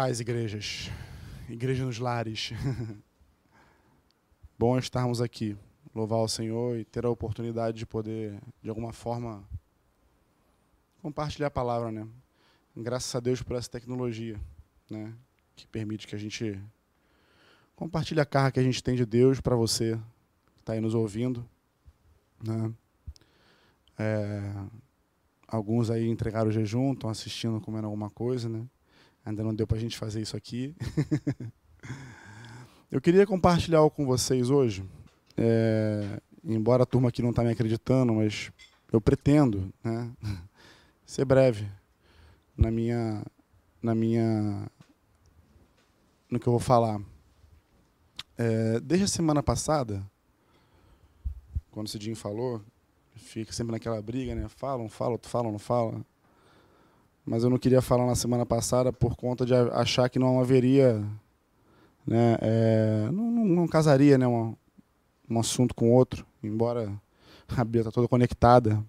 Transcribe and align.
paz, 0.00 0.18
igrejas. 0.18 0.90
Igreja 1.46 1.84
nos 1.84 1.98
lares. 1.98 2.52
Bom 4.58 4.78
estarmos 4.78 5.20
aqui, 5.20 5.54
louvar 5.94 6.20
o 6.20 6.28
Senhor 6.28 6.78
e 6.78 6.86
ter 6.86 7.04
a 7.04 7.10
oportunidade 7.10 7.76
de 7.76 7.84
poder, 7.84 8.40
de 8.62 8.70
alguma 8.70 8.94
forma, 8.94 9.46
compartilhar 11.02 11.48
a 11.48 11.50
palavra, 11.50 11.92
né? 11.92 12.08
Graças 12.74 13.14
a 13.14 13.20
Deus 13.20 13.42
por 13.42 13.56
essa 13.56 13.68
tecnologia, 13.68 14.40
né? 14.88 15.12
Que 15.54 15.66
permite 15.66 16.06
que 16.06 16.14
a 16.14 16.18
gente 16.18 16.58
compartilhe 17.76 18.20
a 18.20 18.24
carga 18.24 18.52
que 18.52 18.60
a 18.60 18.62
gente 18.62 18.82
tem 18.82 18.96
de 18.96 19.04
Deus 19.04 19.38
para 19.38 19.54
você 19.54 20.00
que 20.54 20.62
está 20.62 20.72
aí 20.72 20.80
nos 20.80 20.94
ouvindo, 20.94 21.46
né? 22.42 22.72
É, 23.98 24.54
alguns 25.46 25.90
aí 25.90 26.08
entregaram 26.08 26.48
o 26.48 26.52
jejum, 26.52 26.94
estão 26.94 27.10
assistindo, 27.10 27.60
comendo 27.60 27.84
alguma 27.84 28.08
coisa, 28.08 28.48
né? 28.48 28.66
Ainda 29.24 29.42
não 29.42 29.54
deu 29.54 29.66
para 29.66 29.76
a 29.76 29.80
gente 29.80 29.96
fazer 29.96 30.20
isso 30.20 30.36
aqui. 30.36 30.74
Eu 32.90 33.00
queria 33.00 33.26
compartilhar 33.26 33.78
algo 33.78 33.94
com 33.94 34.04
vocês 34.04 34.50
hoje. 34.50 34.84
É, 35.36 36.20
embora 36.42 36.82
a 36.82 36.86
turma 36.86 37.08
aqui 37.08 37.22
não 37.22 37.30
está 37.30 37.44
me 37.44 37.50
acreditando, 37.50 38.12
mas 38.14 38.50
eu 38.92 39.00
pretendo 39.00 39.72
né, 39.84 40.10
ser 41.06 41.24
breve 41.24 41.70
na 42.56 42.68
minha, 42.68 43.24
na 43.80 43.94
minha, 43.94 44.68
no 46.28 46.40
que 46.40 46.48
eu 46.48 46.52
vou 46.52 46.58
falar. 46.58 47.00
É, 48.36 48.80
desde 48.80 49.04
a 49.04 49.08
semana 49.08 49.40
passada, 49.40 50.04
quando 51.70 51.86
o 51.86 51.90
Cidinho 51.90 52.16
falou, 52.16 52.60
fica 53.14 53.52
sempre 53.52 53.72
naquela 53.72 54.02
briga, 54.02 54.34
né? 54.34 54.48
Falam, 54.48 54.88
falam, 54.88 55.18
falam, 55.22 55.52
não 55.52 55.58
falam 55.58 56.04
mas 57.24 57.44
eu 57.44 57.50
não 57.50 57.58
queria 57.58 57.82
falar 57.82 58.06
na 58.06 58.14
semana 58.14 58.44
passada 58.44 58.92
por 58.92 59.16
conta 59.16 59.44
de 59.44 59.54
achar 59.54 60.08
que 60.08 60.18
não 60.18 60.40
haveria, 60.40 61.04
né, 62.06 62.36
é, 62.40 63.08
não, 63.12 63.30
não, 63.30 63.44
não, 63.44 63.68
casaria, 63.68 64.18
né, 64.18 64.26
um, 64.26 64.54
um 65.28 65.38
assunto 65.38 65.74
com 65.74 65.92
outro, 65.92 66.26
embora 66.42 66.92
a 67.56 67.64
Bia 67.64 67.84
tá 67.84 67.90
toda 67.90 68.08
conectada. 68.08 68.82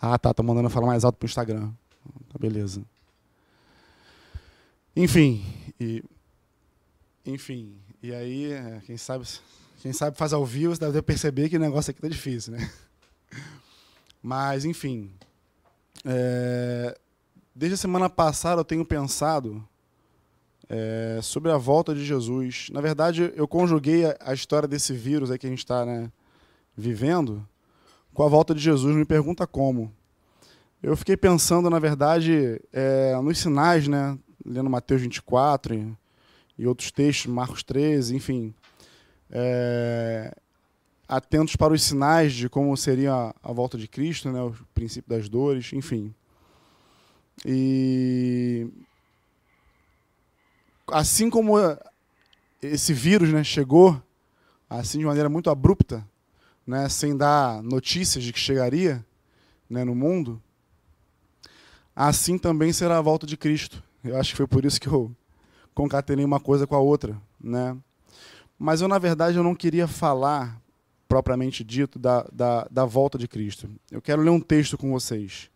Ah, 0.00 0.18
tá, 0.18 0.32
tá 0.32 0.42
mandando 0.42 0.70
falar 0.70 0.86
mais 0.86 1.04
alto 1.04 1.18
pro 1.18 1.26
Instagram. 1.26 1.70
Tá 2.32 2.38
beleza. 2.38 2.82
Enfim, 4.96 5.44
e 5.78 6.02
enfim, 7.24 7.76
e 8.02 8.14
aí, 8.14 8.52
é, 8.52 8.80
quem 8.86 8.96
sabe, 8.96 9.26
quem 9.80 9.92
sabe 9.92 10.16
faz 10.16 10.32
ao 10.32 10.44
vivo, 10.44 10.74
você 10.74 10.80
deve 10.80 11.02
perceber 11.02 11.48
que 11.48 11.56
o 11.56 11.60
negócio 11.60 11.90
aqui 11.90 12.00
tá 12.00 12.08
difícil, 12.08 12.54
né? 12.54 12.70
Mas, 14.22 14.64
enfim, 14.64 15.10
é, 16.04 16.98
Desde 17.60 17.74
a 17.74 17.76
semana 17.76 18.08
passada 18.08 18.62
eu 18.62 18.64
tenho 18.64 18.86
pensado 18.86 19.62
é, 20.66 21.20
sobre 21.22 21.52
a 21.52 21.58
volta 21.58 21.94
de 21.94 22.02
Jesus. 22.02 22.68
Na 22.72 22.80
verdade, 22.80 23.34
eu 23.36 23.46
conjuguei 23.46 24.06
a, 24.06 24.16
a 24.18 24.32
história 24.32 24.66
desse 24.66 24.94
vírus 24.94 25.30
aí 25.30 25.38
que 25.38 25.46
a 25.46 25.50
gente 25.50 25.58
está 25.58 25.84
né, 25.84 26.10
vivendo 26.74 27.46
com 28.14 28.22
a 28.22 28.28
volta 28.30 28.54
de 28.54 28.62
Jesus. 28.62 28.96
Me 28.96 29.04
pergunta 29.04 29.46
como. 29.46 29.92
Eu 30.82 30.96
fiquei 30.96 31.18
pensando, 31.18 31.68
na 31.68 31.78
verdade, 31.78 32.58
é, 32.72 33.14
nos 33.20 33.36
sinais, 33.36 33.86
né, 33.86 34.18
lendo 34.42 34.70
Mateus 34.70 35.02
24 35.02 35.74
e, 35.74 35.94
e 36.56 36.66
outros 36.66 36.90
textos, 36.90 37.26
Marcos 37.26 37.62
13, 37.62 38.16
enfim. 38.16 38.54
É, 39.30 40.34
atentos 41.06 41.56
para 41.56 41.74
os 41.74 41.82
sinais 41.82 42.32
de 42.32 42.48
como 42.48 42.74
seria 42.74 43.12
a, 43.12 43.34
a 43.42 43.52
volta 43.52 43.76
de 43.76 43.86
Cristo, 43.86 44.32
né, 44.32 44.40
o 44.40 44.54
princípio 44.72 45.10
das 45.10 45.28
dores, 45.28 45.74
enfim. 45.74 46.14
E 47.44 48.68
assim 50.92 51.30
como 51.30 51.56
esse 52.60 52.92
vírus 52.92 53.32
né, 53.32 53.42
chegou, 53.42 54.00
assim 54.68 54.98
de 54.98 55.04
maneira 55.04 55.28
muito 55.28 55.50
abrupta, 55.50 56.06
né, 56.66 56.88
sem 56.88 57.16
dar 57.16 57.62
notícias 57.62 58.22
de 58.22 58.32
que 58.32 58.38
chegaria 58.38 59.04
né, 59.68 59.84
no 59.84 59.94
mundo, 59.94 60.40
assim 61.94 62.38
também 62.38 62.72
será 62.72 62.98
a 62.98 63.02
volta 63.02 63.26
de 63.26 63.36
Cristo. 63.36 63.82
Eu 64.04 64.16
acho 64.16 64.30
que 64.30 64.36
foi 64.36 64.46
por 64.46 64.64
isso 64.64 64.80
que 64.80 64.88
eu 64.88 65.14
concatenei 65.74 66.24
uma 66.24 66.40
coisa 66.40 66.66
com 66.66 66.74
a 66.74 66.80
outra. 66.80 67.20
Né? 67.40 67.76
Mas 68.58 68.80
eu, 68.80 68.88
na 68.88 68.98
verdade, 68.98 69.36
eu 69.36 69.42
não 69.42 69.54
queria 69.54 69.86
falar, 69.86 70.60
propriamente 71.08 71.64
dito, 71.64 71.98
da, 71.98 72.26
da, 72.32 72.66
da 72.70 72.84
volta 72.84 73.18
de 73.18 73.28
Cristo. 73.28 73.68
Eu 73.90 74.00
quero 74.00 74.22
ler 74.22 74.30
um 74.30 74.40
texto 74.40 74.76
com 74.76 74.90
vocês 74.90 75.50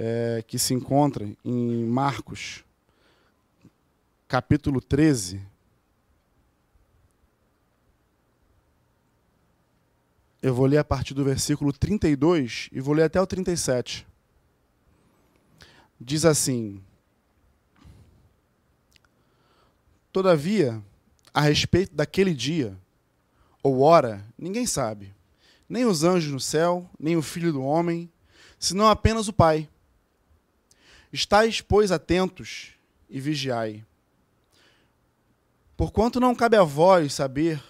é, 0.00 0.44
que 0.46 0.60
se 0.60 0.72
encontra 0.72 1.28
em 1.44 1.84
Marcos, 1.84 2.64
capítulo 4.28 4.80
13. 4.80 5.44
Eu 10.40 10.54
vou 10.54 10.66
ler 10.66 10.78
a 10.78 10.84
partir 10.84 11.14
do 11.14 11.24
versículo 11.24 11.72
32 11.72 12.68
e 12.70 12.80
vou 12.80 12.94
ler 12.94 13.02
até 13.02 13.20
o 13.20 13.26
37. 13.26 14.06
Diz 16.00 16.24
assim: 16.24 16.80
Todavia, 20.12 20.80
a 21.34 21.40
respeito 21.40 21.92
daquele 21.96 22.32
dia 22.34 22.78
ou 23.60 23.80
hora, 23.80 24.24
ninguém 24.38 24.64
sabe, 24.64 25.12
nem 25.68 25.84
os 25.84 26.04
anjos 26.04 26.30
no 26.30 26.38
céu, 26.38 26.88
nem 27.00 27.16
o 27.16 27.22
filho 27.22 27.52
do 27.52 27.64
homem, 27.64 28.08
senão 28.60 28.88
apenas 28.88 29.26
o 29.26 29.32
Pai. 29.32 29.68
Estais, 31.12 31.60
pois, 31.60 31.90
atentos 31.90 32.74
e 33.08 33.20
vigiai. 33.20 33.84
Porquanto 35.76 36.18
não 36.20 36.34
cabe 36.34 36.56
a 36.56 36.62
vós 36.62 37.14
saber 37.14 37.62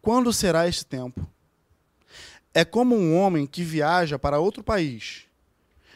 quando 0.00 0.32
será 0.32 0.66
este 0.68 0.84
tempo. 0.84 1.26
É 2.52 2.64
como 2.64 2.96
um 2.96 3.16
homem 3.16 3.46
que 3.46 3.62
viaja 3.62 4.18
para 4.18 4.40
outro 4.40 4.62
país 4.62 5.24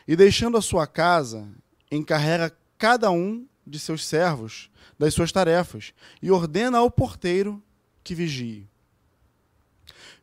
e, 0.09 0.17
deixando 0.17 0.57
a 0.57 0.63
sua 0.63 0.87
casa, 0.87 1.47
encarrega 1.91 2.57
cada 2.79 3.11
um 3.11 3.47
de 3.67 3.79
seus 3.79 4.07
servos 4.07 4.71
das 4.99 5.13
suas 5.13 5.33
tarefas 5.33 5.93
e 6.23 6.31
ordena 6.31 6.79
ao 6.79 6.91
porteiro 6.91 7.63
que 8.03 8.15
vigie. 8.15 8.67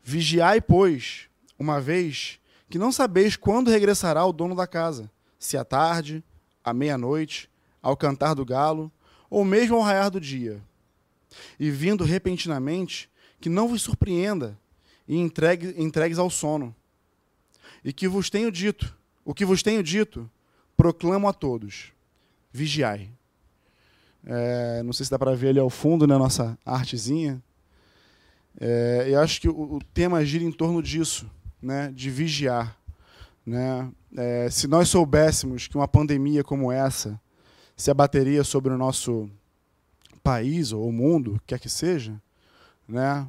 Vigiai, 0.01 0.59
pois, 0.61 1.27
uma 1.59 1.79
vez 1.79 2.39
que 2.69 2.79
não 2.79 2.91
sabeis 2.91 3.35
quando 3.35 3.69
regressará 3.69 4.25
o 4.25 4.33
dono 4.33 4.55
da 4.55 4.65
casa, 4.65 5.11
se 5.37 5.57
à 5.57 5.63
tarde, 5.63 6.23
à 6.63 6.73
meia-noite, 6.73 7.49
ao 7.81 7.97
cantar 7.97 8.33
do 8.33 8.45
galo, 8.45 8.91
ou 9.29 9.43
mesmo 9.43 9.75
ao 9.75 9.81
raiar 9.81 10.09
do 10.09 10.19
dia. 10.19 10.61
E 11.59 11.69
vindo 11.69 12.03
repentinamente, 12.03 13.09
que 13.41 13.49
não 13.49 13.67
vos 13.67 13.81
surpreenda 13.81 14.57
e 15.07 15.17
entregue, 15.17 15.73
entregues 15.77 16.17
ao 16.17 16.29
sono. 16.29 16.73
E 17.83 17.91
que 17.91 18.07
vos 18.07 18.29
tenho 18.29 18.51
dito, 18.51 18.95
o 19.25 19.33
que 19.33 19.43
vos 19.43 19.61
tenho 19.61 19.83
dito, 19.83 20.29
proclamo 20.77 21.27
a 21.27 21.33
todos: 21.33 21.91
vigiai. 22.51 23.09
É, 24.25 24.81
não 24.83 24.93
sei 24.93 25.05
se 25.05 25.11
dá 25.11 25.19
para 25.19 25.35
ver 25.35 25.49
ali 25.49 25.59
ao 25.59 25.69
fundo, 25.69 26.07
né, 26.07 26.17
nossa 26.17 26.57
artezinha. 26.65 27.43
É, 28.59 29.07
eu 29.09 29.19
acho 29.19 29.41
que 29.41 29.49
o, 29.49 29.75
o 29.75 29.79
tema 29.93 30.23
gira 30.23 30.43
em 30.43 30.51
torno 30.51 30.81
disso, 30.81 31.29
né, 31.61 31.91
de 31.93 32.09
vigiar. 32.09 32.77
Né? 33.45 33.91
É, 34.15 34.49
se 34.49 34.67
nós 34.67 34.89
soubéssemos 34.89 35.67
que 35.67 35.75
uma 35.75 35.87
pandemia 35.87 36.43
como 36.43 36.71
essa 36.71 37.19
se 37.75 37.91
abateria 37.91 38.43
sobre 38.43 38.73
o 38.73 38.77
nosso 38.77 39.29
país 40.23 40.71
ou 40.71 40.91
mundo, 40.91 41.39
quer 41.45 41.59
que 41.59 41.69
seja, 41.69 42.21
né? 42.87 43.27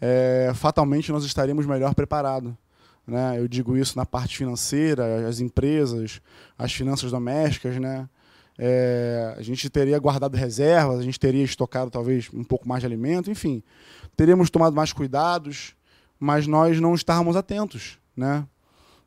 É, 0.00 0.52
fatalmente 0.54 1.10
nós 1.10 1.24
estaríamos 1.24 1.66
melhor 1.66 1.94
preparados. 1.94 2.52
Né? 3.06 3.38
Eu 3.38 3.48
digo 3.48 3.76
isso 3.76 3.96
na 3.96 4.04
parte 4.04 4.36
financeira, 4.36 5.26
as 5.26 5.40
empresas, 5.40 6.20
as 6.56 6.72
finanças 6.72 7.10
domésticas. 7.10 7.78
Né? 7.78 8.08
É, 8.58 9.34
a 9.36 9.42
gente 9.42 9.68
teria 9.70 9.98
guardado 9.98 10.36
reservas, 10.36 11.00
a 11.00 11.02
gente 11.02 11.18
teria 11.18 11.42
estocado 11.42 11.90
talvez 11.90 12.28
um 12.32 12.44
pouco 12.44 12.68
mais 12.68 12.80
de 12.80 12.86
alimento, 12.86 13.30
enfim, 13.30 13.62
teríamos 14.16 14.50
tomado 14.50 14.74
mais 14.74 14.92
cuidados, 14.92 15.74
mas 16.20 16.46
nós 16.46 16.80
não 16.80 16.94
estávamos 16.94 17.34
atentos. 17.34 17.98
Né? 18.16 18.46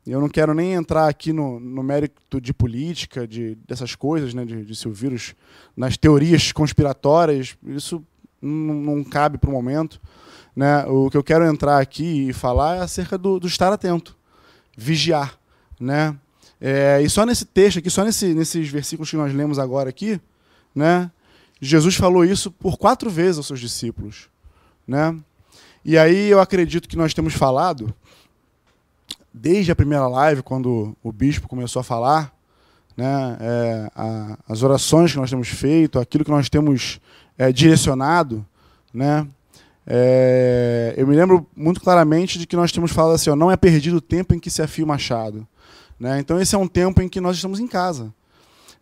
Eu 0.06 0.20
não 0.20 0.28
quero 0.28 0.52
nem 0.52 0.72
entrar 0.72 1.06
aqui 1.06 1.32
no, 1.32 1.60
no 1.60 1.82
mérito 1.82 2.40
de 2.40 2.52
política, 2.52 3.26
de, 3.26 3.56
dessas 3.68 3.94
coisas, 3.94 4.34
né, 4.34 4.44
de, 4.44 4.64
de 4.64 4.74
se 4.74 4.88
o 4.88 4.92
vírus, 4.92 5.34
nas 5.76 5.96
teorias 5.96 6.50
conspiratórias, 6.50 7.56
isso 7.64 8.04
não, 8.40 8.74
não 8.74 9.04
cabe 9.04 9.38
para 9.38 9.48
o 9.48 9.52
momento. 9.52 10.00
Né? 10.56 10.84
O 10.86 11.08
que 11.08 11.16
eu 11.16 11.22
quero 11.22 11.46
entrar 11.46 11.78
aqui 11.78 12.28
e 12.28 12.32
falar 12.32 12.76
é 12.76 12.80
acerca 12.80 13.16
do, 13.16 13.38
do 13.38 13.46
estar 13.46 13.72
atento, 13.72 14.16
vigiar. 14.76 15.38
Né? 15.78 16.16
É, 16.60 17.00
e 17.00 17.08
só 17.08 17.24
nesse 17.24 17.44
texto 17.44 17.78
aqui, 17.78 17.88
só 17.88 18.04
nesse, 18.04 18.34
nesses 18.34 18.68
versículos 18.68 19.08
que 19.08 19.16
nós 19.16 19.32
lemos 19.32 19.58
agora 19.58 19.88
aqui, 19.88 20.20
né, 20.74 21.10
Jesus 21.60 21.94
falou 21.94 22.24
isso 22.24 22.50
por 22.50 22.76
quatro 22.76 23.08
vezes 23.08 23.38
aos 23.38 23.46
seus 23.46 23.60
discípulos. 23.60 24.28
Né? 24.86 25.16
E 25.84 25.96
aí 25.96 26.28
eu 26.28 26.40
acredito 26.40 26.88
que 26.88 26.96
nós 26.96 27.14
temos 27.14 27.34
falado 27.34 27.94
desde 29.32 29.72
a 29.72 29.76
primeira 29.76 30.06
live, 30.06 30.42
quando 30.42 30.96
o 31.02 31.12
bispo 31.12 31.48
começou 31.48 31.80
a 31.80 31.84
falar, 31.84 32.32
né, 32.96 33.38
é, 33.40 33.90
a, 33.94 34.38
as 34.48 34.62
orações 34.62 35.12
que 35.12 35.18
nós 35.18 35.30
temos 35.30 35.48
feito, 35.48 35.98
aquilo 35.98 36.24
que 36.24 36.30
nós 36.30 36.48
temos 36.48 37.00
é, 37.38 37.52
direcionado, 37.52 38.44
né, 38.92 39.26
é, 39.86 40.94
eu 40.96 41.06
me 41.06 41.16
lembro 41.16 41.46
muito 41.56 41.80
claramente 41.80 42.38
de 42.38 42.46
que 42.46 42.56
nós 42.56 42.70
temos 42.70 42.92
falado 42.92 43.14
assim, 43.14 43.30
ó, 43.30 43.36
não 43.36 43.50
é 43.50 43.56
perdido 43.56 43.96
o 43.96 44.00
tempo 44.00 44.34
em 44.34 44.38
que 44.38 44.50
se 44.50 44.62
afia 44.62 44.84
o 44.84 44.88
machado. 44.88 45.46
Né? 45.98 46.20
Então 46.20 46.40
esse 46.40 46.54
é 46.54 46.58
um 46.58 46.68
tempo 46.68 47.02
em 47.02 47.08
que 47.08 47.20
nós 47.20 47.36
estamos 47.36 47.58
em 47.58 47.66
casa. 47.66 48.12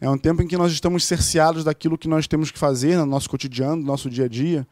É 0.00 0.08
um 0.08 0.16
tempo 0.16 0.42
em 0.42 0.46
que 0.46 0.56
nós 0.56 0.72
estamos 0.72 1.04
cerceados 1.04 1.62
daquilo 1.62 1.98
que 1.98 2.08
nós 2.08 2.26
temos 2.26 2.50
que 2.50 2.58
fazer 2.58 2.96
no 2.96 3.04
nosso 3.04 3.28
cotidiano, 3.28 3.76
no 3.76 3.84
nosso 3.84 4.08
dia 4.08 4.24
a 4.24 4.28
dia. 4.28 4.66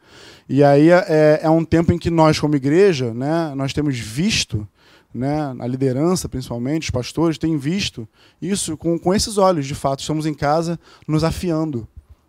E 0.47 0.63
aí 0.63 0.89
é, 0.89 1.41
é 1.43 1.49
um 1.49 1.63
tempo 1.63 1.93
em 1.93 1.99
que 1.99 2.09
nós, 2.09 2.39
como 2.39 2.55
igreja, 2.55 3.13
né, 3.13 3.53
nós 3.55 3.71
temos 3.71 3.97
visto, 3.99 4.67
né, 5.13 5.55
a 5.59 5.67
liderança 5.67 6.29
principalmente, 6.29 6.83
os 6.83 6.89
pastores, 6.89 7.37
têm 7.37 7.57
visto 7.57 8.07
isso 8.41 8.77
com, 8.77 8.97
com 8.97 9.13
esses 9.13 9.37
olhos, 9.37 9.65
de 9.65 9.75
fato. 9.75 9.99
Estamos 9.99 10.25
em 10.25 10.33
casa 10.33 10.79
nos 11.07 11.23
afiando. 11.23 11.87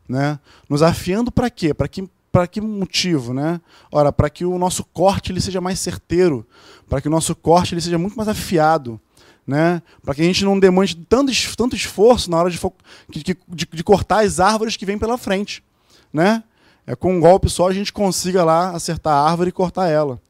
Né? 0.09 0.39
Nos 0.69 0.83
afiando 0.83 1.31
para 1.31 1.49
quê? 1.51 1.73
Para 1.73 1.89
que 1.89 2.09
para 2.33 2.47
que 2.47 2.61
motivo, 2.61 3.35
né? 3.35 3.61
Ora, 3.91 4.13
para 4.13 4.31
que 4.31 4.45
o 4.45 4.57
nosso 4.57 4.85
corte 4.85 5.33
ele 5.33 5.41
seja 5.41 5.61
mais 5.61 5.81
certeiro, 5.81 6.47
para 6.89 7.01
que 7.01 7.09
o 7.09 7.11
nosso 7.11 7.35
corte 7.35 7.75
ele 7.75 7.81
seja 7.81 7.99
muito 7.99 8.17
mais 8.17 8.29
afiado, 8.29 9.01
né? 9.47 9.83
Para 10.03 10.15
que 10.15 10.23
a 10.23 10.25
gente 10.25 10.45
não 10.45 10.59
demande 10.59 10.95
tanto, 10.95 11.33
tanto 11.57 11.75
esforço 11.75 12.31
na 12.31 12.39
hora 12.39 12.49
de, 12.49 12.61
de, 13.09 13.37
de, 13.49 13.85
cortar 13.85 14.25
as 14.25 14.39
árvores 14.39 14.77
que 14.77 14.87
vêm 14.87 14.99
pela 14.99 15.19
frente, 15.19 15.63
né? 16.13 16.45
É 16.87 16.95
com 16.95 17.15
um 17.15 17.21
golpe 17.21 17.49
só 17.49 17.69
a 17.69 17.73
gente 17.73 17.93
consiga 17.93 18.45
lá 18.45 18.71
acertar 18.71 19.13
a 19.13 19.29
árvore 19.29 19.51
e 19.51 19.53
cortar 19.53 19.89
ela. 19.89 20.21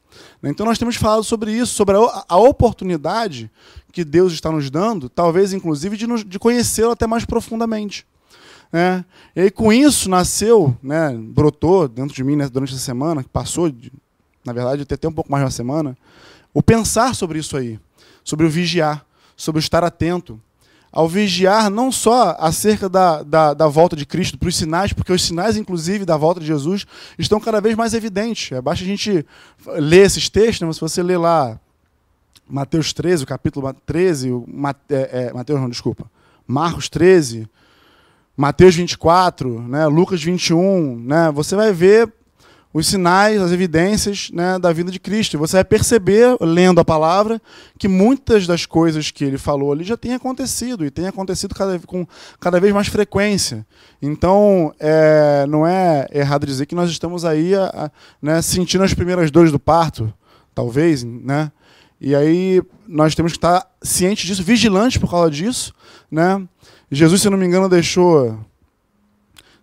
Então 0.43 0.65
nós 0.65 0.77
temos 0.77 0.95
falado 0.95 1.23
sobre 1.23 1.51
isso, 1.51 1.73
sobre 1.73 1.95
a, 1.97 2.25
a 2.27 2.37
oportunidade 2.37 3.49
que 3.91 4.03
Deus 4.03 4.33
está 4.33 4.51
nos 4.51 4.69
dando, 4.69 5.09
talvez 5.09 5.53
inclusive 5.53 5.97
de, 5.97 6.23
de 6.23 6.39
conhecê-lo 6.39 6.91
até 6.91 7.05
mais 7.05 7.25
profundamente. 7.25 8.05
Né? 8.71 9.03
E 9.35 9.41
aí, 9.41 9.51
com 9.51 9.71
isso, 9.71 10.09
nasceu, 10.09 10.75
né, 10.81 11.13
brotou 11.13 11.87
dentro 11.87 12.15
de 12.15 12.23
mim 12.23 12.37
né, 12.37 12.47
durante 12.47 12.73
essa 12.73 12.81
semana, 12.81 13.21
que 13.21 13.29
passou, 13.29 13.69
de, 13.69 13.91
na 14.45 14.53
verdade, 14.53 14.83
até 14.89 15.07
um 15.07 15.11
pouco 15.11 15.29
mais 15.29 15.41
de 15.41 15.45
uma 15.45 15.51
semana, 15.51 15.97
o 16.53 16.63
pensar 16.63 17.13
sobre 17.13 17.39
isso 17.39 17.57
aí, 17.57 17.79
sobre 18.23 18.45
o 18.45 18.49
vigiar, 18.49 19.05
sobre 19.35 19.59
o 19.59 19.61
estar 19.61 19.83
atento. 19.83 20.39
Ao 20.91 21.07
vigiar 21.07 21.69
não 21.69 21.91
só 21.91 22.35
acerca 22.37 22.89
da, 22.89 23.23
da, 23.23 23.53
da 23.53 23.67
volta 23.67 23.95
de 23.95 24.05
Cristo, 24.05 24.37
para 24.37 24.49
os 24.49 24.57
sinais, 24.57 24.91
porque 24.91 25.13
os 25.13 25.23
sinais, 25.23 25.55
inclusive, 25.55 26.03
da 26.03 26.17
volta 26.17 26.41
de 26.41 26.45
Jesus 26.45 26.85
estão 27.17 27.39
cada 27.39 27.61
vez 27.61 27.75
mais 27.75 27.93
evidentes. 27.93 28.51
É, 28.51 28.61
basta 28.61 28.83
a 28.83 28.87
gente 28.87 29.25
ler 29.67 30.05
esses 30.05 30.27
textos, 30.27 30.67
né, 30.67 30.73
se 30.73 30.81
você 30.81 31.01
ler 31.01 31.17
lá 31.17 31.57
Mateus 32.47 32.91
13, 32.91 33.23
o 33.23 33.27
capítulo 33.27 33.73
13, 33.85 34.31
o, 34.31 34.45
é, 34.89 35.27
é, 35.29 35.33
Mateus 35.33 35.61
não, 35.61 35.69
desculpa, 35.69 36.11
Marcos 36.45 36.89
13, 36.89 37.47
Mateus 38.35 38.75
24, 38.75 39.61
né, 39.61 39.87
Lucas 39.87 40.21
21, 40.21 40.97
né, 40.97 41.31
você 41.31 41.55
vai 41.55 41.71
ver 41.71 42.11
os 42.73 42.87
sinais, 42.87 43.41
as 43.41 43.51
evidências 43.51 44.29
né, 44.33 44.57
da 44.57 44.71
vida 44.71 44.91
de 44.91 44.99
Cristo. 44.99 45.33
E 45.33 45.37
você 45.37 45.57
vai 45.57 45.63
perceber, 45.63 46.37
lendo 46.39 46.79
a 46.79 46.85
palavra, 46.85 47.41
que 47.77 47.87
muitas 47.87 48.47
das 48.47 48.65
coisas 48.65 49.11
que 49.11 49.25
ele 49.25 49.37
falou 49.37 49.71
ali 49.71 49.83
já 49.83 49.97
têm 49.97 50.13
acontecido, 50.13 50.85
e 50.85 50.91
têm 50.91 51.07
acontecido 51.07 51.53
cada, 51.53 51.77
com 51.79 52.07
cada 52.39 52.59
vez 52.59 52.73
mais 52.73 52.87
frequência. 52.87 53.65
Então, 54.01 54.73
é, 54.79 55.45
não 55.47 55.67
é 55.67 56.07
errado 56.13 56.45
dizer 56.45 56.65
que 56.65 56.75
nós 56.75 56.89
estamos 56.89 57.25
aí 57.25 57.53
a, 57.55 57.65
a, 57.65 57.91
né, 58.21 58.41
sentindo 58.41 58.83
as 58.83 58.93
primeiras 58.93 59.29
dores 59.29 59.51
do 59.51 59.59
parto, 59.59 60.13
talvez, 60.55 61.03
né? 61.03 61.51
E 61.99 62.15
aí 62.15 62.63
nós 62.87 63.13
temos 63.13 63.33
que 63.33 63.37
estar 63.37 63.63
cientes 63.81 64.25
disso, 64.25 64.43
vigilantes 64.43 64.97
por 64.97 65.09
causa 65.09 65.29
disso, 65.29 65.71
né? 66.09 66.41
Jesus, 66.91 67.21
se 67.21 67.29
não 67.29 67.37
me 67.37 67.45
engano, 67.45 67.69
deixou 67.69 68.37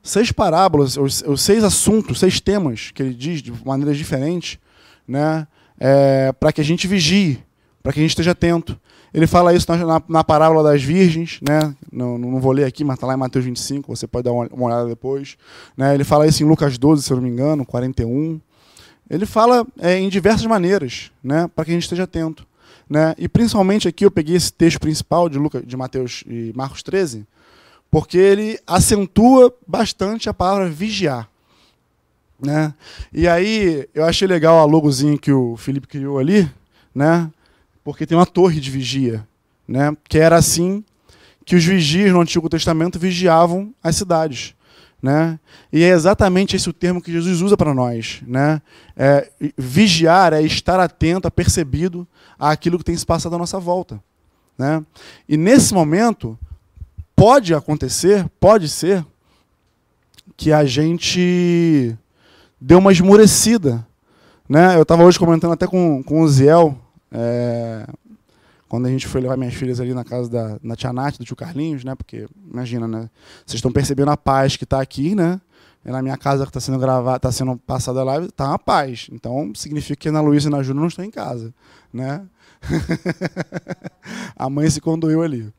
seis 0.03 0.33
parábolas, 0.33 0.97
ou, 0.97 1.37
seis 1.37 1.63
assuntos, 1.65 2.19
seis 2.19 2.41
temas 2.41 2.91
que 2.91 3.03
ele 3.03 3.15
diz 3.15 3.43
de 3.43 3.53
maneiras 3.65 3.97
diferentes, 3.97 4.59
né? 5.07 5.47
É, 5.81 6.33
para 6.33 6.53
que 6.53 6.61
a 6.61 6.65
gente 6.65 6.87
vigie, 6.89 7.43
para 7.83 7.93
que 7.93 8.01
a 8.01 8.03
gente 8.03 8.11
esteja 8.11 8.33
atento. 8.33 8.79
Ele 9.13 9.27
fala 9.27 9.55
isso 9.55 9.67
na, 9.87 10.03
na 10.09 10.25
parábola 10.25 10.63
das 10.63 10.83
virgens, 10.83 11.41
né? 11.41 11.75
não, 11.91 12.19
não 12.19 12.41
vou 12.41 12.53
ler 12.53 12.65
aqui, 12.65 12.85
mas 12.85 12.97
está 12.97 13.07
lá 13.07 13.15
em 13.15 13.17
Mateus 13.17 13.45
25, 13.45 13.97
você 13.97 14.07
pode 14.07 14.25
dar 14.25 14.33
uma, 14.33 14.47
uma 14.53 14.67
olhada 14.67 14.87
depois. 14.87 15.37
Né? 15.77 15.95
Ele 15.95 16.05
fala 16.05 16.27
isso 16.27 16.43
em 16.43 16.47
Lucas 16.47 16.77
12, 16.77 17.03
se 17.03 17.13
eu 17.13 17.17
não 17.17 17.25
me 17.25 17.31
engano, 17.31 17.65
41. 17.65 18.41
Ele 19.09 19.25
fala 19.25 19.67
é, 19.79 19.99
em 19.99 20.09
diversas 20.09 20.45
maneiras, 20.45 21.11
né? 21.25 21.49
para 21.55 21.65
que 21.65 21.71
a 21.71 21.75
gente 21.75 21.85
esteja 21.85 22.05
atento. 22.05 22.47
Né? 22.89 23.15
E 23.17 23.29
principalmente 23.29 23.89
aqui 23.89 24.05
eu 24.05 24.11
peguei 24.11 24.37
esse 24.37 24.53
texto 24.53 24.79
principal 24.79 25.29
de, 25.29 25.39
Lucas, 25.39 25.63
de 25.67 25.77
Mateus 25.77 26.23
e 26.27 26.53
Marcos 26.55 26.83
13, 26.83 27.27
porque 27.91 28.19
ele 28.19 28.59
acentua 28.67 29.55
bastante 29.67 30.29
a 30.29 30.35
palavra 30.35 30.69
vigiar. 30.69 31.29
Né? 32.41 32.73
E 33.13 33.27
aí 33.27 33.89
eu 33.95 34.05
achei 34.05 34.29
legal 34.29 34.59
a 34.59 34.65
logozinho 34.65 35.19
que 35.19 35.33
o 35.33 35.57
Felipe 35.57 35.89
criou 35.89 36.19
ali, 36.19 36.49
né? 36.95 37.31
porque 37.83 38.07
tem 38.07 38.17
uma 38.17 38.27
torre 38.27 38.61
de 38.61 38.71
vigia, 38.71 39.27
né? 39.67 39.97
que 40.09 40.19
era 40.19 40.37
assim 40.37 40.85
que 41.45 41.57
os 41.57 41.65
vigias 41.65 42.13
no 42.13 42.21
Antigo 42.21 42.49
Testamento 42.49 42.99
vigiavam 42.99 43.75
as 43.83 43.97
cidades. 43.97 44.55
Né? 45.01 45.39
E 45.73 45.83
é 45.83 45.89
exatamente 45.89 46.55
esse 46.55 46.69
o 46.69 46.73
termo 46.73 47.01
que 47.01 47.11
Jesus 47.11 47.41
usa 47.41 47.57
para 47.57 47.73
nós. 47.73 48.21
Né? 48.27 48.61
É, 48.97 49.31
vigiar 49.57 50.33
é 50.33 50.43
estar 50.43 50.79
atento, 50.79 51.31
percebido 51.31 52.07
àquilo 52.39 52.79
que 52.79 52.85
tem 52.85 52.97
se 52.97 53.07
passado 53.07 53.35
à 53.35 53.39
nossa 53.39 53.59
volta. 53.59 54.03
Né? 54.59 54.85
E 55.29 55.37
nesse 55.37 55.73
momento, 55.73 56.39
pode 57.19 57.53
acontecer, 57.53 58.31
pode 58.39 58.69
ser, 58.69 59.05
que 60.37 60.53
a 60.53 60.65
gente 60.65 61.97
deu 62.61 62.79
uma 62.79 62.93
esmurecida. 62.93 63.85
Né? 64.49 64.77
Eu 64.77 64.83
estava 64.83 65.03
hoje 65.03 65.19
comentando 65.19 65.53
até 65.53 65.67
com, 65.67 66.01
com 66.05 66.23
o 66.23 66.29
Ziel, 66.29 66.79
é, 67.11 67.85
quando 68.69 68.87
a 68.87 68.91
gente 68.91 69.09
foi 69.09 69.21
levar 69.21 69.37
minhas 69.37 69.55
filhas 69.55 69.81
ali 69.81 69.93
na 69.93 70.05
casa 70.05 70.31
da 70.31 70.59
na 70.63 70.77
tia 70.77 70.93
Nath, 70.93 71.19
do 71.19 71.25
tio 71.25 71.35
Carlinhos, 71.35 71.83
né? 71.83 71.95
Porque, 71.95 72.29
imagina, 72.53 72.87
né? 72.87 73.11
Vocês 73.45 73.57
estão 73.57 73.73
percebendo 73.73 74.11
a 74.11 74.17
paz 74.17 74.57
que 74.57 74.65
está 74.65 74.81
aqui, 74.81 75.15
né? 75.15 75.41
E 75.85 75.91
na 75.91 76.03
minha 76.03 76.17
casa 76.17 76.45
que 76.45 76.51
está 76.51 76.61
sendo 76.61 76.79
gravada, 76.79 77.17
está 77.17 77.33
sendo 77.33 77.57
passada 77.57 78.01
a 78.01 78.05
live, 78.05 78.27
está 78.27 78.49
uma 78.49 78.59
paz. 78.59 79.09
Então, 79.11 79.53
significa 79.55 79.97
que 79.97 80.09
a 80.09 80.13
Ana 80.13 80.21
Luísa 80.21 80.51
e 80.51 80.55
a 80.55 80.63
Júlia 80.63 80.81
não 80.81 80.89
estão 80.89 81.05
em 81.05 81.11
casa, 81.11 81.53
né? 81.93 82.23
a 84.37 84.51
mãe 84.51 84.69
se 84.69 84.81
conduiu 84.81 85.23
ali. 85.23 85.51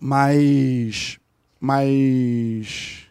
Mas, 0.00 1.18
mas, 1.60 3.06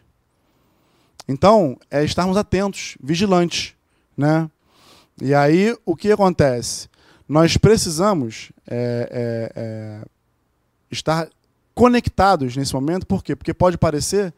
então 1.28 1.78
é 1.90 2.02
estarmos 2.04 2.36
atentos, 2.36 2.96
vigilantes, 3.02 3.74
né? 4.16 4.50
E 5.20 5.34
aí 5.34 5.76
o 5.84 5.94
que 5.94 6.10
acontece? 6.10 6.88
Nós 7.28 7.56
precisamos 7.56 8.50
é, 8.66 9.08
é, 9.10 9.52
é, 9.54 10.04
estar 10.90 11.28
conectados 11.74 12.56
nesse 12.56 12.72
momento, 12.72 13.06
por 13.06 13.22
quê? 13.22 13.36
Porque 13.36 13.52
pode 13.52 13.76
parecer 13.76 14.32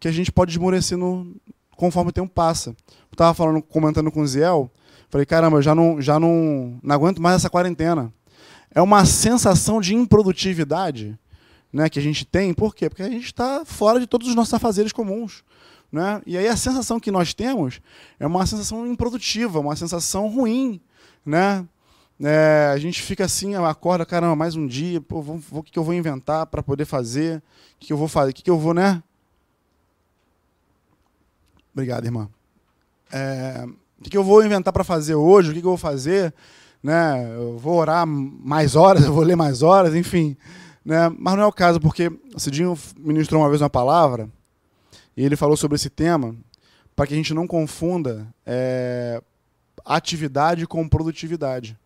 que 0.00 0.08
a 0.08 0.12
gente 0.12 0.32
pode 0.32 0.50
esmorecer 0.50 0.98
no, 0.98 1.34
conforme 1.76 2.10
o 2.10 2.12
tempo 2.12 2.32
passa. 2.32 2.70
Eu 2.70 3.12
estava 3.12 3.32
falando, 3.32 3.62
comentando 3.62 4.10
com 4.10 4.22
o 4.22 4.26
Ziel, 4.26 4.70
falei, 5.08 5.24
caramba, 5.24 5.58
eu 5.58 5.62
já 5.62 5.74
não, 5.74 6.00
já 6.00 6.18
não, 6.18 6.78
não 6.82 6.94
aguento 6.94 7.22
mais 7.22 7.36
essa 7.36 7.48
quarentena. 7.48 8.12
É 8.74 8.82
uma 8.82 9.04
sensação 9.04 9.80
de 9.80 9.94
improdutividade 9.94 11.16
né, 11.74 11.88
que 11.88 11.98
a 11.98 12.02
gente 12.02 12.24
tem, 12.24 12.54
por 12.54 12.72
quê? 12.72 12.88
Porque 12.88 13.02
a 13.02 13.10
gente 13.10 13.24
está 13.24 13.64
fora 13.64 13.98
de 13.98 14.06
todos 14.06 14.28
os 14.28 14.34
nossos 14.36 14.54
afazeres 14.54 14.92
comuns. 14.92 15.42
Né? 15.90 16.22
E 16.24 16.38
aí 16.38 16.46
a 16.46 16.56
sensação 16.56 17.00
que 17.00 17.10
nós 17.10 17.34
temos 17.34 17.80
é 18.18 18.24
uma 18.24 18.46
sensação 18.46 18.86
improdutiva, 18.86 19.58
uma 19.58 19.74
sensação 19.74 20.28
ruim. 20.28 20.80
Né? 21.26 21.66
É, 22.22 22.70
a 22.72 22.78
gente 22.78 23.02
fica 23.02 23.24
assim, 23.24 23.56
acorda, 23.56 24.06
caramba, 24.06 24.36
mais 24.36 24.54
um 24.54 24.68
dia, 24.68 25.02
o 25.10 25.62
que, 25.64 25.72
que 25.72 25.78
eu 25.78 25.82
vou 25.82 25.92
inventar 25.92 26.46
para 26.46 26.62
poder 26.62 26.84
fazer? 26.84 27.38
O 27.38 27.42
que, 27.80 27.88
que 27.88 27.92
eu 27.92 27.96
vou 27.96 28.06
fazer? 28.06 28.30
O 28.30 28.34
que, 28.34 28.42
que 28.44 28.50
eu 28.50 28.58
vou, 28.58 28.72
né? 28.72 29.02
Obrigado, 31.72 32.04
irmã. 32.04 32.28
É, 33.12 33.66
o 33.98 34.08
que, 34.08 34.16
eu 34.16 34.22
vou 34.22 34.44
inventar 34.44 34.72
para 34.72 34.84
fazer 34.84 35.16
hoje? 35.16 35.50
O 35.50 35.54
que, 35.54 35.60
que 35.60 35.66
eu 35.66 35.70
vou 35.70 35.76
fazer? 35.76 36.32
Né? 36.80 37.34
Eu 37.34 37.58
vou 37.58 37.74
orar 37.74 38.06
mais 38.06 38.76
horas, 38.76 39.02
eu 39.06 39.12
vou 39.12 39.24
ler 39.24 39.34
mais 39.34 39.60
horas, 39.60 39.96
enfim. 39.96 40.36
Né? 40.84 41.08
Mas 41.18 41.34
não 41.34 41.44
é 41.44 41.46
o 41.46 41.52
caso, 41.52 41.80
porque 41.80 42.12
Cidinho 42.36 42.78
ministrou 42.98 43.40
uma 43.40 43.48
vez 43.48 43.62
uma 43.62 43.70
palavra 43.70 44.28
e 45.16 45.24
ele 45.24 45.36
falou 45.36 45.56
sobre 45.56 45.76
esse 45.76 45.88
tema 45.88 46.36
para 46.94 47.06
que 47.06 47.14
a 47.14 47.16
gente 47.16 47.32
não 47.34 47.46
confunda 47.46 48.26
é, 48.44 49.22
atividade 49.84 50.66
com 50.66 50.88
produtividade. 50.88 51.76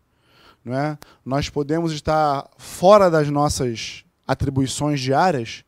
Não 0.63 0.77
é? 0.77 0.97
Nós 1.25 1.49
podemos 1.49 1.93
estar 1.93 2.49
fora 2.57 3.09
das 3.09 3.29
nossas 3.29 4.03
atribuições 4.27 4.99
diárias, 4.99 5.63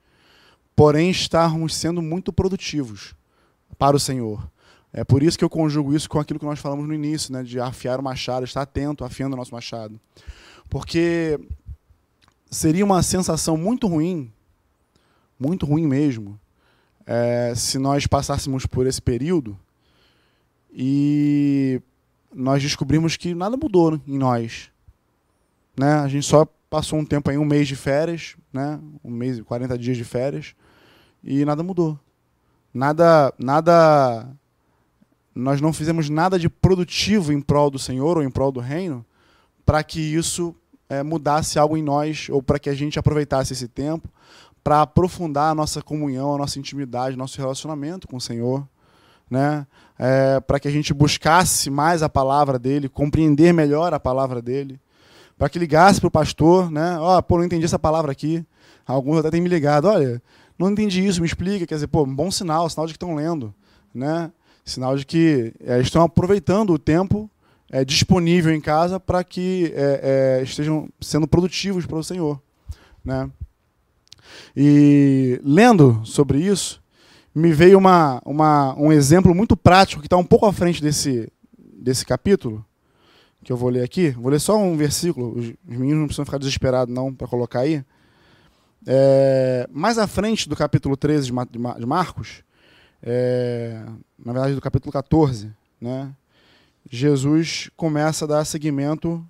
porém 0.76 1.10
estarmos 1.10 1.74
sendo 1.76 2.02
muito 2.02 2.34
produtivos 2.34 3.16
para 3.78 3.96
o 3.96 4.00
Senhor. 4.00 4.48
É 4.94 5.04
por 5.04 5.24
isso 5.24 5.38
que 5.38 5.44
eu 5.44 5.50
conjugo 5.50 5.96
isso 5.96 6.10
com 6.10 6.20
aquilo 6.20 6.40
que 6.40 6.46
nós 6.46 6.60
falamos 6.60 6.86
no 6.86 6.94
início, 6.94 7.32
né, 7.32 7.44
de 7.44 7.60
afiar 7.60 8.00
o 8.00 8.04
machado, 8.04 8.44
estar 8.44 8.62
atento, 8.62 9.06
afiando 9.06 9.34
o 9.34 9.38
nosso 9.38 9.54
machado. 9.54 10.00
Porque 10.70 11.40
seria 12.52 12.86
uma 12.86 13.02
sensação 13.02 13.58
muito 13.58 13.88
ruim 13.88 14.32
muito 15.42 15.66
ruim 15.66 15.88
mesmo, 15.88 16.40
é, 17.04 17.54
se 17.56 17.80
nós 17.80 18.06
passássemos 18.06 18.68
por 18.68 18.86
esse 18.86 19.02
período 19.02 19.58
e 20.72 21.82
nós 22.32 22.62
descobrimos 22.62 23.18
que 23.18 23.34
nada 23.34 23.58
mudou 23.58 24.00
em 24.08 24.20
nós. 24.20 24.70
Né? 25.76 25.94
A 25.94 26.08
gente 26.08 26.28
só 26.28 26.46
passou 26.70 27.00
um 27.00 27.06
tempo 27.06 27.32
aí, 27.32 27.40
um 27.40 27.44
mês 27.44 27.68
de 27.68 27.76
férias, 27.76 28.36
né? 28.54 28.80
um 29.04 29.10
mês 29.10 29.40
e 29.40 29.44
40 29.44 29.76
dias 29.80 29.98
de 29.98 30.04
férias, 30.04 30.54
e 31.24 31.44
nada 31.44 31.64
mudou. 31.64 32.00
Nada, 32.72 33.34
nada, 33.40 34.30
nós 35.34 35.60
não 35.60 35.74
fizemos 35.74 36.08
nada 36.08 36.38
de 36.38 36.48
produtivo 36.48 37.34
em 37.34 37.42
prol 37.42 37.72
do 37.72 37.80
Senhor 37.80 38.16
ou 38.16 38.24
em 38.24 38.30
prol 38.30 38.52
do 38.52 38.60
reino 38.60 39.04
para 39.66 39.84
que 39.84 40.00
isso 40.00 40.56
é, 40.92 41.02
mudasse 41.02 41.58
algo 41.58 41.78
em 41.78 41.82
nós 41.82 42.28
ou 42.30 42.44
para 42.44 42.60
que 42.60 42.70
a 42.70 42.74
gente 42.74 43.00
aproveitasse 43.00 43.54
esse 43.54 43.66
tempo 43.66 44.10
para 44.62 44.82
aprofundar 44.82 45.52
a 45.52 45.56
nossa 45.56 45.82
comunhão, 45.82 46.36
a 46.36 46.38
nossa 46.38 46.60
intimidade, 46.60 47.16
nosso 47.16 47.38
relacionamento 47.38 48.10
com 48.10 48.18
o 48.18 48.22
Senhor, 48.22 48.68
né? 49.30 49.66
É, 49.98 50.42
para 50.42 50.60
que 50.60 50.68
a 50.68 50.72
gente 50.72 50.94
buscasse 50.94 51.70
mais 51.70 52.04
a 52.04 52.10
palavra 52.10 52.60
dele, 52.60 52.90
compreender 52.90 53.54
melhor 53.54 53.94
a 53.94 54.00
palavra 54.00 54.42
dele, 54.42 54.78
para 55.38 55.48
que 55.48 55.58
ligasse 55.58 56.02
para 56.02 56.10
o 56.10 56.12
pastor, 56.12 56.70
né? 56.70 56.98
Ó, 57.00 57.18
oh, 57.18 57.24
pô, 57.24 57.38
não 57.38 57.46
entendi 57.46 57.64
essa 57.64 57.80
palavra 57.80 58.12
aqui. 58.12 58.46
Alguns 58.86 59.20
até 59.20 59.32
têm 59.32 59.40
me 59.40 59.48
ligado, 59.48 59.86
olha, 59.86 60.22
não 60.60 60.72
entendi 60.72 61.08
isso, 61.08 61.22
me 61.22 61.26
explica. 61.26 61.66
Quer 61.66 61.76
dizer, 61.76 61.88
pô, 61.88 62.06
bom 62.06 62.30
sinal, 62.30 62.70
sinal 62.70 62.86
de 62.86 62.92
que 62.92 62.98
estão 62.98 63.16
lendo, 63.16 63.54
né? 63.96 64.30
Sinal 64.66 64.98
de 64.98 65.06
que 65.06 65.54
é, 65.62 65.80
estão 65.80 66.04
aproveitando 66.04 66.74
o 66.74 66.78
tempo 66.78 67.30
é, 67.72 67.86
disponível 67.86 68.54
em 68.54 68.60
casa 68.60 69.00
para 69.00 69.24
que 69.24 69.72
é, 69.74 70.40
é, 70.40 70.44
estejam 70.44 70.90
sendo 71.00 71.26
produtivos 71.26 71.86
para 71.86 71.98
o 71.98 72.04
Senhor, 72.04 72.40
né? 73.04 73.32
E 74.56 75.40
lendo 75.44 76.02
sobre 76.04 76.40
isso, 76.40 76.82
me 77.34 77.54
veio 77.54 77.78
uma, 77.78 78.22
uma, 78.26 78.76
um 78.78 78.92
exemplo 78.92 79.34
muito 79.34 79.56
prático 79.56 80.02
que 80.02 80.08
está 80.08 80.18
um 80.18 80.26
pouco 80.26 80.46
à 80.46 80.54
frente 80.54 80.82
desse, 80.82 81.32
desse 81.58 82.06
capítulo, 82.06 82.66
que 83.44 83.52
eu 83.52 83.58
vou 83.58 83.70
ler 83.70 83.84
aqui. 83.84 84.10
Vou 84.12 84.30
ler 84.30 84.40
só 84.40 84.58
um 84.58 84.76
versículo, 84.76 85.38
os, 85.38 85.54
meninos 85.66 86.00
não 86.00 86.06
precisam 86.08 86.26
ficar 86.26 86.38
desesperados 86.38 86.94
não 86.94 87.14
para 87.14 87.28
colocar 87.28 87.62
aí. 87.62 87.84
É, 88.86 89.68
mais 89.72 89.98
à 89.98 90.08
frente 90.08 90.50
do 90.50 90.56
capítulo 90.56 90.98
13 90.98 91.32
de, 91.32 91.80
de 91.80 91.86
Marcos, 91.86 92.44
é, 93.02 93.84
na 94.24 94.34
verdade 94.34 94.56
do 94.56 94.62
capítulo 94.62 94.92
14, 94.92 95.52
né, 95.80 96.14
Jesus 96.94 97.72
começa 97.78 98.26
a 98.26 98.28
dar 98.28 98.46
seguimento 98.46 99.26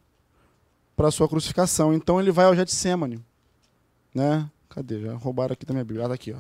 para 0.96 1.10
a 1.10 1.12
sua 1.12 1.30
crucificação. 1.30 1.94
Então 1.94 2.20
ele 2.20 2.32
vai 2.32 2.46
ao 2.46 2.56
Getsemane, 2.56 3.24
né? 4.16 4.50
Cadê? 4.68 5.00
Já 5.00 5.14
roubaram 5.14 5.54
aqui 5.54 5.64
da 5.64 5.72
minha 5.72 5.86
Bíblia. 5.86 6.08
Ah, 6.08 6.10
tá 6.10 6.16
aqui, 6.16 6.34
ó. 6.34 6.40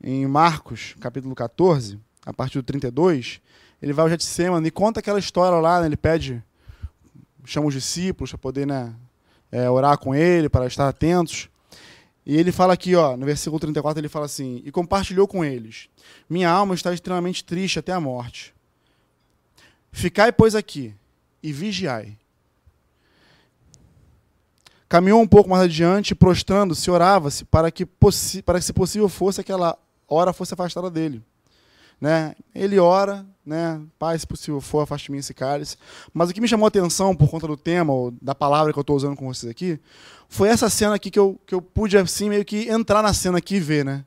Em 0.00 0.24
Marcos, 0.28 0.94
capítulo 1.00 1.34
14, 1.34 1.98
a 2.24 2.32
partir 2.32 2.58
do 2.58 2.62
32, 2.62 3.40
ele 3.82 3.92
vai 3.92 4.04
ao 4.04 4.08
Getsemane 4.08 4.68
e 4.68 4.70
conta 4.70 5.00
aquela 5.00 5.18
história 5.18 5.58
lá, 5.58 5.80
né? 5.80 5.86
ele 5.86 5.96
pede, 5.96 6.40
chama 7.44 7.66
os 7.66 7.74
discípulos 7.74 8.30
para 8.30 8.38
poder 8.38 8.68
né, 8.68 8.94
é, 9.50 9.68
orar 9.68 9.98
com 9.98 10.14
ele, 10.14 10.48
para 10.48 10.64
estar 10.64 10.88
atentos. 10.88 11.50
E 12.24 12.36
ele 12.36 12.52
fala 12.52 12.72
aqui, 12.72 12.94
ó, 12.94 13.16
no 13.16 13.26
versículo 13.26 13.58
34, 13.58 14.00
ele 14.00 14.08
fala 14.08 14.26
assim: 14.26 14.62
E 14.64 14.70
compartilhou 14.70 15.26
com 15.26 15.44
eles: 15.44 15.88
Minha 16.28 16.48
alma 16.48 16.76
está 16.76 16.94
extremamente 16.94 17.44
triste 17.44 17.80
até 17.80 17.90
a 17.92 17.98
morte. 17.98 18.54
Ficai, 19.92 20.32
pois, 20.32 20.54
aqui 20.54 20.94
e 21.42 21.52
vigiai. 21.52 22.16
Caminhou 24.88 25.20
um 25.20 25.26
pouco 25.26 25.48
mais 25.48 25.62
adiante, 25.62 26.14
prostrando-se, 26.14 26.90
orava-se 26.90 27.44
para 27.44 27.70
que, 27.70 27.86
para 28.44 28.58
que, 28.58 28.64
se 28.64 28.72
possível 28.72 29.08
fosse, 29.08 29.40
aquela 29.40 29.78
hora 30.08 30.32
fosse 30.32 30.52
afastada 30.52 30.90
dele. 30.90 31.22
Né? 32.00 32.34
Ele 32.54 32.78
ora, 32.78 33.24
né? 33.44 33.80
Pai, 33.98 34.18
se 34.18 34.26
possível 34.26 34.60
for, 34.60 34.80
afaste 34.80 35.06
de 35.06 35.12
mim 35.12 35.18
esse 35.18 35.34
cálice. 35.34 35.76
Mas 36.12 36.30
o 36.30 36.32
que 36.32 36.40
me 36.40 36.48
chamou 36.48 36.64
a 36.64 36.68
atenção 36.68 37.14
por 37.14 37.30
conta 37.30 37.46
do 37.46 37.56
tema, 37.56 37.92
ou 37.92 38.10
da 38.20 38.34
palavra 38.34 38.72
que 38.72 38.78
eu 38.78 38.82
estou 38.82 38.96
usando 38.96 39.16
com 39.16 39.32
vocês 39.32 39.50
aqui, 39.50 39.78
foi 40.28 40.48
essa 40.48 40.68
cena 40.70 40.94
aqui 40.94 41.10
que 41.10 41.18
eu, 41.18 41.38
que 41.46 41.54
eu 41.54 41.62
pude, 41.62 41.96
assim, 41.96 42.28
meio 42.28 42.44
que 42.44 42.68
entrar 42.68 43.02
na 43.02 43.12
cena 43.12 43.38
aqui 43.38 43.56
e 43.56 43.60
ver. 43.60 43.84
Né? 43.84 44.04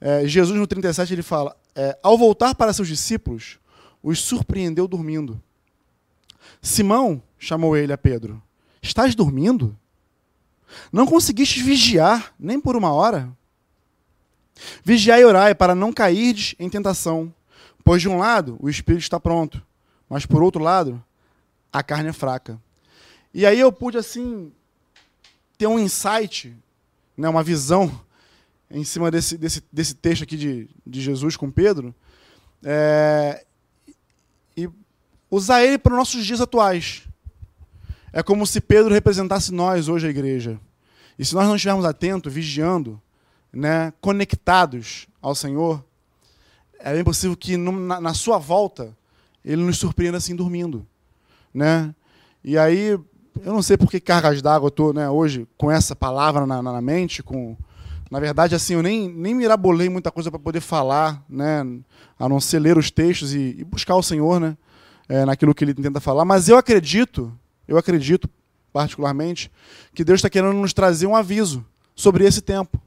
É, 0.00 0.26
Jesus, 0.26 0.58
no 0.58 0.66
37, 0.66 1.12
ele 1.12 1.22
fala: 1.22 1.56
é, 1.74 1.96
Ao 2.02 2.18
voltar 2.18 2.54
para 2.54 2.72
seus 2.72 2.88
discípulos, 2.88 3.58
os 4.04 4.20
surpreendeu 4.20 4.86
dormindo. 4.86 5.42
Simão 6.60 7.22
chamou 7.38 7.74
ele 7.74 7.92
a 7.92 7.98
Pedro: 7.98 8.40
Estás 8.82 9.14
dormindo? 9.14 9.76
Não 10.92 11.06
conseguiste 11.06 11.62
vigiar 11.62 12.34
nem 12.38 12.60
por 12.60 12.76
uma 12.76 12.92
hora? 12.92 13.32
Vigiai 14.84 15.22
e 15.22 15.24
orai 15.24 15.54
para 15.54 15.74
não 15.74 15.92
cairdes 15.92 16.54
em 16.58 16.68
tentação, 16.68 17.32
pois 17.82 18.02
de 18.02 18.08
um 18.08 18.18
lado 18.18 18.56
o 18.60 18.68
espírito 18.68 19.02
está 19.02 19.18
pronto, 19.18 19.62
mas 20.08 20.26
por 20.26 20.42
outro 20.42 20.62
lado 20.62 21.02
a 21.72 21.82
carne 21.82 22.10
é 22.10 22.12
fraca. 22.12 22.60
E 23.32 23.46
aí 23.46 23.58
eu 23.58 23.72
pude 23.72 23.96
assim 23.96 24.52
ter 25.56 25.66
um 25.66 25.78
insight, 25.78 26.54
né, 27.16 27.28
uma 27.28 27.42
visão 27.42 28.00
em 28.70 28.84
cima 28.84 29.10
desse, 29.10 29.38
desse, 29.38 29.62
desse 29.72 29.94
texto 29.94 30.22
aqui 30.24 30.36
de, 30.36 30.68
de 30.86 31.00
Jesus 31.00 31.36
com 31.36 31.50
Pedro, 31.50 31.94
é, 32.62 33.44
usar 35.34 35.64
ele 35.64 35.78
para 35.78 35.92
os 35.92 35.98
nossos 35.98 36.24
dias 36.24 36.40
atuais. 36.40 37.02
É 38.12 38.22
como 38.22 38.46
se 38.46 38.60
Pedro 38.60 38.94
representasse 38.94 39.52
nós 39.52 39.88
hoje, 39.88 40.06
a 40.06 40.10
igreja. 40.10 40.60
E 41.18 41.24
se 41.24 41.34
nós 41.34 41.46
não 41.46 41.56
estivermos 41.56 41.84
atentos, 41.84 42.32
vigiando, 42.32 43.00
né, 43.52 43.92
conectados 44.00 45.06
ao 45.20 45.34
Senhor, 45.34 45.84
é 46.78 46.92
bem 46.92 47.04
possível 47.04 47.36
que 47.36 47.56
na, 47.56 48.00
na 48.00 48.14
sua 48.14 48.38
volta 48.38 48.96
ele 49.44 49.62
nos 49.62 49.78
surpreenda 49.78 50.18
assim 50.18 50.34
dormindo. 50.34 50.86
Né? 51.52 51.94
E 52.42 52.58
aí, 52.58 52.90
eu 52.90 53.52
não 53.52 53.62
sei 53.62 53.76
por 53.76 53.90
que 53.90 54.00
cargas 54.00 54.40
d'água 54.40 54.66
eu 54.66 54.68
estou 54.68 54.92
né, 54.92 55.08
hoje 55.08 55.46
com 55.56 55.70
essa 55.70 55.96
palavra 55.96 56.46
na, 56.46 56.62
na, 56.62 56.80
mente, 56.80 57.22
com 57.22 57.56
na 58.10 58.20
verdade, 58.20 58.54
assim, 58.54 58.74
eu 58.74 58.82
nem, 58.82 59.08
nem 59.08 59.34
mirabolei 59.34 59.88
muita 59.88 60.10
coisa 60.10 60.30
para 60.30 60.38
poder 60.38 60.60
falar, 60.60 61.24
né, 61.28 61.66
a 62.18 62.28
não 62.28 62.40
ser 62.40 62.60
ler 62.60 62.78
os 62.78 62.90
textos 62.90 63.34
e, 63.34 63.56
e 63.58 63.64
buscar 63.64 63.96
o 63.96 64.02
Senhor, 64.02 64.38
né, 64.38 64.56
é, 65.08 65.24
naquilo 65.24 65.54
que 65.54 65.64
ele 65.64 65.74
tenta 65.74 66.00
falar. 66.00 66.24
Mas 66.24 66.48
eu 66.48 66.56
acredito 66.56 67.32
eu 67.66 67.78
acredito, 67.78 68.28
particularmente, 68.72 69.50
que 69.94 70.04
Deus 70.04 70.18
está 70.18 70.30
querendo 70.30 70.54
nos 70.54 70.72
trazer 70.72 71.06
um 71.06 71.16
aviso 71.16 71.64
sobre 71.94 72.24
esse 72.24 72.40
tempo. 72.40 72.80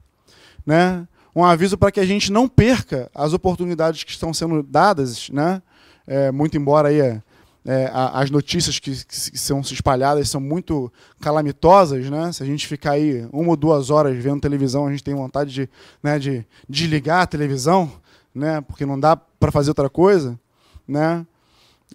Né? 0.65 1.07
Um 1.35 1.43
aviso 1.43 1.77
para 1.77 1.91
que 1.91 1.99
a 1.99 2.05
gente 2.05 2.31
não 2.31 2.47
perca 2.47 3.09
as 3.13 3.33
oportunidades 3.33 4.03
que 4.03 4.11
estão 4.11 4.33
sendo 4.33 4.63
dadas, 4.63 5.29
né? 5.29 5.61
É, 6.05 6.31
muito 6.31 6.55
embora 6.55 6.87
aí, 6.87 7.01
é, 7.01 7.21
é, 7.65 7.91
as 7.93 8.31
notícias 8.31 8.79
que, 8.79 8.91
que, 9.05 9.37
são 9.37 9.59
espalhadas 9.59 10.29
são 10.29 10.39
muito 10.39 10.91
calamitosas, 11.19 12.09
né? 12.09 12.31
Se 12.31 12.41
a 12.41 12.45
gente 12.45 12.65
ficar 12.65 12.91
aí 12.91 13.27
uma 13.31 13.49
ou 13.49 13.57
duas 13.57 13.89
horas 13.89 14.17
vendo 14.23 14.39
televisão, 14.39 14.87
a 14.87 14.91
gente 14.91 15.03
tem 15.03 15.13
vontade 15.13 15.51
de, 15.53 15.69
né, 16.01 16.17
de 16.17 16.45
desligar 16.67 17.23
a 17.23 17.27
televisão, 17.27 17.91
né? 18.33 18.61
Porque 18.61 18.85
não 18.85 18.97
dá 18.97 19.17
para 19.17 19.51
fazer 19.51 19.69
outra 19.69 19.89
coisa, 19.89 20.39
né? 20.87 21.25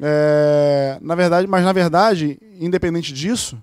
É, 0.01 0.99
na 1.01 1.15
verdade, 1.15 1.47
mas 1.47 1.65
na 1.65 1.73
verdade, 1.73 2.39
independente 2.59 3.13
disso, 3.13 3.63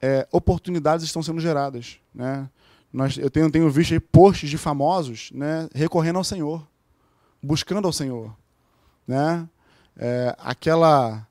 é, 0.00 0.26
oportunidades 0.30 1.04
estão 1.04 1.22
sendo 1.22 1.40
geradas. 1.40 1.98
Né? 2.14 2.48
Nós, 2.92 3.18
eu 3.18 3.30
tenho, 3.30 3.50
tenho 3.50 3.70
visto 3.70 4.00
posts 4.00 4.48
de 4.48 4.56
famosos 4.56 5.30
né, 5.32 5.68
recorrendo 5.74 6.16
ao 6.16 6.24
Senhor, 6.24 6.66
buscando 7.42 7.86
ao 7.86 7.92
Senhor. 7.92 8.34
Né? 9.06 9.48
É, 9.96 10.34
aquela, 10.38 11.26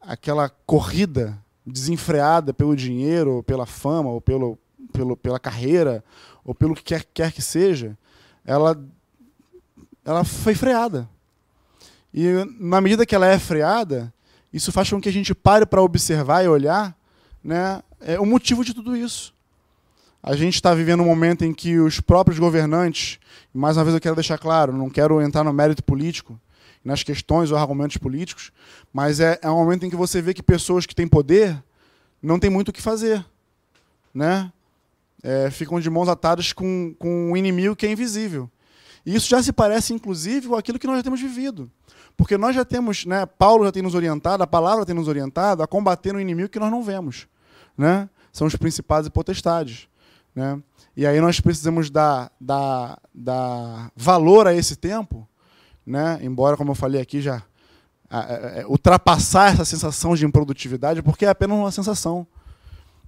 aquela 0.00 0.48
corrida 0.48 1.38
desenfreada 1.66 2.52
pelo 2.52 2.76
dinheiro, 2.76 3.36
ou 3.36 3.42
pela 3.42 3.66
fama, 3.66 4.10
ou 4.10 4.20
pelo, 4.20 4.58
pelo, 4.92 5.16
pela 5.16 5.38
carreira, 5.38 6.04
ou 6.44 6.54
pelo 6.54 6.74
que 6.74 6.82
quer, 6.82 7.04
quer 7.04 7.32
que 7.32 7.40
seja, 7.40 7.96
ela, 8.44 8.78
ela 10.04 10.24
foi 10.24 10.54
freada. 10.54 11.08
E 12.14 12.28
na 12.60 12.80
medida 12.80 13.04
que 13.04 13.12
ela 13.12 13.26
é 13.26 13.36
freada, 13.40 14.14
isso 14.52 14.70
faz 14.70 14.88
com 14.88 15.00
que 15.00 15.08
a 15.08 15.12
gente 15.12 15.34
pare 15.34 15.66
para 15.66 15.82
observar 15.82 16.44
e 16.44 16.48
olhar 16.48 16.96
né, 17.42 17.82
é 18.00 18.20
o 18.20 18.24
motivo 18.24 18.64
de 18.64 18.72
tudo 18.72 18.96
isso. 18.96 19.34
A 20.22 20.36
gente 20.36 20.54
está 20.54 20.72
vivendo 20.72 21.02
um 21.02 21.06
momento 21.06 21.44
em 21.44 21.52
que 21.52 21.76
os 21.78 22.00
próprios 22.00 22.38
governantes, 22.38 23.18
mais 23.52 23.76
uma 23.76 23.82
vez 23.82 23.94
eu 23.94 24.00
quero 24.00 24.14
deixar 24.14 24.38
claro, 24.38 24.72
não 24.72 24.88
quero 24.88 25.20
entrar 25.20 25.42
no 25.42 25.52
mérito 25.52 25.82
político, 25.82 26.40
nas 26.84 27.02
questões 27.02 27.50
ou 27.50 27.58
argumentos 27.58 27.96
políticos, 27.96 28.52
mas 28.92 29.18
é, 29.18 29.38
é 29.42 29.50
um 29.50 29.56
momento 29.56 29.84
em 29.84 29.90
que 29.90 29.96
você 29.96 30.22
vê 30.22 30.32
que 30.32 30.42
pessoas 30.42 30.86
que 30.86 30.94
têm 30.94 31.08
poder 31.08 31.60
não 32.22 32.38
têm 32.38 32.48
muito 32.48 32.68
o 32.68 32.72
que 32.72 32.80
fazer. 32.80 33.24
Né? 34.14 34.52
É, 35.20 35.50
ficam 35.50 35.80
de 35.80 35.90
mãos 35.90 36.08
atadas 36.08 36.52
com, 36.52 36.94
com 36.96 37.32
um 37.32 37.36
inimigo 37.36 37.74
que 37.74 37.86
é 37.86 37.90
invisível. 37.90 38.48
E 39.04 39.14
isso 39.14 39.28
já 39.28 39.42
se 39.42 39.52
parece, 39.52 39.92
inclusive, 39.92 40.48
com 40.48 40.54
aquilo 40.54 40.78
que 40.78 40.86
nós 40.86 40.96
já 40.96 41.02
temos 41.02 41.20
vivido. 41.20 41.70
Porque 42.16 42.38
nós 42.38 42.54
já 42.54 42.64
temos, 42.64 43.04
né, 43.04 43.26
Paulo 43.26 43.64
já 43.64 43.72
tem 43.72 43.82
nos 43.82 43.94
orientado, 43.94 44.42
a 44.42 44.46
palavra 44.46 44.86
tem 44.86 44.94
nos 44.94 45.08
orientado 45.08 45.62
a 45.62 45.66
combater 45.66 46.14
um 46.14 46.20
inimigo 46.20 46.48
que 46.48 46.60
nós 46.60 46.70
não 46.70 46.82
vemos. 46.82 47.26
Né? 47.76 48.08
São 48.32 48.46
os 48.46 48.54
principados 48.56 49.08
e 49.08 49.10
potestades. 49.10 49.88
Né? 50.34 50.60
E 50.96 51.06
aí 51.06 51.20
nós 51.20 51.40
precisamos 51.40 51.90
dar, 51.90 52.30
dar, 52.40 53.00
dar 53.12 53.90
valor 53.96 54.46
a 54.46 54.54
esse 54.54 54.76
tempo, 54.76 55.28
né? 55.84 56.18
embora, 56.22 56.56
como 56.56 56.70
eu 56.70 56.74
falei 56.74 57.00
aqui, 57.00 57.20
já 57.20 57.42
ultrapassar 58.68 59.52
essa 59.52 59.64
sensação 59.64 60.14
de 60.14 60.24
improdutividade, 60.24 61.02
porque 61.02 61.26
é 61.26 61.28
apenas 61.28 61.56
uma 61.56 61.70
sensação. 61.70 62.26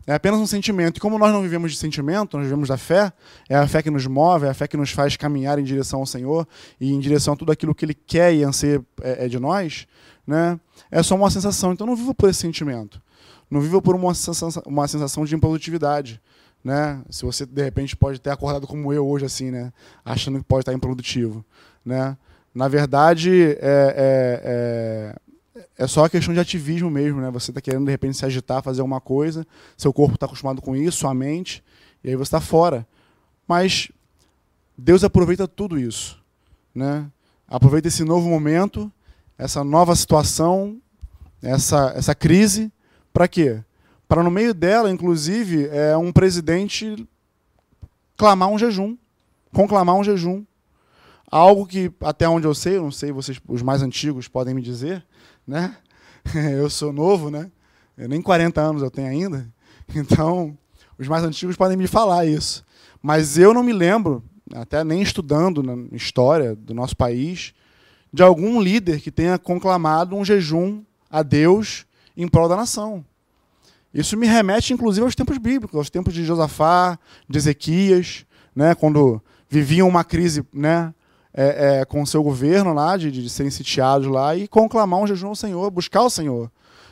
É 0.07 0.15
apenas 0.15 0.39
um 0.39 0.47
sentimento. 0.47 0.99
E 0.99 1.01
como 1.01 1.19
nós 1.19 1.33
não 1.33 1.43
vivemos 1.43 1.73
de 1.73 1.79
sentimento, 1.79 2.37
nós 2.37 2.47
vivemos 2.47 2.69
da 2.69 2.77
fé, 2.77 3.13
é 3.49 3.57
a 3.57 3.67
fé 3.67 3.83
que 3.83 3.91
nos 3.91 4.07
move, 4.07 4.47
é 4.47 4.51
a 4.51 4.55
fé 4.55 4.69
que 4.69 4.77
nos 4.77 4.93
faz 4.93 5.17
caminhar 5.17 5.59
em 5.59 5.65
direção 5.65 6.01
ao 6.01 6.07
Senhor 6.07 6.47
e 6.81 6.93
em 6.93 7.01
direção 7.01 7.35
a 7.35 7.37
tudo 7.37 7.51
aquilo 7.51 7.75
que 7.75 7.85
Ele 7.85 7.95
quer 7.95 8.33
e 8.33 8.45
anseia 8.45 8.85
é, 9.03 9.25
é 9.25 9.29
de 9.29 9.39
nós, 9.41 9.87
né? 10.25 10.61
é 10.91 11.03
só 11.03 11.17
uma 11.17 11.31
sensação. 11.31 11.73
Então 11.73 11.87
não 11.87 11.97
viva 11.97 12.15
por 12.15 12.31
esse 12.31 12.39
sentimento. 12.39 13.03
Não 13.51 13.61
viva 13.61 13.83
por 13.83 13.97
uma 13.97 14.15
sensação, 14.15 14.63
uma 14.65 14.87
sensação 14.87 15.25
de 15.25 15.35
improdutividade. 15.35 16.21
Né? 16.63 17.01
Se 17.11 17.25
você, 17.25 17.45
de 17.45 17.63
repente, 17.63 17.97
pode 17.97 18.21
ter 18.21 18.31
acordado 18.31 18.67
como 18.67 18.93
eu 18.93 19.07
hoje, 19.07 19.25
assim, 19.25 19.51
né? 19.51 19.73
achando 20.05 20.39
que 20.39 20.45
pode 20.45 20.63
estar 20.63 20.73
improdutivo. 20.73 21.45
Né? 21.85 22.17
Na 22.55 22.69
verdade, 22.69 23.31
é, 23.33 23.57
é, 23.61 24.41
é 24.45 25.17
é 25.79 25.87
só 25.87 26.03
uma 26.03 26.11
questão 26.11 26.33
de 26.33 26.41
ativismo 26.41 26.91
mesmo, 26.91 27.21
né? 27.21 27.31
Você 27.31 27.51
está 27.51 27.61
querendo 27.61 27.85
de 27.85 27.91
repente 27.91 28.17
se 28.17 28.25
agitar, 28.25 28.63
fazer 28.63 28.81
alguma 28.81 29.01
coisa, 29.01 29.47
seu 29.77 29.93
corpo 29.93 30.15
está 30.15 30.27
acostumado 30.27 30.63
com 30.63 30.75
isso, 30.75 30.99
sua 30.99 31.15
mente, 31.15 31.63
e 32.03 32.09
aí 32.09 32.17
você 32.17 32.29
está 32.29 32.41
fora. 32.41 32.87
Mas 33.47 33.91
Deus 34.77 35.05
aproveita 35.05 35.47
tudo 35.47 35.79
isso, 35.79 36.19
né? 36.75 37.11
Aproveita 37.47 37.89
esse 37.89 38.05
novo 38.05 38.29
momento, 38.29 38.91
essa 39.39 39.63
nova 39.63 39.95
situação, 39.95 40.81
essa 41.43 41.93
essa 41.95 42.15
crise, 42.15 42.73
para 43.13 43.29
quê? 43.29 43.63
Para 44.09 44.23
no 44.23 44.31
meio 44.31 44.55
dela, 44.55 44.91
inclusive, 44.91 45.69
é 45.69 45.97
um 45.97 46.13
presidente 46.13 47.07
clamar 48.17 48.49
um 48.49 48.59
jejum, 48.59 48.97
conclamar 49.53 49.97
um 49.97 50.05
jejum. 50.05 50.45
Algo 51.29 51.67
que, 51.67 51.93
até 52.01 52.29
onde 52.29 52.47
eu 52.47 52.55
sei, 52.55 52.77
eu 52.77 52.83
não 52.85 52.93
sei, 52.93 53.11
vocês, 53.11 53.41
os 53.49 53.61
mais 53.61 53.83
antigos 53.83 54.29
podem 54.29 54.55
me 54.55 54.63
dizer, 54.63 55.05
né? 55.47 55.77
Eu 56.35 56.69
sou 56.69 56.93
novo, 56.93 57.31
né? 57.31 57.51
Eu 57.97 58.09
nem 58.09 58.21
40 58.21 58.61
anos 58.61 58.83
eu 58.83 58.91
tenho 58.91 59.09
ainda. 59.09 59.49
Então, 59.95 60.57
os 60.99 61.09
mais 61.09 61.25
antigos 61.25 61.57
podem 61.57 61.77
me 61.77 61.87
falar 61.87 62.27
isso. 62.27 62.65
Mas 63.01 63.39
eu 63.39 63.55
não 63.55 63.63
me 63.63 63.73
lembro, 63.73 64.23
até 64.55 64.85
nem 64.85 65.01
estudando 65.01 65.63
na 65.63 65.77
história 65.97 66.55
do 66.55 66.75
nosso 66.75 66.97
país, 66.97 67.55
de 68.13 68.23
algum 68.23 68.61
líder 68.61 69.01
que 69.01 69.11
tenha 69.11 69.39
conclamado 69.39 70.15
um 70.15 70.25
jejum 70.25 70.83
a 71.11 71.23
Deus 71.23 71.87
em 72.17 72.29
prol 72.29 72.49
da 72.49 72.57
nação. 72.57 73.05
Isso 73.95 74.17
me 74.17 74.27
remete, 74.27 74.73
inclusive, 74.75 75.05
aos 75.05 75.15
tempos 75.15 75.39
bíblicos, 75.39 75.77
aos 75.77 75.89
tempos 75.89 76.13
de 76.13 76.25
Josafá, 76.25 76.99
de 77.29 77.39
Ezequias, 77.39 78.27
né, 78.55 78.75
quando 78.75 79.23
viviam 79.49 79.89
uma 79.89 80.05
crise 80.05 80.45
né, 80.53 80.93
é, 81.37 81.81
é, 81.81 81.85
com 81.85 82.01
o 82.01 82.07
seu 82.07 82.23
governo 82.23 82.73
lá, 82.73 82.97
de, 82.97 83.13
de 83.13 83.29
serem 83.29 83.51
sitiados 83.51 84.09
lá, 84.09 84.35
e 84.35 84.49
conclamar 84.49 85.01
um 85.01 85.07
jejum 85.07 85.29
ao 85.29 85.37
Senhor, 85.37 85.71
buscar 85.71 86.03
o 86.03 86.11
Senhor. 86.11 86.51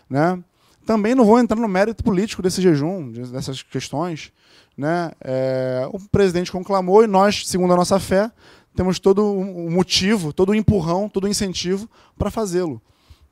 Né? 0.09 0.39
Também 0.85 1.15
não 1.15 1.25
vou 1.25 1.41
entrar 1.41 1.59
no 1.59 1.67
mérito 1.67 2.05
político 2.05 2.43
desse 2.43 2.61
jejum, 2.61 3.11
dessas 3.11 3.63
questões. 3.63 4.31
Né? 4.77 5.11
É, 5.23 5.89
o 5.91 5.99
presidente 5.99 6.53
conclamou 6.53 7.03
e 7.03 7.07
nós, 7.07 7.49
segundo 7.49 7.73
a 7.73 7.77
nossa 7.77 7.99
fé, 7.99 8.31
temos 8.77 8.99
todo 8.99 9.25
o 9.25 9.71
motivo, 9.71 10.33
todo 10.33 10.51
o 10.51 10.55
empurrão, 10.55 11.09
todo 11.09 11.25
o 11.25 11.29
incentivo 11.29 11.89
para 12.19 12.31
fazê-lo. 12.31 12.83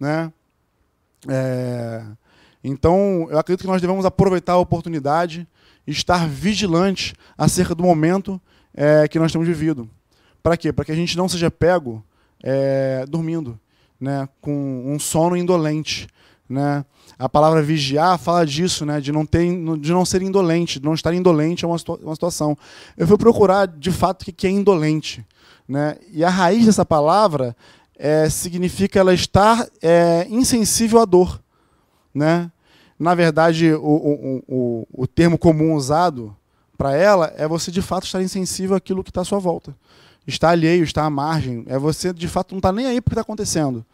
Né? 0.00 0.33
É, 1.28 2.02
então, 2.64 3.26
eu 3.28 3.38
acredito 3.38 3.62
que 3.62 3.71
nós 3.71 3.83
devemos 3.83 4.07
aproveitar 4.07 4.54
a 4.54 4.59
oportunidade 4.59 5.47
e 5.87 5.90
estar 5.90 6.26
vigilantes 6.26 7.12
acerca 7.37 7.75
do 7.75 7.83
momento 7.83 8.40
é, 8.73 9.07
que 9.09 9.19
nós 9.19 9.31
temos 9.31 9.47
vivido. 9.47 9.90
Para 10.43 10.57
quê? 10.57 10.73
Para 10.73 10.85
que 10.85 10.93
a 10.93 10.97
gente 10.97 11.17
não 11.17 11.29
seja 11.29 11.51
pego 11.51 12.05
é, 12.43 13.05
dormindo, 13.09 13.59
né? 14.01 14.29
com 14.41 14.85
um 14.87 14.99
sono 14.99 15.37
indolente. 15.37 16.09
Né? 16.49 16.85
A 17.19 17.29
palavra 17.29 17.62
vigiar 17.62 18.19
fala 18.19 18.45
disso, 18.45 18.85
né? 18.85 19.01
de, 19.01 19.12
não 19.12 19.25
ter, 19.25 19.47
de 19.79 19.93
não 19.93 20.05
ser 20.05 20.21
indolente, 20.23 20.81
de 20.81 20.85
não 20.85 20.95
estar 20.95 21.14
indolente 21.14 21.64
é 21.64 21.69
uma, 21.69 21.77
uma 22.03 22.14
situação. 22.14 22.59
Eu 22.97 23.07
fui 23.07 23.16
procurar, 23.16 23.69
de 23.69 23.93
fato, 23.93 24.23
o 24.23 24.33
que 24.33 24.47
é 24.47 24.51
indolente. 24.51 25.25
Né? 25.69 25.97
E 26.12 26.25
a 26.25 26.29
raiz 26.29 26.66
dessa 26.66 26.85
palavra 26.85 27.57
é, 27.97 28.29
significa 28.29 28.99
ela 28.99 29.14
estar 29.14 29.66
é, 29.81 30.27
insensível 30.29 31.01
à 31.01 31.05
dor. 31.05 31.40
Né? 32.12 32.51
Na 32.99 33.14
verdade, 33.14 33.73
o, 33.73 33.81
o, 33.81 34.43
o, 34.49 34.87
o 34.93 35.07
termo 35.07 35.38
comum 35.38 35.75
usado 35.75 36.37
para 36.77 36.97
ela 36.97 37.33
é 37.37 37.47
você, 37.47 37.71
de 37.71 37.81
fato, 37.81 38.05
estar 38.05 38.21
insensível 38.21 38.75
àquilo 38.75 39.05
que 39.05 39.11
está 39.11 39.21
à 39.21 39.25
sua 39.25 39.38
volta 39.38 39.73
está 40.27 40.51
alheio, 40.51 40.85
está 40.85 41.05
à 41.05 41.11
margem. 41.11 41.65
É 41.67 41.79
você, 41.79 42.13
de 42.13 42.29
fato, 42.29 42.53
não 42.53 42.59
está 42.59 42.73
nem 42.73 42.87
aí 42.87 43.01
para 43.01 43.09
o 43.09 43.11
que 43.11 43.15
está 43.15 43.23
acontecendo. 43.23 43.85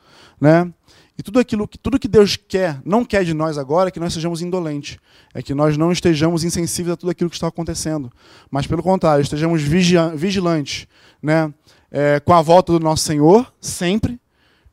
Né? 0.41 0.73
E 1.17 1.23
tudo 1.23 1.41
aquilo 1.41 1.67
que 1.67 1.79
tudo 1.79 1.99
que 1.99 2.07
Deus 2.07 2.37
quer, 2.37 2.81
não 2.85 3.05
quer 3.05 3.25
de 3.25 3.35
nós 3.35 3.59
agora, 3.59 3.89
é 3.89 3.91
que 3.91 3.99
nós 3.99 4.13
sejamos 4.13 4.41
indolentes. 4.41 4.99
É 5.35 5.43
que 5.43 5.55
nós 5.55 5.77
não 5.77 5.91
estejamos 5.91 6.45
insensíveis 6.45 6.93
a 6.93 6.97
tudo 6.97 7.11
aquilo 7.11 7.29
que 7.31 7.37
está 7.37 7.49
acontecendo. 7.49 8.13
Mas, 8.51 8.67
pelo 8.67 8.83
contrário, 8.83 9.23
estejamos 9.23 9.63
vigilantes. 9.63 10.87
Né? 11.23 11.53
É, 11.91 12.21
com 12.21 12.33
a 12.33 12.43
volta 12.43 12.73
do 12.73 12.81
nosso 12.81 13.05
Senhor, 13.05 13.53
sempre. 13.61 14.21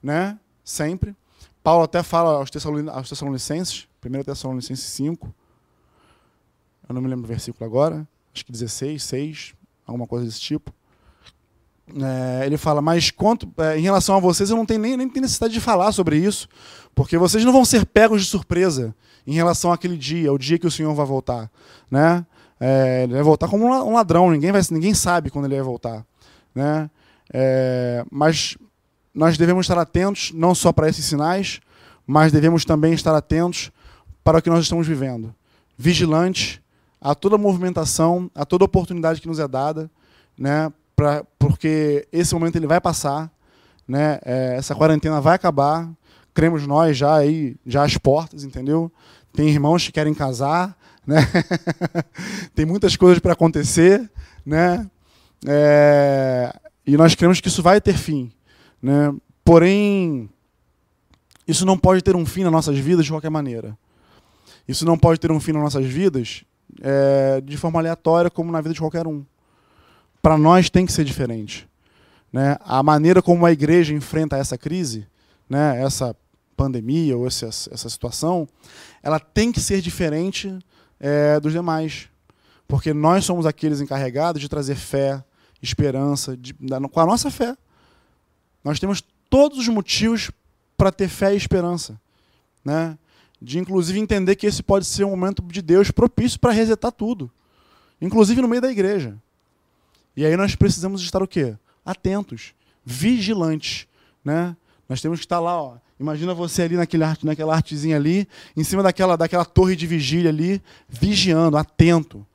Né? 0.04 0.38
Sempre. 0.64 1.16
Paulo 1.64 1.84
até 1.84 2.04
fala 2.04 2.34
aos 2.34 2.52
Tessalonicenses, 2.52 3.88
1 4.06 4.24
Tessalonicenses 4.24 4.86
5. 4.86 5.34
Eu 6.88 6.94
não 6.94 7.02
me 7.02 7.08
lembro 7.08 7.26
o 7.26 7.28
versículo 7.28 7.66
agora. 7.66 8.08
Acho 8.32 8.46
que 8.46 8.52
16, 8.52 9.02
6, 9.02 9.54
alguma 9.88 10.06
coisa 10.06 10.26
desse 10.26 10.42
tipo 10.42 10.72
é, 11.94 12.46
ele 12.46 12.58
fala, 12.58 12.82
mas 12.82 13.12
quanto 13.12 13.48
é, 13.58 13.78
em 13.78 13.82
relação 13.82 14.16
a 14.16 14.20
vocês, 14.20 14.50
eu 14.50 14.56
não 14.56 14.66
tenho 14.66 14.80
nem, 14.80 14.98
nem 14.98 15.08
tenho 15.08 15.22
necessidade 15.22 15.54
de 15.54 15.60
falar 15.60 15.92
sobre 15.92 16.18
isso, 16.18 16.48
porque 16.96 17.18
vocês 17.18 17.44
não 17.46 17.52
vão 17.52 17.64
ser 17.64 17.86
pegos 17.86 18.24
de 18.24 18.28
surpresa 18.28 18.96
em 19.28 19.34
relação 19.34 19.72
àquele 19.72 19.98
dia, 19.98 20.32
o 20.34 20.38
dia 20.38 20.58
que 20.58 20.68
o 20.68 20.72
Senhor 20.72 20.94
vai 20.94 21.06
voltar. 21.06 21.50
Né? 21.90 22.26
É, 22.60 23.04
ele 23.04 23.14
vai 23.14 23.24
voltar 23.24 23.48
como 23.48 23.66
um 23.66 23.94
ladrão, 23.94 24.32
ninguém, 24.32 24.52
vai, 24.52 24.62
ninguém 24.72 24.94
sabe 24.94 25.30
quando 25.30 25.46
ele 25.46 25.56
vai 25.56 25.64
voltar. 25.64 26.06
Né? 26.54 26.90
É, 27.34 28.06
mas 28.12 28.58
nós 29.14 29.38
devemos 29.38 29.66
estar 29.66 29.80
atentos 29.80 30.32
não 30.34 30.56
só 30.56 30.72
para 30.72 30.90
esses 30.90 31.06
sinais, 31.06 31.60
mas 32.06 32.32
devemos 32.32 32.66
também 32.66 32.94
estar 32.94 33.16
atentos 33.16 33.72
para 34.24 34.40
o 34.40 34.42
que 34.42 34.50
nós 34.50 34.64
estamos 34.64 34.88
vivendo. 34.88 35.34
Vigilantes 35.78 36.60
a 37.00 37.14
toda 37.14 37.38
movimentação, 37.38 38.32
a 38.34 38.46
toda 38.46 38.66
oportunidade 38.66 39.22
que 39.22 39.28
nos 39.28 39.40
é 39.40 39.48
dada, 39.48 39.92
né, 40.38 40.72
pra, 40.96 41.24
porque 41.48 42.08
esse 42.12 42.34
momento 42.34 42.56
ele 42.56 42.66
vai 42.66 42.82
passar, 42.82 43.32
né? 43.88 44.20
É, 44.26 44.56
essa 44.58 44.74
quarentena 44.74 45.22
vai 45.22 45.36
acabar, 45.36 45.88
cremos 46.34 46.66
nós 46.66 46.98
já 46.98 47.16
aí, 47.16 47.56
já 47.64 47.84
às 47.84 47.98
portas, 47.98 48.44
entendeu? 48.44 48.92
Tem 49.32 49.48
irmãos 49.48 49.86
que 49.86 49.92
querem 49.92 50.14
casar, 50.14 50.76
né? 51.06 51.18
Tem 52.56 52.66
muitas 52.66 52.96
coisas 52.96 53.20
para 53.20 53.34
acontecer, 53.34 54.10
né? 54.44 54.90
É, 55.48 56.52
e 56.86 56.98
nós 56.98 57.14
cremos 57.14 57.40
que 57.40 57.48
isso 57.48 57.62
vai 57.62 57.80
ter 57.80 57.94
fim, 57.94 58.32
né? 58.82 59.14
Porém, 59.44 60.28
isso 61.48 61.64
não 61.64 61.78
pode 61.78 62.02
ter 62.02 62.16
um 62.16 62.26
fim 62.26 62.44
nas 62.44 62.52
nossas 62.52 62.80
vidas 62.80 63.06
de 63.06 63.12
qualquer 63.12 63.30
maneira. 63.30 63.78
Isso 64.68 64.84
não 64.84 64.98
pode 64.98 65.20
ter 65.20 65.32
um 65.32 65.40
fim 65.40 65.52
nas 65.52 65.62
nossas 65.62 65.86
vidas 65.86 66.44
é, 66.82 67.40
de 67.42 67.56
forma 67.56 67.80
aleatória, 67.80 68.32
como 68.32 68.52
na 68.52 68.62
vida 68.62 68.74
de 68.74 68.80
qualquer 68.80 69.06
um 69.06 69.24
para 70.26 70.40
nós 70.40 70.72
tem 70.72 70.88
que 70.88 70.92
ser 70.92 71.06
diferente. 71.06 71.70
Né? 72.34 72.58
A 72.62 72.82
maneira 72.82 73.22
como 73.22 73.46
a 73.46 73.52
igreja 73.52 73.94
enfrenta 73.94 74.36
essa 74.36 74.58
crise, 74.58 75.06
né, 75.48 75.80
essa 75.80 76.18
pandemia 76.58 77.16
ou 77.16 77.28
essa, 77.28 77.46
essa 77.46 77.88
situação, 77.88 78.50
ela 79.04 79.20
tem 79.20 79.52
que 79.52 79.62
ser 79.62 79.82
diferente 79.82 80.58
é, 81.00 81.40
dos 81.40 81.54
demais. 81.54 82.10
Porque 82.68 82.92
nós 82.92 83.24
somos 83.24 83.46
aqueles 83.46 83.82
encarregados 83.82 84.42
de 84.42 84.50
trazer 84.50 84.74
fé, 84.74 85.24
esperança, 85.62 86.36
de, 86.36 86.56
com 86.92 87.00
a 87.00 87.06
nossa 87.06 87.30
fé. 87.30 87.56
Nós 88.64 88.80
temos 88.80 89.04
todos 89.30 89.60
os 89.60 89.68
motivos 89.68 90.32
para 90.76 90.92
ter 90.92 91.08
fé 91.08 91.36
e 91.36 91.38
esperança. 91.38 92.02
Né? 92.66 92.98
De 93.40 93.60
inclusive 93.60 94.00
entender 94.00 94.36
que 94.36 94.48
esse 94.48 94.64
pode 94.64 94.86
ser 94.86 95.04
um 95.04 95.12
momento 95.12 95.44
de 95.44 95.62
Deus 95.62 95.92
propício 95.92 96.40
para 96.40 96.52
resetar 96.52 96.92
tudo. 96.92 97.30
Inclusive 98.02 98.42
no 98.42 98.48
meio 98.48 98.64
da 98.64 98.72
igreja. 98.72 99.16
E 100.16 100.26
aí 100.26 100.36
nós 100.38 100.56
precisamos 100.56 101.02
estar 101.02 101.22
o 101.22 101.28
quê? 101.28 101.56
Atentos, 101.86 102.54
vigilantes, 102.84 103.88
né? 104.24 104.56
Nós 104.88 105.02
temos 105.02 105.20
que 105.20 105.26
estar 105.26 105.40
lá, 105.40 105.62
ó. 105.62 105.78
Imagina 106.00 106.34
você 106.34 106.64
ali 106.64 106.76
naquele 106.76 107.04
arte, 107.04 107.26
naquela 107.26 107.56
artezinha 107.56 107.96
ali, 107.96 108.28
em 108.56 108.64
cima 108.64 108.84
daquela, 108.84 109.16
daquela 109.16 109.46
torre 109.46 109.76
de 109.76 109.88
vigília 109.88 110.30
ali, 110.30 110.62
vigiando, 110.88 111.58
atento. 111.58 112.26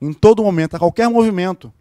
Em 0.00 0.12
todo 0.12 0.42
momento, 0.42 0.74
a 0.74 0.78
qualquer 0.78 1.08
movimento. 1.08 1.72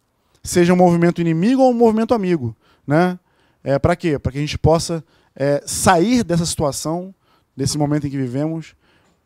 Seja 0.43 0.73
um 0.73 0.77
movimento 0.77 1.19
inimigo 1.19 1.61
ou 1.61 1.71
um 1.71 1.73
movimento 1.73 2.13
amigo. 2.13 2.55
Né? 2.85 3.19
É, 3.63 3.77
Para 3.77 3.95
quê? 3.95 4.17
Para 4.17 4.31
que 4.31 4.37
a 4.37 4.41
gente 4.41 4.57
possa 4.57 5.03
é, 5.35 5.61
sair 5.65 6.23
dessa 6.23 6.45
situação, 6.45 7.13
desse 7.55 7.77
momento 7.77 8.07
em 8.07 8.09
que 8.09 8.17
vivemos, 8.17 8.75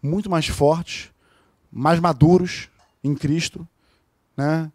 muito 0.01 0.29
mais 0.29 0.47
fortes, 0.47 1.11
mais 1.71 1.99
maduros 1.99 2.69
em 3.03 3.13
Cristo 3.13 3.67
né? 4.35 4.71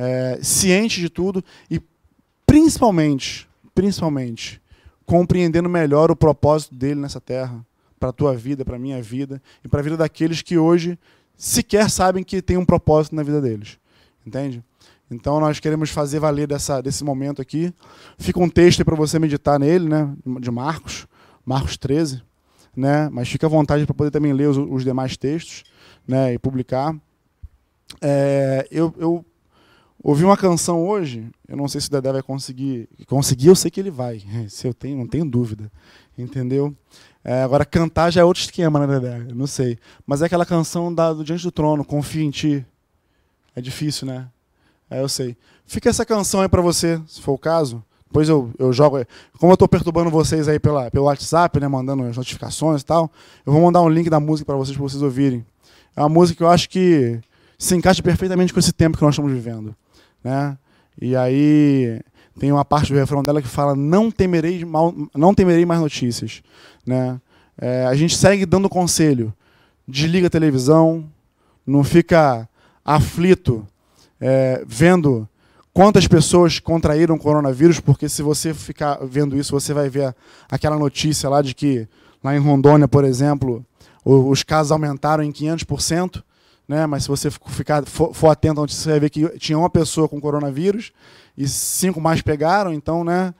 É, 0.00 0.38
ciente 0.40 1.00
de 1.00 1.10
tudo 1.10 1.44
e 1.68 1.82
principalmente, 2.46 3.48
principalmente, 3.74 4.62
compreendendo 5.04 5.68
melhor 5.68 6.10
o 6.10 6.16
propósito 6.16 6.74
dele 6.74 7.00
nessa 7.00 7.20
terra, 7.20 7.66
para 7.98 8.10
a 8.10 8.12
tua 8.12 8.36
vida, 8.36 8.64
para 8.64 8.76
a 8.76 8.78
minha 8.78 9.02
vida 9.02 9.42
e 9.64 9.68
para 9.68 9.80
a 9.80 9.82
vida 9.82 9.96
daqueles 9.96 10.40
que 10.40 10.56
hoje 10.56 10.98
sequer 11.36 11.90
sabem 11.90 12.22
que 12.22 12.40
tem 12.40 12.56
um 12.56 12.64
propósito 12.64 13.14
na 13.14 13.22
vida 13.22 13.40
deles. 13.40 13.78
Entende? 14.24 14.62
Então 15.10 15.40
nós 15.40 15.58
queremos 15.58 15.90
fazer 15.90 16.18
valer 16.18 16.46
dessa, 16.46 16.80
desse 16.80 17.02
momento 17.02 17.40
aqui. 17.40 17.72
Fica 18.18 18.38
um 18.40 18.48
texto 18.48 18.84
para 18.84 18.94
você 18.94 19.18
meditar 19.18 19.58
nele, 19.58 19.88
né? 19.88 20.14
De 20.40 20.50
Marcos, 20.50 21.06
Marcos 21.44 21.76
13, 21.76 22.22
né? 22.76 23.08
Mas 23.10 23.28
fica 23.28 23.46
à 23.46 23.50
vontade 23.50 23.86
para 23.86 23.94
poder 23.94 24.10
também 24.10 24.32
ler 24.32 24.48
os, 24.48 24.58
os, 24.58 24.84
demais 24.84 25.16
textos, 25.16 25.64
né? 26.06 26.34
E 26.34 26.38
publicar. 26.38 26.94
É, 28.02 28.68
eu, 28.70 28.94
eu 28.98 29.24
ouvi 30.02 30.24
uma 30.24 30.36
canção 30.36 30.86
hoje. 30.86 31.28
Eu 31.46 31.56
não 31.56 31.68
sei 31.68 31.80
se 31.80 31.88
o 31.88 31.90
Dedé 31.90 32.12
vai 32.12 32.22
conseguir. 32.22 32.88
Conseguir, 33.06 33.48
eu 33.48 33.56
sei 33.56 33.70
que 33.70 33.80
ele 33.80 33.90
vai. 33.90 34.22
Se 34.48 34.66
eu 34.66 34.74
tenho, 34.74 34.98
não 34.98 35.06
tenho 35.06 35.24
dúvida, 35.24 35.70
entendeu? 36.16 36.74
É, 37.24 37.42
agora 37.42 37.64
cantar 37.64 38.10
já 38.10 38.20
é 38.20 38.24
outro 38.24 38.42
esquema, 38.42 38.86
né, 38.86 38.98
Dedé? 38.98 39.26
Eu 39.28 39.34
não 39.34 39.46
sei. 39.46 39.78
Mas 40.06 40.22
é 40.22 40.26
aquela 40.26 40.46
canção 40.46 40.94
da, 40.94 41.12
do 41.12 41.24
Diante 41.24 41.42
do 41.42 41.52
Trono, 41.52 41.84
Confia 41.84 42.24
em 42.24 42.30
Ti. 42.30 42.66
É 43.54 43.60
difícil, 43.60 44.06
né? 44.06 44.28
É, 44.90 45.00
eu 45.02 45.08
sei. 45.08 45.36
Fica 45.66 45.90
essa 45.90 46.06
canção 46.06 46.40
aí 46.40 46.48
para 46.48 46.62
você, 46.62 47.00
se 47.06 47.20
for 47.20 47.32
o 47.32 47.38
caso. 47.38 47.84
Depois 48.06 48.28
eu, 48.28 48.50
eu 48.58 48.72
jogo. 48.72 49.04
Como 49.38 49.52
eu 49.52 49.54
estou 49.54 49.68
perturbando 49.68 50.10
vocês 50.10 50.48
aí 50.48 50.58
pela, 50.58 50.90
pelo 50.90 51.04
WhatsApp, 51.04 51.60
né, 51.60 51.68
mandando 51.68 52.04
as 52.04 52.16
notificações 52.16 52.80
e 52.80 52.84
tal, 52.84 53.10
eu 53.44 53.52
vou 53.52 53.60
mandar 53.60 53.82
um 53.82 53.88
link 53.88 54.08
da 54.08 54.18
música 54.18 54.46
para 54.46 54.56
vocês, 54.56 54.76
para 54.76 54.82
vocês 54.82 55.02
ouvirem. 55.02 55.44
É 55.94 56.00
uma 56.00 56.08
música 56.08 56.38
que 56.38 56.42
eu 56.42 56.48
acho 56.48 56.70
que 56.70 57.20
se 57.58 57.76
encaixa 57.76 58.02
perfeitamente 58.02 58.52
com 58.52 58.58
esse 58.58 58.72
tempo 58.72 58.96
que 58.96 59.04
nós 59.04 59.14
estamos 59.14 59.32
vivendo. 59.32 59.76
Né? 60.28 60.58
E 61.00 61.16
aí 61.16 62.00
tem 62.38 62.52
uma 62.52 62.64
parte 62.64 62.92
do 62.92 62.98
refrão 62.98 63.22
dela 63.22 63.40
que 63.40 63.48
fala: 63.48 63.74
Não 63.74 64.10
temerei, 64.10 64.62
mal, 64.62 64.94
não 65.16 65.32
temerei 65.32 65.64
mais 65.64 65.80
notícias. 65.80 66.42
Né? 66.86 67.18
É, 67.56 67.86
a 67.86 67.94
gente 67.94 68.14
segue 68.14 68.44
dando 68.44 68.68
conselho. 68.68 69.32
Desliga 69.86 70.26
a 70.26 70.30
televisão, 70.30 71.06
não 71.66 71.82
fica 71.82 72.46
aflito 72.84 73.66
é, 74.20 74.62
vendo 74.66 75.26
quantas 75.72 76.06
pessoas 76.06 76.60
contraíram 76.60 77.16
coronavírus, 77.16 77.80
porque 77.80 78.06
se 78.06 78.20
você 78.20 78.52
ficar 78.52 78.98
vendo 79.02 79.34
isso, 79.34 79.52
você 79.52 79.72
vai 79.72 79.88
ver 79.88 80.14
aquela 80.50 80.78
notícia 80.78 81.26
lá 81.30 81.40
de 81.40 81.54
que 81.54 81.88
lá 82.22 82.36
em 82.36 82.38
Rondônia, 82.38 82.86
por 82.86 83.02
exemplo, 83.02 83.64
os 84.04 84.42
casos 84.42 84.72
aumentaram 84.72 85.24
em 85.24 85.32
500%, 85.32 86.22
né? 86.68 86.86
mas 86.86 87.04
se 87.04 87.08
você 87.08 87.30
ficar, 87.30 87.84
for, 87.86 88.14
for 88.14 88.28
atento 88.28 88.60
você 88.60 88.90
vai 88.90 89.00
ver 89.00 89.10
que 89.10 89.26
tinha 89.38 89.58
uma 89.58 89.70
pessoa 89.70 90.06
com 90.06 90.20
coronavírus 90.20 90.92
e 91.36 91.48
cinco 91.48 91.98
mais 91.98 92.20
pegaram, 92.20 92.72
então 92.72 93.02
né, 93.02 93.34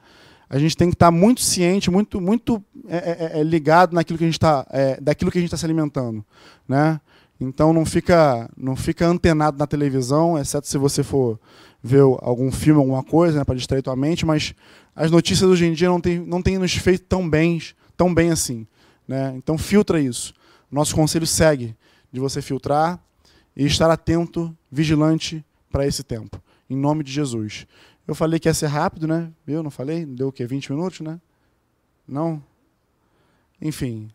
a 0.49 0.57
gente 0.57 0.75
tem 0.75 0.89
que 0.89 0.95
estar 0.95 1.11
muito 1.11 1.41
ciente, 1.41 1.91
muito, 1.91 2.19
muito 2.19 2.63
é, 2.87 2.97
é, 2.97 3.37
é, 3.37 3.39
é 3.39 3.43
ligado 3.43 3.93
naquilo 3.93 4.17
que 4.17 4.23
a 4.23 4.27
gente 4.27 4.37
está, 4.37 4.65
é, 4.71 4.99
daquilo 4.99 5.29
que 5.29 5.37
a 5.37 5.41
gente 5.41 5.49
está 5.49 5.57
se 5.57 5.65
alimentando. 5.65 6.25
Né? 6.67 6.99
Então 7.39 7.71
não 7.71 7.85
fica, 7.85 8.49
não 8.57 8.75
fica 8.75 9.05
antenado 9.05 9.57
na 9.57 9.67
televisão, 9.67 10.37
exceto 10.37 10.67
se 10.67 10.77
você 10.77 11.03
for 11.03 11.39
ver 11.81 12.01
algum 12.01 12.51
filme, 12.51 12.79
alguma 12.79 13.03
coisa, 13.03 13.37
né, 13.37 13.45
para 13.45 13.55
distrair 13.55 13.81
tua 13.81 13.95
mente, 13.95 14.25
mas 14.25 14.53
as 14.95 15.11
notícias 15.11 15.49
hoje 15.49 15.65
em 15.65 15.73
dia 15.73 15.87
não 15.87 16.01
têm 16.01 16.19
não 16.19 16.41
tem 16.41 16.57
nos 16.57 16.73
feito 16.73 17.05
tão 17.05 17.29
bem, 17.29 17.61
tão 17.95 18.13
bem 18.13 18.31
assim. 18.31 18.67
Né? 19.07 19.33
Então 19.37 19.57
filtra 19.57 20.01
isso. 20.01 20.33
Nosso 20.69 20.93
conselho 20.95 21.25
segue 21.25 21.75
de 22.11 22.19
você 22.19 22.41
filtrar 22.41 22.99
e 23.59 23.65
estar 23.65 23.91
atento, 23.91 24.55
vigilante 24.71 25.45
para 25.69 25.85
esse 25.85 26.01
tempo. 26.01 26.41
Em 26.69 26.77
nome 26.77 27.03
de 27.03 27.11
Jesus. 27.11 27.67
Eu 28.07 28.15
falei 28.15 28.39
que 28.39 28.47
ia 28.47 28.53
ser 28.53 28.67
rápido, 28.67 29.05
né? 29.05 29.29
Eu 29.45 29.61
não 29.61 29.69
falei? 29.69 30.05
Deu 30.05 30.29
o 30.29 30.31
quê? 30.31 30.47
20 30.47 30.71
minutos, 30.71 31.01
né? 31.01 31.19
Não? 32.07 32.41
Enfim. 33.61 34.09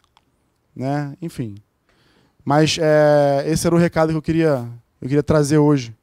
Né? 0.75 1.15
Enfim. 1.21 1.57
Mas 2.43 2.79
é, 2.81 3.45
esse 3.47 3.67
era 3.67 3.77
o 3.77 3.79
recado 3.79 4.13
que 4.13 4.17
eu 4.17 4.23
queria, 4.23 4.67
eu 4.99 5.09
queria 5.09 5.23
trazer 5.23 5.59
hoje 5.59 5.95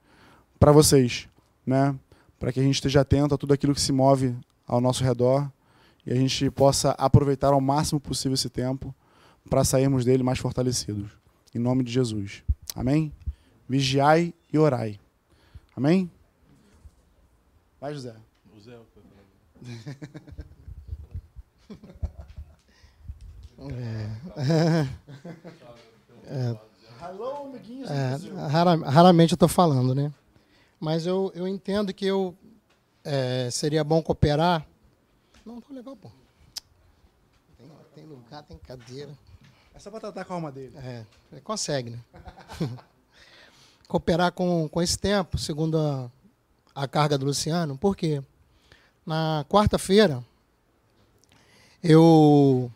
para 0.59 0.71
vocês, 0.71 1.27
né? 1.65 1.95
Para 2.37 2.51
que 2.53 2.59
a 2.59 2.63
gente 2.63 2.75
esteja 2.75 3.01
atento 3.01 3.33
a 3.33 3.37
tudo 3.39 3.55
aquilo 3.55 3.73
que 3.73 3.81
se 3.81 3.91
move 3.91 4.35
ao 4.67 4.79
nosso 4.79 5.03
redor 5.03 5.51
e 6.05 6.13
a 6.13 6.15
gente 6.15 6.51
possa 6.51 6.91
aproveitar 6.91 7.53
ao 7.53 7.61
máximo 7.61 7.99
possível 7.99 8.35
esse 8.35 8.51
tempo 8.51 8.93
para 9.49 9.63
sairmos 9.63 10.05
dele 10.05 10.21
mais 10.21 10.37
fortalecidos. 10.37 11.09
Em 11.55 11.59
nome 11.59 11.83
de 11.83 11.91
Jesus. 11.91 12.43
Amém? 12.75 13.11
Vigiai 13.71 14.33
e 14.51 14.57
orai. 14.57 14.99
Amém? 15.73 16.11
Vai, 17.79 17.93
José. 17.93 18.13
José 18.53 18.77
é. 23.69 24.09
É, 26.27 26.45
é, 27.87 28.47
rara, 28.47 28.75
raramente 28.75 29.31
eu 29.31 29.35
estou 29.35 29.47
falando, 29.47 29.95
né? 29.95 30.13
Mas 30.77 31.05
eu, 31.05 31.31
eu 31.33 31.47
entendo 31.47 31.93
que 31.93 32.05
eu 32.05 32.35
é, 33.05 33.49
seria 33.51 33.85
bom 33.85 34.03
cooperar. 34.03 34.67
Não, 35.45 35.61
tô 35.61 35.73
legal, 35.73 35.95
pô. 35.95 36.11
Tem, 37.57 37.71
tem 37.95 38.05
lugar, 38.05 38.43
tem 38.43 38.57
cadeira. 38.57 39.17
É 39.73 39.79
só 39.79 39.89
para 39.89 40.01
tratar 40.01 40.25
com 40.25 40.33
a 40.33 40.35
alma 40.35 40.51
dele. 40.51 40.77
É, 40.77 41.05
ele 41.31 41.39
consegue, 41.39 41.91
né? 41.91 41.99
cooperar 43.91 44.31
com, 44.31 44.69
com 44.69 44.81
esse 44.81 44.97
tempo, 44.97 45.37
segundo 45.37 45.77
a, 45.77 46.09
a 46.73 46.87
carga 46.87 47.17
do 47.17 47.25
Luciano, 47.25 47.77
por 47.77 47.93
quê? 47.93 48.23
Na 49.05 49.45
quarta-feira, 49.49 50.23
eu 51.83 52.71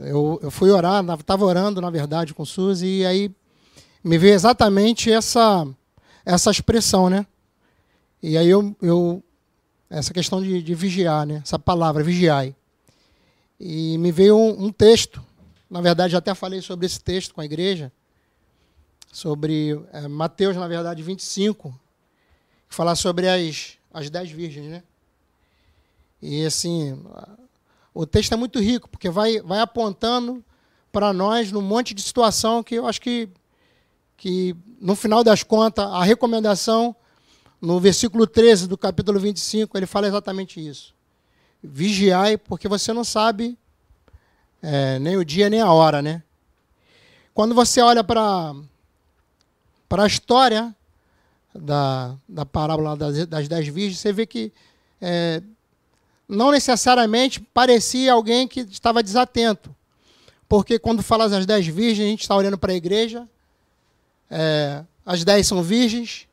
eu, 0.00 0.40
eu 0.42 0.50
fui 0.50 0.68
orar, 0.72 1.04
estava 1.16 1.44
orando, 1.44 1.80
na 1.80 1.90
verdade, 1.90 2.34
com 2.34 2.42
o 2.42 2.46
Suzy, 2.46 2.88
e 2.88 3.06
aí 3.06 3.30
me 4.02 4.18
veio 4.18 4.34
exatamente 4.34 5.12
essa, 5.12 5.64
essa 6.26 6.50
expressão, 6.50 7.08
né? 7.08 7.24
E 8.20 8.36
aí 8.36 8.50
eu, 8.50 8.74
eu 8.82 9.22
essa 9.88 10.12
questão 10.12 10.42
de, 10.42 10.60
de 10.60 10.74
vigiar, 10.74 11.24
né? 11.24 11.40
Essa 11.44 11.56
palavra, 11.56 12.02
vigiai. 12.02 12.52
E 13.60 13.96
me 13.98 14.10
veio 14.10 14.36
um, 14.36 14.64
um 14.64 14.72
texto, 14.72 15.24
na 15.70 15.80
verdade, 15.80 16.14
já 16.14 16.18
até 16.18 16.34
falei 16.34 16.60
sobre 16.60 16.84
esse 16.84 16.98
texto 16.98 17.32
com 17.32 17.40
a 17.40 17.44
igreja, 17.44 17.92
sobre 19.14 19.80
é, 19.92 20.08
Mateus, 20.08 20.56
na 20.56 20.66
verdade, 20.66 21.00
25, 21.00 21.70
que 22.68 22.74
fala 22.74 22.96
sobre 22.96 23.28
as, 23.28 23.78
as 23.92 24.10
dez 24.10 24.28
virgens, 24.28 24.68
né? 24.68 24.82
E 26.20 26.44
assim, 26.44 27.00
o 27.94 28.04
texto 28.04 28.32
é 28.32 28.36
muito 28.36 28.58
rico, 28.58 28.88
porque 28.88 29.08
vai, 29.08 29.40
vai 29.40 29.60
apontando 29.60 30.44
para 30.90 31.12
nós 31.12 31.52
num 31.52 31.60
monte 31.60 31.94
de 31.94 32.02
situação 32.02 32.60
que 32.60 32.74
eu 32.74 32.88
acho 32.88 33.00
que, 33.00 33.28
que, 34.16 34.56
no 34.80 34.96
final 34.96 35.22
das 35.22 35.44
contas, 35.44 35.86
a 35.86 36.02
recomendação, 36.02 36.96
no 37.60 37.78
versículo 37.78 38.26
13 38.26 38.66
do 38.66 38.76
capítulo 38.76 39.20
25, 39.20 39.78
ele 39.78 39.86
fala 39.86 40.08
exatamente 40.08 40.66
isso. 40.66 40.92
Vigiai, 41.62 42.36
porque 42.36 42.66
você 42.66 42.92
não 42.92 43.04
sabe 43.04 43.56
é, 44.60 44.98
nem 44.98 45.16
o 45.16 45.24
dia 45.24 45.48
nem 45.48 45.60
a 45.60 45.72
hora, 45.72 46.02
né? 46.02 46.20
Quando 47.32 47.54
você 47.54 47.80
olha 47.80 48.02
para 48.02 48.54
a 50.00 50.06
história 50.06 50.74
da, 51.54 52.16
da 52.28 52.44
parábola 52.44 52.96
das, 52.96 53.26
das 53.26 53.48
dez 53.48 53.68
virgens, 53.68 54.00
você 54.00 54.12
vê 54.12 54.26
que 54.26 54.52
é, 55.00 55.42
não 56.28 56.50
necessariamente 56.50 57.40
parecia 57.40 58.12
alguém 58.12 58.48
que 58.48 58.60
estava 58.60 59.02
desatento. 59.02 59.74
Porque 60.48 60.78
quando 60.78 61.02
fala 61.02 61.28
das 61.28 61.46
dez 61.46 61.66
virgens, 61.66 62.06
a 62.06 62.10
gente 62.10 62.22
está 62.22 62.36
olhando 62.36 62.58
para 62.58 62.72
a 62.72 62.76
igreja, 62.76 63.28
é, 64.30 64.84
as 65.04 65.24
dez 65.24 65.46
são 65.46 65.62
virgens, 65.62 66.26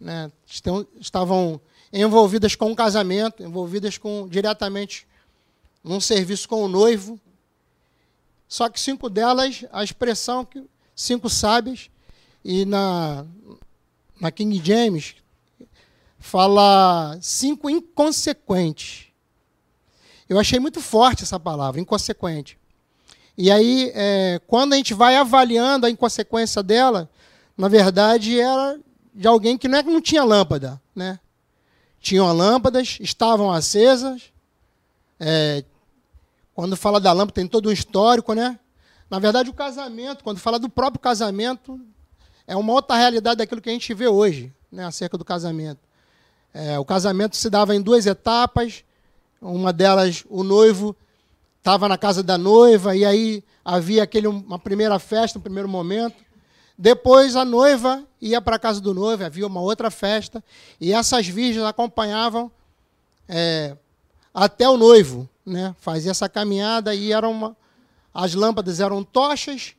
né, 0.00 0.30
estão, 0.46 0.86
estavam 1.00 1.60
envolvidas 1.92 2.54
com 2.54 2.70
um 2.70 2.74
casamento, 2.74 3.42
envolvidas 3.42 3.98
com 3.98 4.28
diretamente 4.28 5.06
num 5.82 6.00
serviço 6.00 6.48
com 6.48 6.64
o 6.64 6.68
noivo. 6.68 7.20
Só 8.48 8.68
que 8.68 8.80
cinco 8.80 9.08
delas, 9.08 9.64
a 9.72 9.82
expressão 9.84 10.44
que 10.44 10.64
cinco 10.94 11.28
sábias, 11.28 11.90
e 12.44 12.64
na, 12.66 13.24
na 14.20 14.30
King 14.30 14.60
James 14.62 15.16
fala 16.18 17.16
cinco 17.20 17.70
inconsequentes. 17.70 19.06
Eu 20.28 20.38
achei 20.38 20.58
muito 20.58 20.80
forte 20.80 21.22
essa 21.22 21.40
palavra, 21.40 21.80
inconsequente. 21.80 22.58
E 23.36 23.50
aí, 23.50 23.90
é, 23.94 24.40
quando 24.46 24.74
a 24.74 24.76
gente 24.76 24.94
vai 24.94 25.16
avaliando 25.16 25.86
a 25.86 25.90
inconsequência 25.90 26.62
dela, 26.62 27.10
na 27.56 27.68
verdade 27.68 28.38
era 28.38 28.78
de 29.14 29.26
alguém 29.26 29.56
que 29.56 29.68
não 29.68 29.78
é 29.78 29.82
que 29.82 29.90
não 29.90 30.00
tinha 30.00 30.24
lâmpada, 30.24 30.80
né? 30.94 31.18
Tinham 32.00 32.30
lâmpadas, 32.32 32.98
estavam 33.00 33.50
acesas. 33.50 34.32
É, 35.18 35.64
quando 36.54 36.76
fala 36.76 37.00
da 37.00 37.12
lâmpada 37.12 37.32
tem 37.32 37.46
todo 37.46 37.68
um 37.68 37.72
histórico, 37.72 38.34
né? 38.34 38.58
Na 39.10 39.18
verdade, 39.18 39.50
o 39.50 39.54
casamento, 39.54 40.24
quando 40.24 40.38
fala 40.38 40.58
do 40.58 40.68
próprio 40.68 41.00
casamento, 41.00 41.80
é 42.46 42.56
uma 42.56 42.72
outra 42.72 42.96
realidade 42.96 43.38
daquilo 43.38 43.60
que 43.60 43.70
a 43.70 43.72
gente 43.72 43.92
vê 43.94 44.06
hoje, 44.06 44.52
né, 44.70 44.84
acerca 44.84 45.16
do 45.16 45.24
casamento. 45.24 45.80
É, 46.52 46.78
o 46.78 46.84
casamento 46.84 47.36
se 47.36 47.50
dava 47.50 47.74
em 47.74 47.80
duas 47.80 48.06
etapas. 48.06 48.84
Uma 49.40 49.72
delas, 49.72 50.24
o 50.28 50.44
noivo 50.44 50.96
estava 51.58 51.88
na 51.88 51.98
casa 51.98 52.22
da 52.22 52.38
noiva, 52.38 52.94
e 52.94 53.04
aí 53.04 53.42
havia 53.64 54.02
aquele, 54.02 54.26
uma 54.26 54.58
primeira 54.58 54.98
festa, 54.98 55.38
um 55.38 55.42
primeiro 55.42 55.68
momento. 55.68 56.22
Depois 56.76 57.36
a 57.36 57.44
noiva 57.44 58.04
ia 58.20 58.40
para 58.40 58.56
a 58.56 58.58
casa 58.58 58.80
do 58.80 58.92
noivo, 58.92 59.24
havia 59.24 59.46
uma 59.46 59.60
outra 59.60 59.90
festa, 59.90 60.42
e 60.80 60.92
essas 60.92 61.26
virgens 61.26 61.64
acompanhavam 61.64 62.50
é, 63.28 63.76
até 64.32 64.68
o 64.68 64.76
noivo, 64.76 65.28
né? 65.44 65.74
fazia 65.78 66.10
essa 66.10 66.28
caminhada 66.28 66.94
e 66.94 67.12
eram 67.12 67.32
uma, 67.32 67.56
as 68.12 68.34
lâmpadas 68.34 68.80
eram 68.80 69.02
tochas 69.02 69.74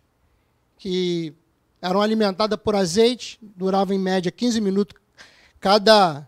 que 0.78 1.34
eram 1.82 2.02
alimentadas 2.02 2.60
por 2.60 2.76
azeite, 2.76 3.38
duravam 3.42 3.96
em 3.96 4.00
média 4.00 4.32
15 4.32 4.60
minutos 4.62 4.96
cada, 5.60 6.28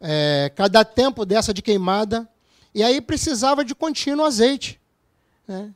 é, 0.00 0.52
cada 0.54 0.84
tempo 0.84 1.24
dessa 1.24 1.54
de 1.54 1.62
queimada, 1.62 2.28
e 2.74 2.82
aí 2.82 3.00
precisava 3.00 3.64
de 3.64 3.74
contínuo 3.74 4.26
azeite. 4.26 4.78
Né? 5.48 5.72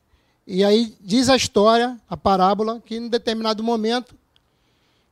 E 0.47 0.63
aí 0.63 0.95
diz 1.01 1.31
a 1.31 1.37
história, 1.37 1.99
a 2.11 2.17
parábola, 2.17 2.79
que 2.85 2.97
em 2.97 3.09
determinado 3.09 3.63
momento, 3.63 4.15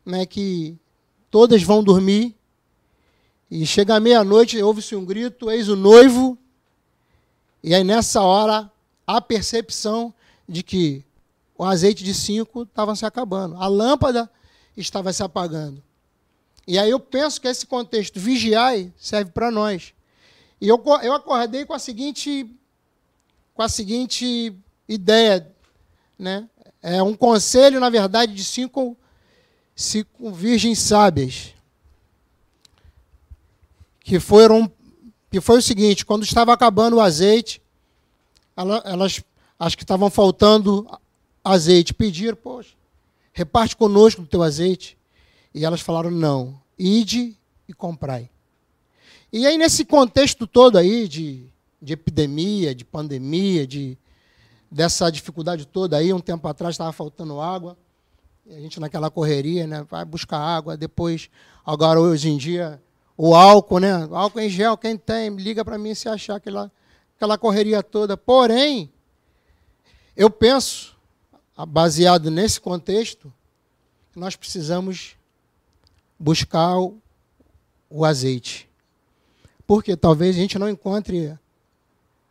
né, 0.04 0.26
que 0.26 0.76
todas 1.30 1.62
vão 1.62 1.82
dormir, 1.82 2.34
e 3.50 3.64
chega 3.64 3.94
a 3.94 4.00
meia-noite, 4.00 4.60
ouve-se 4.60 4.94
um 4.94 5.04
grito, 5.04 5.50
eis 5.50 5.68
o 5.68 5.76
noivo, 5.76 6.36
e 7.62 7.74
aí 7.74 7.84
nessa 7.84 8.20
hora, 8.20 8.70
a 9.06 9.18
percepção 9.18 10.12
de 10.46 10.62
que 10.62 11.05
o 11.58 11.64
azeite 11.64 12.04
de 12.04 12.14
cinco 12.14 12.62
estava 12.62 12.94
se 12.94 13.06
acabando, 13.06 13.56
a 13.56 13.66
lâmpada 13.66 14.30
estava 14.76 15.12
se 15.12 15.22
apagando. 15.22 15.82
E 16.66 16.78
aí 16.78 16.90
eu 16.90 16.98
penso 16.98 17.40
que 17.40 17.48
esse 17.48 17.64
contexto 17.64 18.18
vigiai 18.18 18.92
serve 18.96 19.30
para 19.30 19.50
nós. 19.50 19.94
E 20.60 20.68
eu, 20.68 20.82
eu 21.02 21.14
acordei 21.14 21.64
com 21.64 21.72
a 21.72 21.78
seguinte 21.78 22.50
com 23.54 23.62
a 23.62 23.68
seguinte 23.68 24.54
ideia, 24.86 25.50
né? 26.18 26.48
É 26.82 27.02
um 27.02 27.14
conselho, 27.14 27.80
na 27.80 27.88
verdade, 27.88 28.34
de 28.34 28.44
cinco, 28.44 28.96
cinco 29.74 30.30
virgens 30.30 30.78
sábias. 30.78 31.54
Que 34.00 34.20
foram 34.20 34.70
que 35.30 35.40
foi 35.40 35.58
o 35.58 35.62
seguinte, 35.62 36.04
quando 36.04 36.22
estava 36.22 36.52
acabando 36.52 36.96
o 36.96 37.00
azeite, 37.00 37.60
elas 38.56 39.22
acho 39.58 39.76
que 39.76 39.84
estavam 39.84 40.10
faltando 40.10 40.86
azeite, 41.52 41.94
pediram, 41.94 42.36
poxa, 42.36 42.74
reparte 43.32 43.76
conosco 43.76 44.22
o 44.22 44.26
teu 44.26 44.42
azeite. 44.42 44.96
E 45.54 45.64
elas 45.64 45.80
falaram, 45.80 46.10
não, 46.10 46.60
ide 46.78 47.36
e 47.68 47.72
comprai. 47.72 48.28
E 49.32 49.46
aí, 49.46 49.58
nesse 49.58 49.84
contexto 49.84 50.46
todo 50.46 50.78
aí 50.78 51.08
de, 51.08 51.46
de 51.80 51.92
epidemia, 51.92 52.74
de 52.74 52.84
pandemia, 52.84 53.66
de, 53.66 53.98
dessa 54.70 55.10
dificuldade 55.10 55.66
toda 55.66 55.96
aí. 55.96 56.12
Um 56.12 56.20
tempo 56.20 56.46
atrás 56.48 56.74
estava 56.74 56.92
faltando 56.92 57.40
água. 57.40 57.76
A 58.48 58.60
gente 58.60 58.78
naquela 58.78 59.10
correria, 59.10 59.66
né? 59.66 59.84
Vai 59.90 60.04
buscar 60.04 60.38
água. 60.38 60.76
Depois, 60.76 61.28
agora 61.64 62.00
hoje 62.00 62.28
em 62.28 62.36
dia, 62.36 62.80
o 63.16 63.34
álcool, 63.34 63.80
né? 63.80 64.08
Álcool 64.10 64.40
em 64.40 64.48
gel, 64.48 64.76
quem 64.76 64.96
tem, 64.96 65.34
liga 65.34 65.64
para 65.64 65.78
mim 65.78 65.94
se 65.94 66.08
achar 66.08 66.36
aquela, 66.36 66.70
aquela 67.16 67.36
correria 67.36 67.82
toda. 67.82 68.16
Porém, 68.16 68.92
eu 70.16 70.30
penso, 70.30 70.95
baseado 71.64 72.30
nesse 72.30 72.60
contexto, 72.60 73.32
nós 74.14 74.36
precisamos 74.36 75.16
buscar 76.18 76.78
o, 76.78 76.98
o 77.88 78.04
azeite. 78.04 78.68
Porque 79.66 79.96
talvez 79.96 80.36
a 80.36 80.38
gente 80.38 80.58
não 80.58 80.68
encontre, 80.68 81.36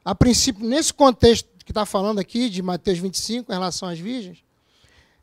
a 0.03 0.13
princípio, 0.13 0.65
nesse 0.65 0.93
contexto 0.93 1.49
que 1.65 1.71
está 1.71 1.85
falando 1.85 2.19
aqui, 2.19 2.49
de 2.49 2.61
Mateus 2.61 2.99
25, 2.99 3.51
em 3.51 3.55
relação 3.55 3.89
às 3.89 3.99
virgens, 3.99 4.43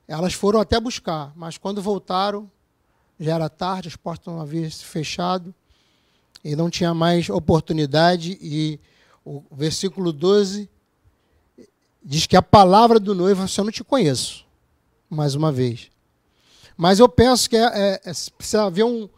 elas 0.09 0.35
foram 0.35 0.61
até 0.61 0.81
buscar, 0.81 1.33
mas 1.37 1.57
quando 1.57 1.81
voltaram, 1.81 2.51
já 3.19 3.37
era 3.37 3.49
tarde, 3.49 3.89
as 3.89 3.97
portas 3.97 4.33
não 4.33 4.41
haviam 4.41 4.69
se 4.69 4.85
fechado, 4.85 5.55
e 6.45 6.57
não 6.57 6.69
tinha 6.69 6.93
mais 6.93 7.31
oportunidade, 7.31 8.37
e 8.41 8.81
o 9.25 9.43
versículo 9.53 10.13
12 10.13 10.69
diz 12.05 12.27
que 12.27 12.37
a 12.37 12.43
palavra 12.43 12.99
do 12.99 13.15
noivo, 13.15 13.43
eu 13.43 13.65
não 13.65 13.71
te 13.71 13.85
conheço, 13.85 14.45
mais 15.09 15.35
uma 15.35 15.53
vez. 15.53 15.91
Mas 16.77 16.99
eu 16.99 17.09
penso 17.09 17.49
que 17.49 17.57
é, 17.57 17.65
é, 17.65 18.01
é, 18.05 18.13
precisa 18.37 18.65
haver 18.65 18.85
um, 18.85 19.09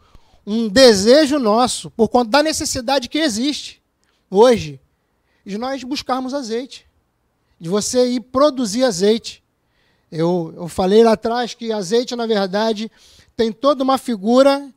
um 0.45 0.67
desejo 0.67 1.39
nosso, 1.39 1.89
por 1.91 2.09
conta 2.09 2.31
da 2.31 2.43
necessidade 2.43 3.09
que 3.09 3.17
existe 3.17 3.81
hoje, 4.29 4.79
de 5.45 5.57
nós 5.57 5.83
buscarmos 5.83 6.33
azeite 6.33 6.85
de 7.59 7.69
você 7.69 8.07
ir 8.07 8.21
produzir 8.21 8.83
azeite. 8.83 9.43
Eu, 10.11 10.53
eu 10.55 10.67
falei 10.67 11.03
lá 11.03 11.13
atrás 11.13 11.53
que 11.53 11.71
azeite, 11.71 12.15
na 12.15 12.25
verdade, 12.25 12.91
tem 13.35 13.51
toda 13.51 13.83
uma 13.83 13.97
figura 13.97 14.71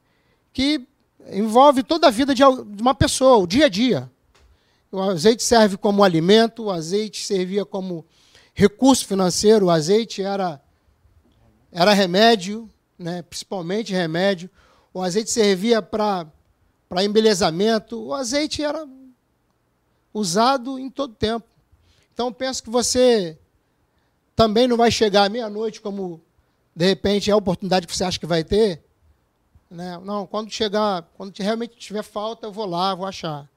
que 0.52 0.80
envolve 1.30 1.82
toda 1.82 2.06
a 2.06 2.10
vida 2.10 2.34
de 2.34 2.42
uma 2.42 2.94
pessoa, 2.94 3.36
o 3.38 3.46
dia 3.46 3.66
a 3.66 3.68
dia. 3.68 4.10
O 4.90 5.00
azeite 5.00 5.42
serve 5.42 5.76
como 5.76 6.02
alimento, 6.02 6.64
o 6.64 6.70
azeite 6.70 7.24
servia 7.24 7.64
como 7.64 8.06
recurso 8.54 9.06
financeiro, 9.06 9.66
o 9.66 9.70
azeite 9.70 10.22
era, 10.22 10.60
era 11.70 11.92
remédio, 11.92 12.68
né, 12.98 13.22
principalmente 13.22 13.92
remédio. 13.92 14.48
O 14.92 15.02
azeite 15.02 15.30
servia 15.30 15.82
para 15.82 16.26
embelezamento, 17.04 18.02
o 18.02 18.14
azeite 18.14 18.64
era 18.64 18.88
usado 20.12 20.78
em 20.78 20.88
todo 20.88 21.14
tempo. 21.14 21.46
Então 22.12 22.32
penso 22.32 22.62
que 22.62 22.70
você 22.70 23.38
também 24.34 24.66
não 24.66 24.76
vai 24.76 24.90
chegar 24.90 25.24
à 25.24 25.28
meia-noite 25.28 25.80
como 25.80 26.20
de 26.74 26.86
repente 26.86 27.28
é 27.28 27.32
a 27.32 27.36
oportunidade 27.36 27.86
que 27.86 27.94
você 27.96 28.04
acha 28.04 28.18
que 28.18 28.26
vai 28.26 28.42
ter. 28.42 28.82
Né? 29.70 30.00
Não, 30.02 30.26
quando 30.26 30.50
chegar, 30.50 31.02
quando 31.16 31.36
realmente 31.36 31.76
tiver 31.76 32.02
falta, 32.02 32.46
eu 32.46 32.52
vou 32.52 32.64
lá, 32.64 32.94
vou 32.94 33.06
achar. 33.06 33.48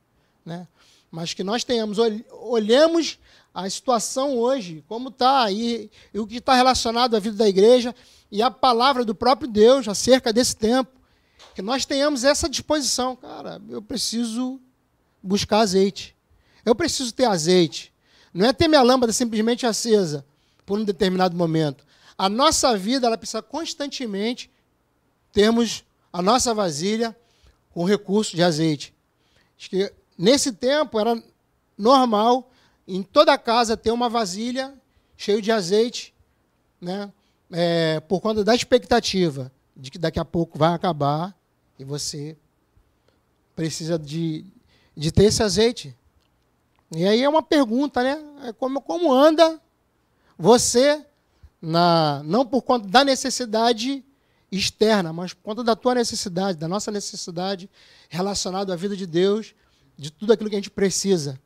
Né? 0.46 0.68
Mas 1.12 1.34
que 1.34 1.44
nós 1.44 1.64
tenhamos, 1.64 1.98
olhemos 2.32 3.20
a 3.54 3.70
situação 3.70 4.38
hoje, 4.38 4.84
como 4.88 5.10
está, 5.10 5.52
e, 5.52 5.92
e 6.14 6.20
o 6.20 6.26
que 6.26 6.38
está 6.38 6.56
relacionado 6.56 7.16
à 7.16 7.20
vida 7.20 7.36
da 7.36 7.50
igreja 7.50 7.94
e 8.32 8.42
a 8.42 8.50
palavra 8.50 9.04
do 9.04 9.14
próprio 9.14 9.50
Deus 9.50 9.88
acerca 9.88 10.32
desse 10.32 10.56
tempo. 10.56 10.90
Que 11.54 11.62
nós 11.62 11.86
tenhamos 11.86 12.24
essa 12.24 12.48
disposição. 12.48 13.14
Cara, 13.16 13.62
eu 13.70 13.82
preciso 13.82 14.60
buscar 15.22 15.60
azeite. 15.60 16.16
Eu 16.66 16.74
preciso 16.74 17.14
ter 17.14 17.26
azeite. 17.26 17.92
Não 18.34 18.46
é 18.46 18.54
ter 18.54 18.70
minha 18.70 18.82
lâmpada 18.82 19.12
simplesmente 19.12 19.66
acesa 19.66 20.26
por 20.66 20.80
um 20.80 20.86
determinado 20.86 21.36
momento. 21.36 21.86
A 22.18 22.30
nossa 22.30 22.78
vida 22.78 23.08
ela 23.08 23.18
precisa 23.18 23.42
constantemente 23.42 24.50
termos 25.34 25.84
a 26.14 26.22
nossa 26.22 26.54
vasilha 26.54 27.16
com 27.74 27.84
recurso 27.84 28.36
de 28.36 28.44
azeite. 28.44 28.94
Acho 29.58 29.70
que 29.70 29.94
nesse 30.22 30.52
tempo 30.54 31.00
era 31.00 31.22
normal 31.78 32.52
em 32.88 33.02
toda 33.02 33.38
casa 33.38 33.76
ter 33.76 33.92
uma 33.92 34.08
vasilha 34.08 34.74
cheia 35.18 35.42
de 35.42 35.52
azeite, 35.52 36.14
né? 36.80 37.12
É, 37.52 38.00
por 38.02 38.22
conta 38.22 38.44
da 38.46 38.56
expectativa 38.56 39.52
de 39.76 39.92
que 39.92 39.98
daqui 39.98 40.20
a 40.20 40.24
pouco 40.24 40.58
vai 40.58 40.74
acabar 40.74 41.36
e 41.78 41.84
você 41.84 42.38
precisa 43.56 44.00
de, 44.00 44.46
de 44.96 45.12
ter 45.12 45.26
esse 45.26 45.44
azeite. 45.44 45.96
E 46.96 47.06
aí 47.06 47.22
é 47.22 47.28
uma 47.28 47.44
pergunta, 47.44 48.04
né? 48.04 48.24
É 48.44 48.54
como, 48.54 48.80
como 48.80 49.12
anda 49.12 49.60
você, 50.38 51.06
na, 51.62 52.22
não 52.24 52.46
por 52.46 52.62
conta 52.62 52.88
da 52.88 53.04
necessidade 53.04 54.04
externa, 54.52 55.12
mas 55.12 55.34
por 55.34 55.44
conta 55.44 55.64
da 55.64 55.76
tua 55.76 55.96
necessidade, 55.96 56.58
da 56.58 56.68
nossa 56.68 56.92
necessidade 56.92 57.70
relacionada 58.10 58.74
à 58.74 58.76
vida 58.76 58.96
de 58.96 59.06
Deus, 59.06 59.54
de 59.98 60.12
tudo 60.12 60.34
aquilo 60.34 60.50
que 60.50 60.56
a 60.56 60.60
gente 60.60 60.72
precisa. 60.72 61.40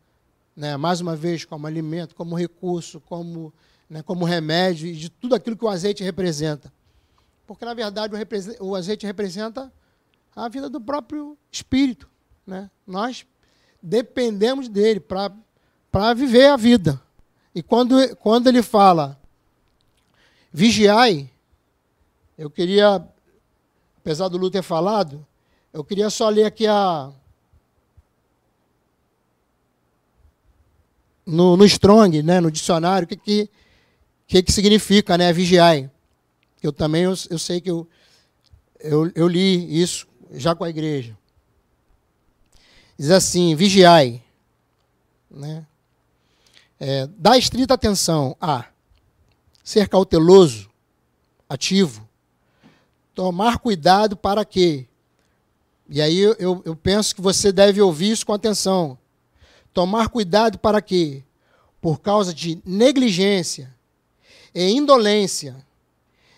Né? 0.56 0.78
Mais 0.78 1.02
uma 1.02 1.16
vez, 1.16 1.46
como 1.46 1.68
alimento, 1.68 2.16
como 2.16 2.36
recurso, 2.36 3.00
como, 3.02 3.54
né, 3.90 4.02
como 4.02 4.26
remédio, 4.26 4.88
e 4.88 4.94
de 4.94 5.10
tudo 5.10 5.36
aquilo 5.36 5.58
que 5.58 5.66
o 5.66 5.70
azeite 5.70 6.04
representa. 6.04 6.72
Porque, 7.46 7.66
na 7.66 7.74
verdade, 7.74 8.14
o, 8.60 8.68
o 8.68 8.76
azeite 8.76 9.06
representa 9.06 9.72
a 10.36 10.50
vida 10.50 10.70
do 10.70 10.82
próprio 10.82 11.38
Espírito. 11.52 12.10
Né? 12.46 12.70
Nós 12.86 13.26
dependemos 13.82 14.68
dele 14.68 15.00
para 15.00 16.14
viver 16.14 16.48
a 16.48 16.58
vida. 16.58 17.02
E 17.54 17.64
quando, 17.64 18.16
quando 18.18 18.48
ele 18.48 18.62
fala 18.62 19.20
vigiai, 20.52 21.30
eu 22.38 22.50
queria, 22.50 23.06
apesar 23.98 24.28
do 24.28 24.38
Lu 24.38 24.50
ter 24.50 24.62
falado, 24.62 25.26
eu 25.72 25.84
queria 25.84 26.10
só 26.10 26.30
ler 26.30 26.46
aqui 26.46 26.68
a. 26.68 27.12
No, 31.26 31.58
no 31.58 31.66
Strong, 31.66 32.22
né, 32.22 32.40
no 32.40 32.52
dicionário, 32.52 33.06
o 33.06 33.08
que, 33.08 33.16
que, 33.16 33.50
que, 34.28 34.44
que 34.44 34.52
significa 34.52 35.18
né, 35.18 35.34
vigiai. 35.34 35.90
porque 36.54 36.68
eu 36.68 36.74
também 36.74 37.04
eu, 37.04 37.14
eu 37.30 37.40
sei 37.40 37.60
que 37.60 37.72
eu, 37.72 37.88
eu, 38.80 39.12
eu 39.16 39.28
li 39.28 39.82
isso 39.82 40.08
já 40.32 40.54
com 40.54 40.64
a 40.64 40.70
igreja. 40.70 41.18
Diz 42.98 43.12
assim: 43.12 43.56
vigiai, 43.56 44.24
né? 45.30 45.66
É, 46.80 47.08
dá 47.18 47.38
estrita 47.38 47.74
atenção 47.74 48.36
a 48.40 48.66
ser 49.64 49.88
cauteloso, 49.88 50.70
ativo, 51.50 52.08
tomar 53.14 53.60
cuidado 53.60 54.16
para 54.16 54.46
quê? 54.46 54.86
E 55.88 56.02
aí 56.02 56.18
eu, 56.18 56.62
eu 56.66 56.76
penso 56.76 57.16
que 57.16 57.22
você 57.22 57.52
deve 57.52 57.82
ouvir 57.82 58.12
isso 58.12 58.26
com 58.26 58.34
atenção. 58.34 58.98
Tomar 59.76 60.08
cuidado 60.08 60.58
para 60.58 60.82
quê? 60.82 61.22
Por 61.82 62.00
causa 62.00 62.34
de 62.34 62.62
negligência 62.66 63.76
e 64.54 64.72
indolência, 64.72 65.54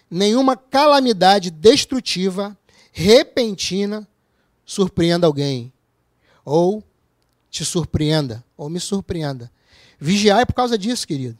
nenhuma 0.09 0.57
calamidade 0.57 1.51
destrutiva, 1.51 2.57
repentina, 2.91 4.07
surpreenda 4.65 5.27
alguém. 5.27 5.71
Ou 6.43 6.83
te 7.51 7.63
surpreenda, 7.63 8.43
ou 8.57 8.71
me 8.71 8.79
surpreenda. 8.79 9.51
Vigiar 9.99 10.39
é 10.39 10.45
por 10.45 10.55
causa 10.55 10.75
disso, 10.75 11.07
querido. 11.07 11.37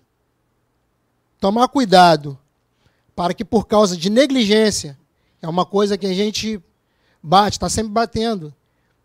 Tomar 1.40 1.68
cuidado 1.68 2.38
para 3.16 3.34
que 3.34 3.44
por 3.44 3.66
causa 3.66 3.98
de 3.98 4.12
negligência, 4.12 4.96
é 5.42 5.48
uma 5.48 5.66
coisa 5.66 5.98
que 5.98 6.06
a 6.06 6.14
gente 6.14 6.62
bate, 7.24 7.56
está 7.56 7.68
sempre 7.68 7.92
batendo, 7.92 8.54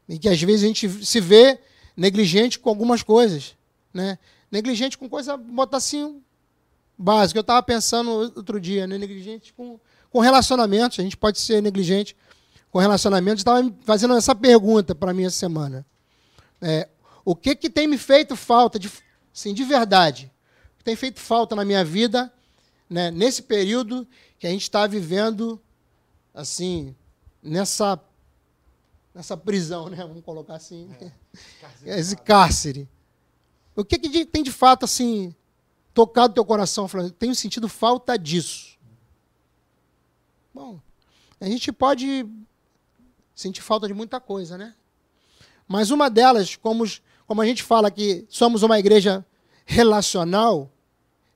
e 0.07 0.18
que 0.18 0.28
às 0.28 0.42
vezes 0.42 0.64
a 0.64 0.66
gente 0.66 1.07
se 1.07 1.20
vê 1.22 1.59
negligente 1.96 2.59
com 2.59 2.68
algumas 2.68 3.02
coisas, 3.02 3.57
né? 3.92 4.18
Negligente 4.50 4.98
com 4.98 5.09
coisa, 5.09 5.37
botar 5.37 5.78
assim, 5.78 6.22
básico. 6.96 7.38
Eu 7.38 7.42
estava 7.42 7.62
pensando 7.62 8.11
outro 8.11 8.61
dia, 8.61 8.87
né? 8.87 8.98
negligente 8.98 9.52
com, 9.52 9.78
com 10.11 10.20
relacionamentos. 10.20 10.98
A 10.98 11.02
gente 11.02 11.16
pode 11.16 11.38
ser 11.40 11.62
negligente 11.62 12.16
com 12.70 12.78
relacionamentos. 12.78 13.40
Estava 13.40 13.72
fazendo 13.83 14.14
essa 14.14 14.35
pergunta 14.35 14.94
para 14.94 15.12
mim 15.12 15.24
essa 15.24 15.38
semana. 15.38 15.87
É, 16.61 16.88
o 17.24 17.35
que, 17.35 17.55
que 17.55 17.70
tem 17.70 17.87
me 17.87 17.98
feito 17.98 18.37
falta, 18.37 18.78
de, 18.78 18.90
assim, 19.35 19.55
de 19.55 19.64
verdade? 19.64 20.31
Tem 20.85 20.96
feito 20.96 21.20
falta 21.20 21.55
na 21.55 21.64
minha 21.64 21.85
vida, 21.85 22.33
né, 22.90 23.11
nesse 23.11 23.42
período 23.42 24.07
que 24.38 24.46
a 24.46 24.50
gente 24.50 24.62
está 24.62 24.87
vivendo, 24.87 25.61
assim, 26.35 26.94
nessa, 27.42 27.98
nessa 29.14 29.37
prisão, 29.37 29.88
né? 29.88 29.96
vamos 29.96 30.25
colocar 30.25 30.55
assim, 30.55 30.90
é, 31.85 31.98
esse 31.98 32.16
cárcere. 32.16 32.88
O 33.75 33.85
que, 33.85 33.98
que 33.98 34.25
tem 34.25 34.42
de 34.42 34.53
fato, 34.53 34.85
assim, 34.85 35.35
tocado 35.94 36.35
teu 36.35 36.44
coração, 36.44 36.88
falando, 36.88 37.11
tenho 37.12 37.35
sentido 37.35 37.68
falta 37.68 38.18
disso. 38.18 38.79
Bom, 40.53 40.81
a 41.40 41.46
gente 41.46 41.72
pode 41.72 42.27
sentir 43.35 43.62
falta 43.62 43.87
de 43.87 43.94
muita 43.94 44.20
coisa, 44.20 44.59
né? 44.59 44.75
Mas 45.66 45.90
uma 45.90 46.11
delas, 46.11 46.57
como, 46.57 46.85
como 47.27 47.40
a 47.40 47.46
gente 47.46 47.62
fala 47.62 47.90
que 47.90 48.27
somos 48.29 48.62
uma 48.62 48.79
igreja 48.79 49.25
relacional, 49.64 50.70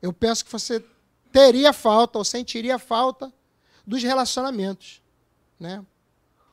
eu 0.02 0.12
penso 0.12 0.44
que 0.44 0.52
você 0.52 0.84
teria 1.32 1.72
falta 1.72 2.18
ou 2.18 2.24
sentiria 2.24 2.78
falta 2.78 3.32
dos 3.86 4.02
relacionamentos, 4.02 5.00
né? 5.58 5.84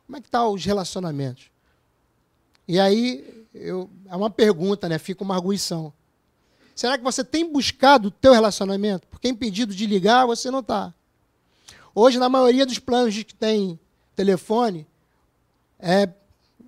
Como 0.05 0.17
é 0.17 0.21
que 0.21 0.29
tá 0.29 0.47
os 0.47 0.63
relacionamentos? 0.63 1.49
E 2.67 2.79
aí 2.79 3.45
eu, 3.53 3.89
é 4.07 4.15
uma 4.15 4.29
pergunta, 4.29 4.89
né? 4.89 4.97
Fica 4.97 5.23
uma 5.23 5.35
arguição. 5.35 5.93
Será 6.75 6.97
que 6.97 7.03
você 7.03 7.23
tem 7.23 7.51
buscado 7.51 8.07
o 8.07 8.11
teu 8.11 8.33
relacionamento? 8.33 9.07
Porque 9.07 9.27
impedido 9.27 9.75
de 9.75 9.85
ligar, 9.85 10.25
você 10.25 10.49
não 10.49 10.59
está. 10.59 10.93
Hoje, 11.93 12.17
na 12.17 12.27
maioria 12.27 12.65
dos 12.65 12.79
planos 12.79 13.15
que 13.23 13.35
tem 13.35 13.79
telefone, 14.15 14.87
é, 15.79 16.09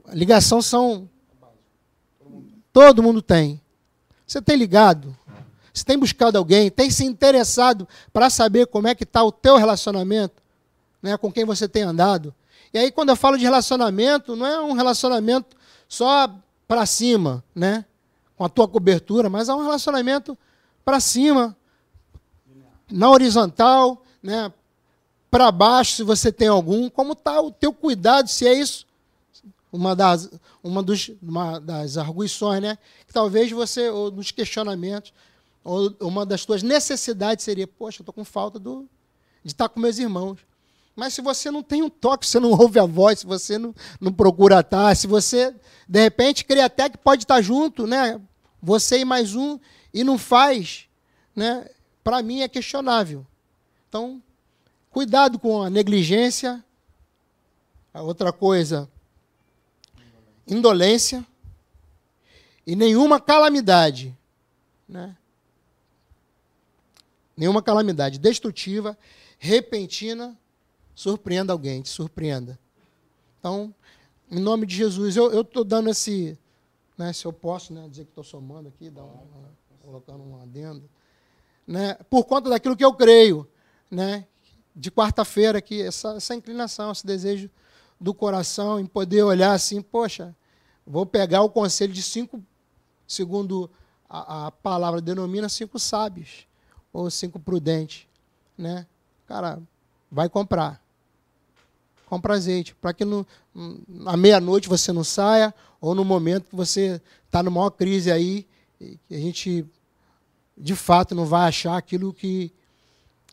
ligação 0.10 0.62
são. 0.62 1.10
Todo 2.72 3.02
mundo 3.02 3.22
tem. 3.22 3.60
Você 4.28 4.42
tem 4.42 4.56
ligado? 4.56 5.18
Você 5.74 5.84
tem 5.84 5.98
buscado 5.98 6.38
alguém? 6.38 6.70
Tem 6.70 6.90
se 6.90 7.04
interessado 7.04 7.88
para 8.14 8.30
saber 8.30 8.68
como 8.68 8.88
é 8.88 8.96
que 8.96 9.04
está 9.04 9.24
o 9.24 9.32
teu 9.32 9.58
relacionamento? 9.58 10.42
Né, 11.02 11.18
com 11.18 11.32
quem 11.32 11.46
você 11.46 11.68
tem 11.68 11.84
andado? 11.84 12.34
E 12.76 12.78
aí, 12.78 12.92
quando 12.92 13.08
eu 13.08 13.16
falo 13.16 13.38
de 13.38 13.46
relacionamento, 13.46 14.36
não 14.36 14.46
é 14.46 14.60
um 14.60 14.74
relacionamento 14.74 15.56
só 15.88 16.30
para 16.68 16.86
cima, 16.86 17.42
né? 17.56 17.86
com 18.36 18.44
a 18.44 18.50
tua 18.50 18.68
cobertura, 18.68 19.30
mas 19.30 19.48
há 19.48 19.56
um 19.56 19.62
relacionamento 19.62 20.38
para 20.84 21.00
cima, 21.00 21.56
na 22.92 23.10
horizontal, 23.10 24.04
né? 24.22 24.52
para 25.32 25.54
baixo, 25.54 25.94
se 25.94 26.04
você 26.04 26.34
tem 26.34 26.50
algum, 26.50 26.90
como 26.90 27.14
está 27.14 27.40
o 27.40 27.50
teu 27.50 27.72
cuidado, 27.72 28.28
se 28.28 28.46
é 28.46 28.54
isso. 28.54 28.86
Uma 29.72 29.96
das, 29.96 30.30
uma 30.62 30.84
dos, 30.84 31.12
uma 31.24 31.62
das 31.62 31.98
arguições, 31.98 32.62
né? 32.62 32.78
Que 33.08 33.14
talvez 33.14 33.50
você, 33.54 33.90
ou 33.90 34.12
nos 34.12 34.32
questionamentos, 34.32 35.14
ou 35.64 35.96
uma 36.02 36.26
das 36.26 36.44
tuas 36.44 36.62
necessidades 36.62 37.46
seria, 37.46 37.68
poxa, 37.68 38.02
estou 38.02 38.12
com 38.12 38.26
falta 38.26 38.60
do, 38.60 38.82
de 39.46 39.54
estar 39.54 39.70
com 39.70 39.80
meus 39.80 39.98
irmãos. 39.98 40.40
Mas 40.96 41.14
se 41.14 41.22
você 41.22 41.52
não 41.52 41.62
tem 41.62 41.84
um 41.84 41.90
toque, 41.90 42.26
você 42.26 42.40
não 42.40 42.52
ouve 42.58 42.80
a 42.80 42.86
voz, 42.86 43.20
se 43.20 43.26
você 43.26 43.58
não, 43.58 43.76
não 44.00 44.14
procura 44.14 44.62
estar, 44.62 44.96
se 44.96 45.08
você, 45.08 45.54
de 45.88 46.02
repente, 46.02 46.46
crê 46.46 46.62
até 46.62 46.90
que 46.90 46.98
pode 46.98 47.24
estar 47.24 47.42
junto, 47.42 47.86
né? 47.86 48.22
Você 48.62 49.00
e 49.00 49.06
mais 49.06 49.36
um, 49.36 49.60
e 49.94 50.04
não 50.04 50.18
faz, 50.18 50.88
né? 51.36 51.70
Para 52.04 52.22
mim 52.22 52.42
é 52.42 52.48
questionável. 52.48 53.26
Então, 53.90 54.22
cuidado 54.90 55.38
com 55.38 55.62
a 55.62 55.70
negligência. 55.70 56.64
A 57.94 58.02
outra 58.02 58.34
coisa, 58.34 58.90
indolência 60.46 61.26
e 62.68 62.76
nenhuma 62.76 63.22
calamidade, 63.22 64.14
né? 64.88 65.16
Nenhuma 67.38 67.62
calamidade 67.62 68.20
destrutiva, 68.20 68.98
repentina 69.40 70.38
surpreenda 70.96 71.52
alguém, 71.52 71.82
te 71.82 71.90
surpreenda. 71.90 72.58
Então, 73.38 73.76
em 74.32 74.40
nome 74.40 74.66
de 74.66 74.76
Jesus, 74.76 75.16
eu 75.18 75.42
estou 75.42 75.64
dando 75.64 75.90
esse, 75.90 76.40
né, 76.98 77.14
se 77.14 77.26
eu 77.26 77.34
posso 77.34 77.74
né, 77.74 77.88
dizer 77.90 78.06
que 78.06 78.12
estou 78.12 78.24
somando 78.24 78.70
aqui, 78.70 78.90
dar 78.90 79.04
uma, 79.04 79.52
colocando 79.84 80.24
um 80.24 80.42
adendo, 80.42 80.90
né, 81.68 81.96
por 82.10 82.24
conta 82.24 82.50
daquilo 82.50 82.76
que 82.76 82.86
eu 82.86 82.94
creio, 82.94 83.48
né, 83.92 84.26
de 84.76 84.90
quarta-feira, 84.90 85.62
que 85.62 85.82
essa, 85.82 86.16
essa 86.16 86.34
inclinação, 86.34 86.92
esse 86.92 87.06
desejo 87.06 87.50
do 88.00 88.14
coração 88.14 88.80
em 88.80 88.86
poder 88.86 89.24
olhar 89.24 89.52
assim, 89.52 89.82
poxa, 89.82 90.36
vou 90.86 91.06
pegar 91.06 91.42
o 91.44 91.50
conselho 91.50 91.94
de 91.94 92.02
cinco, 92.02 92.44
segundo 93.08 93.70
a, 94.10 94.48
a 94.48 94.52
palavra 94.52 95.02
denomina, 95.02 95.48
cinco 95.50 95.78
sábios, 95.78 96.48
ou 96.92 97.10
cinco 97.12 97.40
prudentes, 97.40 98.08
né? 98.58 98.88
Cara, 99.28 99.62
vai 100.10 100.30
comprar 100.30 100.85
compra 102.06 102.36
azeite, 102.36 102.76
para 102.76 102.94
que 102.94 103.04
no, 103.04 103.26
meia-noite 104.18 104.70
você 104.70 104.92
não 104.92 105.04
saia, 105.04 105.54
ou 105.80 105.94
no 105.96 106.06
momento 106.06 106.50
que 106.50 106.56
você 106.56 107.02
está 107.26 107.42
numa 107.44 107.62
maior 107.62 107.72
crise 107.72 108.12
aí, 108.12 108.48
que 109.08 109.16
a 109.16 109.20
gente 109.20 109.66
de 110.58 110.76
fato 110.76 111.14
não 111.14 111.26
vai 111.26 111.48
achar 111.48 111.78
aquilo 111.78 112.14
que, 112.14 112.52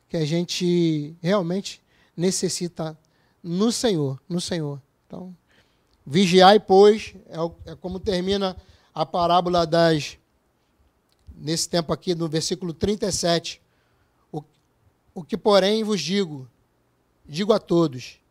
que 0.09 0.17
a 0.17 0.25
gente 0.25 1.17
realmente 1.21 1.81
necessita 2.17 2.99
no 3.43 3.71
Senhor, 3.71 4.21
no 4.29 4.41
Senhor. 4.41 4.81
Então, 5.07 5.35
vigiai, 6.05 6.59
pois, 6.59 7.15
é, 7.29 7.73
é 7.73 7.77
como 7.77 8.01
termina 8.01 8.57
a 8.95 9.07
parábola 9.07 9.67
das, 9.67 10.19
nesse 11.35 11.69
tempo 11.69 11.93
aqui, 11.93 12.15
no 12.15 12.29
versículo 12.29 12.73
37. 12.73 13.61
O, 14.31 14.43
o 15.15 15.23
que, 15.25 15.37
porém, 15.37 15.83
vos 15.85 16.01
digo, 16.01 16.49
digo 17.27 17.53
a 17.53 17.59
todos, 17.59 18.22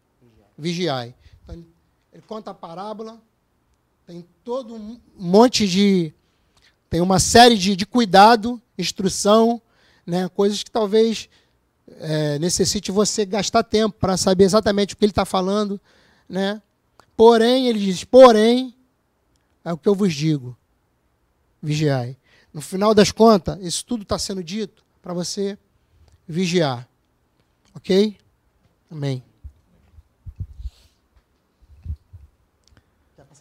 vigiai. 0.57 1.15
Então, 1.43 1.63
ele 2.13 2.23
conta 2.27 2.51
a 2.51 2.53
parábola, 2.53 3.21
tem 4.05 4.25
todo 4.43 4.75
um 4.75 4.99
monte 5.15 5.67
de. 5.67 6.13
tem 6.89 7.01
uma 7.01 7.19
série 7.19 7.57
de, 7.57 7.75
de 7.75 7.85
cuidado, 7.85 8.61
instrução, 8.77 9.61
né, 10.05 10.27
coisas 10.29 10.63
que 10.63 10.71
talvez 10.71 11.29
é, 11.99 12.39
necessite 12.39 12.91
você 12.91 13.25
gastar 13.25 13.63
tempo 13.63 13.97
para 13.99 14.17
saber 14.17 14.43
exatamente 14.43 14.93
o 14.93 14.97
que 14.97 15.05
ele 15.05 15.11
está 15.11 15.25
falando. 15.25 15.79
Né? 16.27 16.61
Porém, 17.15 17.67
ele 17.67 17.79
diz: 17.79 18.03
porém, 18.03 18.75
é 19.63 19.71
o 19.71 19.77
que 19.77 19.87
eu 19.87 19.95
vos 19.95 20.13
digo, 20.13 20.57
vigiai. 21.61 22.17
No 22.53 22.61
final 22.61 22.93
das 22.93 23.11
contas, 23.11 23.57
isso 23.61 23.85
tudo 23.85 24.03
está 24.03 24.19
sendo 24.19 24.43
dito 24.43 24.83
para 25.01 25.13
você 25.13 25.57
vigiar. 26.27 26.87
Ok? 27.73 28.17
Amém. 28.89 29.23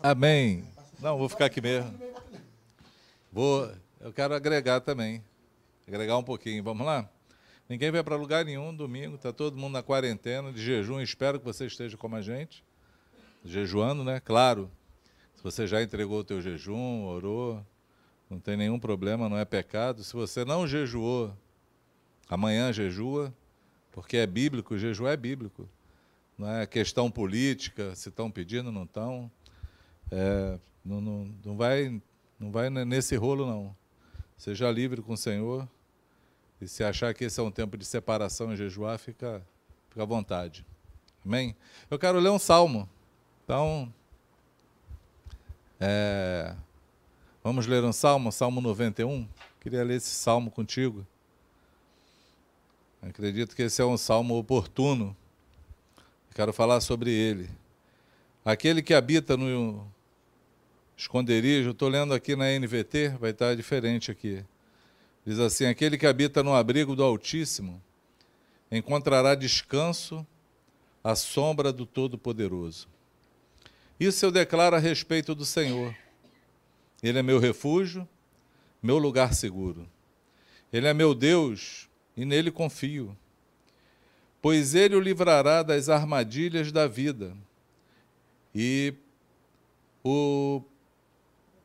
Amém. 0.02 0.64
Não, 0.98 1.18
vou 1.18 1.28
ficar 1.28 1.44
aqui 1.44 1.60
mesmo. 1.60 1.92
Vou, 3.30 3.70
eu 4.00 4.10
quero 4.12 4.34
agregar 4.34 4.80
também. 4.80 5.22
Agregar 5.86 6.16
um 6.16 6.22
pouquinho. 6.22 6.62
Vamos 6.62 6.86
lá? 6.86 7.06
Ninguém 7.68 7.90
vai 7.90 8.02
para 8.02 8.16
lugar 8.16 8.44
nenhum 8.44 8.74
domingo, 8.74 9.16
está 9.16 9.30
todo 9.30 9.58
mundo 9.58 9.74
na 9.74 9.82
quarentena, 9.82 10.52
de 10.52 10.60
jejum. 10.62 11.00
Espero 11.00 11.38
que 11.38 11.44
você 11.44 11.66
esteja 11.66 11.98
como 11.98 12.16
a 12.16 12.22
gente, 12.22 12.64
jejuando, 13.44 14.02
né? 14.02 14.20
Claro, 14.20 14.70
se 15.36 15.42
você 15.42 15.66
já 15.66 15.82
entregou 15.82 16.20
o 16.20 16.24
teu 16.24 16.40
jejum, 16.40 17.04
orou, 17.04 17.64
não 18.28 18.40
tem 18.40 18.56
nenhum 18.56 18.78
problema, 18.80 19.28
não 19.28 19.36
é 19.36 19.44
pecado. 19.44 20.02
Se 20.02 20.14
você 20.14 20.46
não 20.46 20.66
jejuou, 20.66 21.36
amanhã 22.28 22.72
jejua, 22.72 23.32
porque 23.92 24.16
é 24.16 24.26
bíblico, 24.26 24.74
o 24.74 24.78
jejum 24.78 25.06
é 25.06 25.16
bíblico. 25.16 25.68
Não 26.38 26.50
é 26.50 26.66
questão 26.66 27.10
política, 27.10 27.94
se 27.94 28.08
estão 28.08 28.30
pedindo, 28.30 28.72
não 28.72 28.84
estão. 28.84 29.30
É, 30.10 30.58
não, 30.84 31.00
não, 31.00 31.34
não, 31.44 31.56
vai, 31.56 32.02
não 32.38 32.50
vai 32.50 32.68
nesse 32.70 33.16
rolo, 33.16 33.46
não. 33.46 33.76
Seja 34.36 34.70
livre 34.70 35.02
com 35.02 35.12
o 35.12 35.16
Senhor. 35.16 35.68
E 36.60 36.68
se 36.68 36.84
achar 36.84 37.14
que 37.14 37.24
esse 37.24 37.40
é 37.40 37.42
um 37.42 37.50
tempo 37.50 37.76
de 37.76 37.84
separação 37.84 38.52
e 38.52 38.56
jejuar, 38.56 38.98
fica, 38.98 39.42
fica 39.88 40.02
à 40.02 40.06
vontade. 40.06 40.66
Amém? 41.24 41.54
Eu 41.90 41.98
quero 41.98 42.18
ler 42.18 42.30
um 42.30 42.38
salmo. 42.38 42.88
Então, 43.44 43.92
é, 45.78 46.54
vamos 47.42 47.66
ler 47.66 47.82
um 47.82 47.92
salmo, 47.92 48.30
Salmo 48.30 48.60
91. 48.60 49.26
Queria 49.60 49.82
ler 49.82 49.96
esse 49.96 50.10
salmo 50.10 50.50
contigo. 50.50 51.06
Acredito 53.02 53.56
que 53.56 53.62
esse 53.62 53.80
é 53.80 53.84
um 53.84 53.96
salmo 53.96 54.36
oportuno. 54.36 55.16
Quero 56.34 56.52
falar 56.52 56.80
sobre 56.80 57.10
ele. 57.10 57.50
Aquele 58.44 58.82
que 58.82 58.92
habita 58.92 59.36
no 59.36 59.86
esconderijo, 61.00 61.70
estou 61.70 61.88
lendo 61.88 62.12
aqui 62.12 62.36
na 62.36 62.50
NVT, 62.50 63.16
vai 63.18 63.30
estar 63.30 63.56
diferente 63.56 64.10
aqui. 64.10 64.44
Diz 65.24 65.38
assim: 65.38 65.64
Aquele 65.64 65.96
que 65.96 66.06
habita 66.06 66.42
no 66.42 66.54
abrigo 66.54 66.94
do 66.94 67.02
Altíssimo 67.02 67.82
encontrará 68.70 69.34
descanso 69.34 70.26
à 71.02 71.14
sombra 71.16 71.72
do 71.72 71.86
Todo-Poderoso. 71.86 72.86
Isso 73.98 74.26
eu 74.26 74.30
declaro 74.30 74.76
a 74.76 74.78
respeito 74.78 75.34
do 75.34 75.44
Senhor. 75.44 75.94
Ele 77.02 77.18
é 77.18 77.22
meu 77.22 77.38
refúgio, 77.38 78.06
meu 78.82 78.98
lugar 78.98 79.32
seguro. 79.32 79.88
Ele 80.70 80.86
é 80.86 80.92
meu 80.92 81.14
Deus 81.14 81.88
e 82.14 82.26
nele 82.26 82.50
confio. 82.50 83.16
Pois 84.42 84.74
ele 84.74 84.96
o 84.96 85.00
livrará 85.00 85.62
das 85.62 85.88
armadilhas 85.88 86.70
da 86.70 86.86
vida 86.86 87.34
e 88.54 88.94
o 90.04 90.62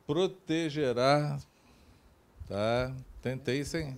protegerá. 0.05 1.39
Tá? 2.47 2.93
Tentei 3.21 3.63
sem. 3.63 3.95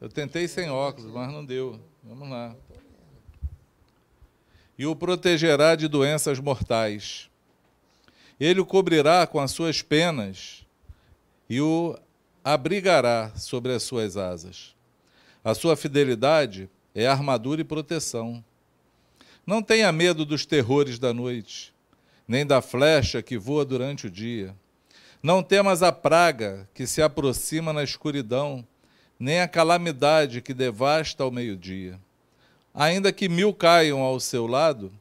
Eu 0.00 0.08
tentei 0.08 0.48
sem 0.48 0.70
óculos, 0.70 1.12
mas 1.12 1.32
não 1.32 1.44
deu. 1.44 1.78
Vamos 2.02 2.28
lá. 2.28 2.54
E 4.78 4.86
o 4.86 4.94
protegerá 4.94 5.74
de 5.74 5.88
doenças 5.88 6.38
mortais. 6.38 7.28
Ele 8.38 8.60
o 8.60 8.66
cobrirá 8.66 9.26
com 9.26 9.40
as 9.40 9.50
suas 9.50 9.82
penas 9.82 10.64
e 11.50 11.60
o 11.60 11.98
abrigará 12.44 13.32
sobre 13.34 13.72
as 13.72 13.82
suas 13.82 14.16
asas. 14.16 14.76
A 15.42 15.54
sua 15.54 15.76
fidelidade 15.76 16.70
é 16.94 17.06
armadura 17.06 17.60
e 17.60 17.64
proteção. 17.64 18.42
Não 19.44 19.60
tenha 19.60 19.90
medo 19.90 20.24
dos 20.24 20.46
terrores 20.46 20.98
da 20.98 21.12
noite, 21.12 21.74
nem 22.28 22.46
da 22.46 22.62
flecha 22.62 23.20
que 23.20 23.36
voa 23.36 23.64
durante 23.64 24.06
o 24.06 24.10
dia 24.10 24.54
não 25.22 25.42
temas 25.42 25.82
a 25.82 25.90
praga 25.90 26.68
que 26.72 26.86
se 26.86 27.02
aproxima 27.02 27.72
na 27.72 27.82
escuridão, 27.82 28.66
nem 29.18 29.40
a 29.40 29.48
calamidade 29.48 30.40
que 30.40 30.54
devasta 30.54 31.24
ao 31.24 31.30
meio-dia. 31.30 31.98
Ainda 32.72 33.12
que 33.12 33.28
mil 33.28 33.52
caiam 33.52 34.00
ao 34.00 34.20
seu 34.20 34.46
lado 34.46 34.92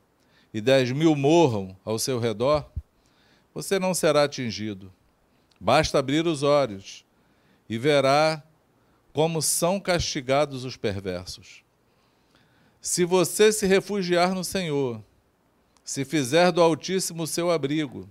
e 0.54 0.60
dez 0.60 0.92
mil 0.92 1.16
morram 1.16 1.78
ao 1.86 2.00
seu 2.00 2.20
redor, 2.20 2.68
você 3.54 3.78
não 3.78 3.94
será 3.94 4.24
atingido. 4.24 4.92
Basta 5.60 6.00
abrir 6.00 6.26
os 6.26 6.42
olhos 6.44 7.06
e 7.70 7.78
verá 7.78 8.42
como 9.14 9.42
são 9.42 9.80
castigados 9.80 10.64
os 10.64 10.78
perversos. 10.78 11.64
Se 12.80 13.04
você 13.04 13.52
se 13.52 13.66
refugiar 13.66 14.34
no 14.34 14.44
Senhor, 14.44 15.02
se 15.84 16.06
fizer 16.06 16.52
do 16.52 16.62
Altíssimo 16.62 17.26
seu 17.26 17.50
abrigo, 17.50 18.10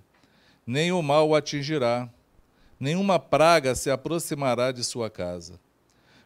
nem 0.67 0.91
o 0.91 1.01
mal 1.01 1.29
o 1.29 1.35
atingirá, 1.35 2.09
nenhuma 2.77 3.17
praga 3.17 3.73
se 3.73 3.89
aproximará 3.89 4.73
de 4.73 4.83
sua 4.83 5.09
casa. 5.09 5.57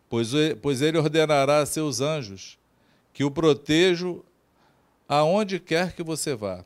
Pois, 0.09 0.81
ele 0.81 0.97
ordenará 0.97 1.59
a 1.59 1.65
seus 1.65 2.01
anjos 2.01 2.57
que 3.13 3.23
o 3.23 3.29
protejam 3.31 4.23
aonde 5.07 5.59
quer 5.59 5.93
que 5.93 6.01
você 6.01 6.33
vá. 6.33 6.65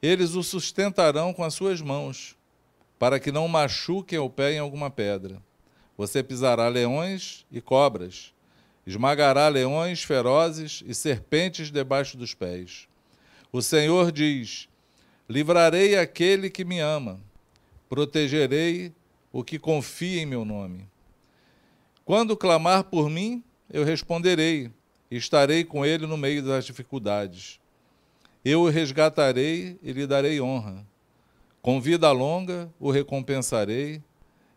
Eles 0.00 0.34
o 0.34 0.42
sustentarão 0.42 1.32
com 1.32 1.42
as 1.42 1.54
suas 1.54 1.80
mãos, 1.80 2.36
para 2.98 3.18
que 3.18 3.32
não 3.32 3.48
machuquem 3.48 4.18
o 4.18 4.30
pé 4.30 4.52
em 4.52 4.58
alguma 4.58 4.90
pedra. 4.90 5.42
Você 5.96 6.22
pisará 6.22 6.68
leões 6.68 7.44
e 7.50 7.60
cobras, 7.60 8.32
esmagará 8.86 9.48
leões 9.48 10.04
ferozes 10.04 10.84
e 10.86 10.94
serpentes 10.94 11.70
debaixo 11.70 12.16
dos 12.16 12.34
pés. 12.34 12.86
O 13.50 13.60
Senhor 13.60 14.12
diz: 14.12 14.68
Livrarei 15.28 15.98
aquele 15.98 16.48
que 16.48 16.64
me 16.64 16.80
ama, 16.80 17.20
protegerei 17.88 18.92
o 19.30 19.44
que 19.44 19.58
confia 19.58 20.22
em 20.22 20.26
meu 20.26 20.44
nome. 20.44 20.88
Quando 22.04 22.36
clamar 22.36 22.84
por 22.84 23.10
mim, 23.10 23.44
eu 23.70 23.84
responderei, 23.84 24.70
estarei 25.10 25.64
com 25.64 25.84
ele 25.84 26.06
no 26.06 26.16
meio 26.16 26.42
das 26.42 26.64
dificuldades. 26.64 27.60
Eu 28.42 28.62
o 28.62 28.70
resgatarei 28.70 29.78
e 29.82 29.92
lhe 29.92 30.06
darei 30.06 30.40
honra. 30.40 30.86
Com 31.60 31.78
vida 31.80 32.10
longa 32.10 32.72
o 32.80 32.90
recompensarei 32.90 34.02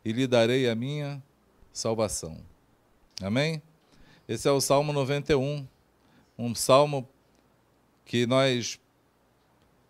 e 0.06 0.14
lhe 0.14 0.26
darei 0.26 0.70
a 0.70 0.76
minha 0.76 1.22
salvação. 1.74 2.38
Amém? 3.22 3.62
Esse 4.28 4.48
é 4.48 4.52
o 4.52 4.62
Salmo 4.62 4.94
91, 4.94 5.68
um 6.38 6.56
salmo 6.56 7.06
que 8.06 8.26
nós 8.26 8.80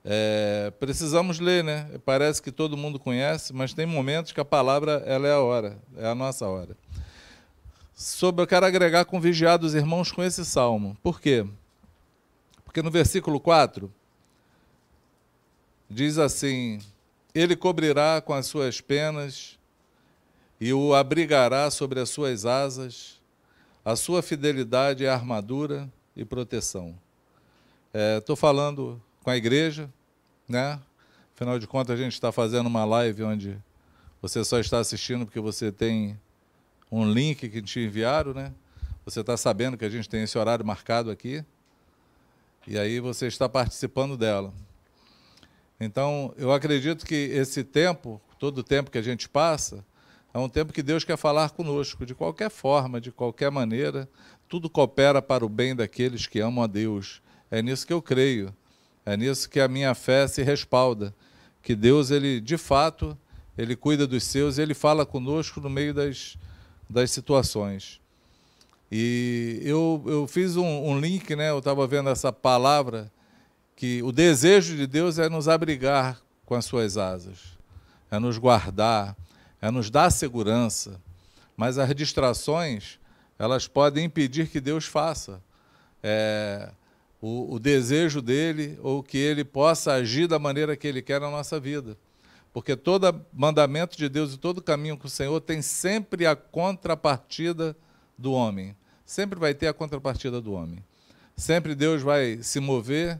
é, 0.03 0.73
precisamos 0.79 1.39
ler, 1.39 1.63
né? 1.63 1.99
Parece 2.03 2.41
que 2.41 2.51
todo 2.51 2.75
mundo 2.75 2.99
conhece, 2.99 3.53
mas 3.53 3.73
tem 3.73 3.85
momentos 3.85 4.31
que 4.31 4.39
a 4.39 4.45
palavra 4.45 5.03
ela 5.05 5.27
é 5.27 5.33
a 5.33 5.39
hora, 5.39 5.77
é 5.95 6.07
a 6.07 6.15
nossa 6.15 6.47
hora. 6.47 6.75
Sobre, 7.93 8.41
eu 8.41 8.47
quero 8.47 8.65
agregar 8.65 9.05
com 9.05 9.21
vigiados 9.21 9.75
irmãos 9.75 10.11
com 10.11 10.23
esse 10.23 10.43
salmo. 10.43 10.97
Por 11.03 11.21
quê? 11.21 11.45
Porque 12.65 12.81
no 12.81 12.89
versículo 12.89 13.39
4 13.39 13.93
diz 15.87 16.17
assim: 16.17 16.79
Ele 17.35 17.55
cobrirá 17.55 18.21
com 18.21 18.33
as 18.33 18.47
suas 18.47 18.81
penas 18.81 19.59
e 20.59 20.73
o 20.73 20.95
abrigará 20.95 21.69
sobre 21.69 21.99
as 21.99 22.09
suas 22.09 22.45
asas, 22.45 23.21
a 23.85 23.95
sua 23.95 24.23
fidelidade 24.23 25.05
é 25.05 25.09
armadura 25.09 25.87
e 26.15 26.25
proteção. 26.25 26.97
Estou 28.17 28.33
é, 28.33 28.37
falando 28.37 29.01
com 29.23 29.29
a 29.29 29.37
igreja, 29.37 29.89
né? 30.47 30.79
Afinal 31.35 31.57
de 31.57 31.67
contas, 31.67 31.99
a 31.99 32.03
gente 32.03 32.13
está 32.13 32.31
fazendo 32.31 32.67
uma 32.67 32.85
live 32.85 33.23
onde 33.23 33.57
você 34.21 34.43
só 34.43 34.59
está 34.59 34.79
assistindo 34.79 35.25
porque 35.25 35.39
você 35.39 35.71
tem 35.71 36.19
um 36.91 37.09
link 37.09 37.49
que 37.49 37.61
te 37.61 37.79
enviaram, 37.79 38.33
né? 38.33 38.53
Você 39.05 39.21
está 39.21 39.35
sabendo 39.35 39.77
que 39.77 39.85
a 39.85 39.89
gente 39.89 40.07
tem 40.07 40.23
esse 40.23 40.37
horário 40.37 40.65
marcado 40.65 41.09
aqui. 41.09 41.43
E 42.67 42.77
aí 42.77 42.99
você 42.99 43.25
está 43.25 43.49
participando 43.49 44.15
dela. 44.15 44.53
Então, 45.79 46.31
eu 46.37 46.51
acredito 46.51 47.05
que 47.05 47.15
esse 47.15 47.63
tempo, 47.63 48.21
todo 48.37 48.59
o 48.59 48.63
tempo 48.63 48.91
que 48.91 48.99
a 48.99 49.01
gente 49.01 49.27
passa, 49.27 49.83
é 50.31 50.37
um 50.37 50.47
tempo 50.47 50.71
que 50.71 50.83
Deus 50.83 51.03
quer 51.03 51.17
falar 51.17 51.49
conosco, 51.49 52.05
de 52.05 52.13
qualquer 52.13 52.51
forma, 52.51 53.01
de 53.01 53.11
qualquer 53.11 53.49
maneira. 53.49 54.07
Tudo 54.47 54.69
coopera 54.69 55.21
para 55.21 55.43
o 55.43 55.49
bem 55.49 55.75
daqueles 55.75 56.27
que 56.27 56.39
amam 56.39 56.63
a 56.63 56.67
Deus. 56.67 57.21
É 57.49 57.63
nisso 57.63 57.87
que 57.87 57.93
eu 57.93 58.01
creio. 58.01 58.53
É 59.05 59.17
nisso 59.17 59.49
que 59.49 59.59
a 59.59 59.67
minha 59.67 59.93
fé 59.95 60.27
se 60.27 60.43
respalda, 60.43 61.13
que 61.61 61.75
Deus 61.75 62.11
ele 62.11 62.39
de 62.39 62.57
fato 62.57 63.17
ele 63.57 63.75
cuida 63.75 64.07
dos 64.07 64.23
seus, 64.23 64.57
ele 64.57 64.73
fala 64.73 65.05
conosco 65.05 65.59
no 65.59 65.69
meio 65.69 65.93
das, 65.93 66.37
das 66.89 67.11
situações. 67.11 67.99
E 68.91 69.59
eu, 69.63 70.03
eu 70.05 70.27
fiz 70.27 70.55
um, 70.55 70.65
um 70.65 70.99
link, 70.99 71.35
né? 71.35 71.49
Eu 71.49 71.59
estava 71.59 71.85
vendo 71.87 72.09
essa 72.09 72.31
palavra 72.31 73.11
que 73.75 74.01
o 74.03 74.11
desejo 74.11 74.75
de 74.75 74.85
Deus 74.87 75.17
é 75.19 75.29
nos 75.29 75.47
abrigar 75.47 76.19
com 76.45 76.55
as 76.55 76.65
suas 76.65 76.97
asas, 76.97 77.57
é 78.09 78.19
nos 78.19 78.37
guardar, 78.37 79.15
é 79.61 79.71
nos 79.71 79.89
dar 79.89 80.09
segurança. 80.09 80.99
Mas 81.55 81.77
as 81.77 81.93
distrações 81.95 82.99
elas 83.37 83.67
podem 83.67 84.05
impedir 84.05 84.47
que 84.49 84.59
Deus 84.59 84.85
faça. 84.85 85.41
É, 86.03 86.69
o, 87.21 87.53
o 87.55 87.59
desejo 87.59 88.21
dele 88.21 88.77
ou 88.81 89.03
que 89.03 89.17
ele 89.17 89.43
possa 89.43 89.93
agir 89.93 90.27
da 90.27 90.39
maneira 90.39 90.75
que 90.75 90.87
ele 90.87 91.01
quer 91.01 91.21
na 91.21 91.29
nossa 91.29 91.59
vida. 91.59 91.95
Porque 92.51 92.75
todo 92.75 93.23
mandamento 93.31 93.95
de 93.97 94.09
Deus 94.09 94.33
e 94.33 94.37
todo 94.37 94.61
caminho 94.61 94.97
com 94.97 95.07
o 95.07 95.09
Senhor 95.09 95.39
tem 95.39 95.61
sempre 95.61 96.25
a 96.25 96.35
contrapartida 96.35 97.77
do 98.17 98.33
homem. 98.33 98.75
sempre 99.05 99.39
vai 99.39 99.53
ter 99.53 99.67
a 99.67 99.73
contrapartida 99.73 100.41
do 100.41 100.53
homem. 100.53 100.83
Sempre 101.35 101.75
Deus 101.75 102.01
vai 102.01 102.39
se 102.41 102.59
mover 102.59 103.19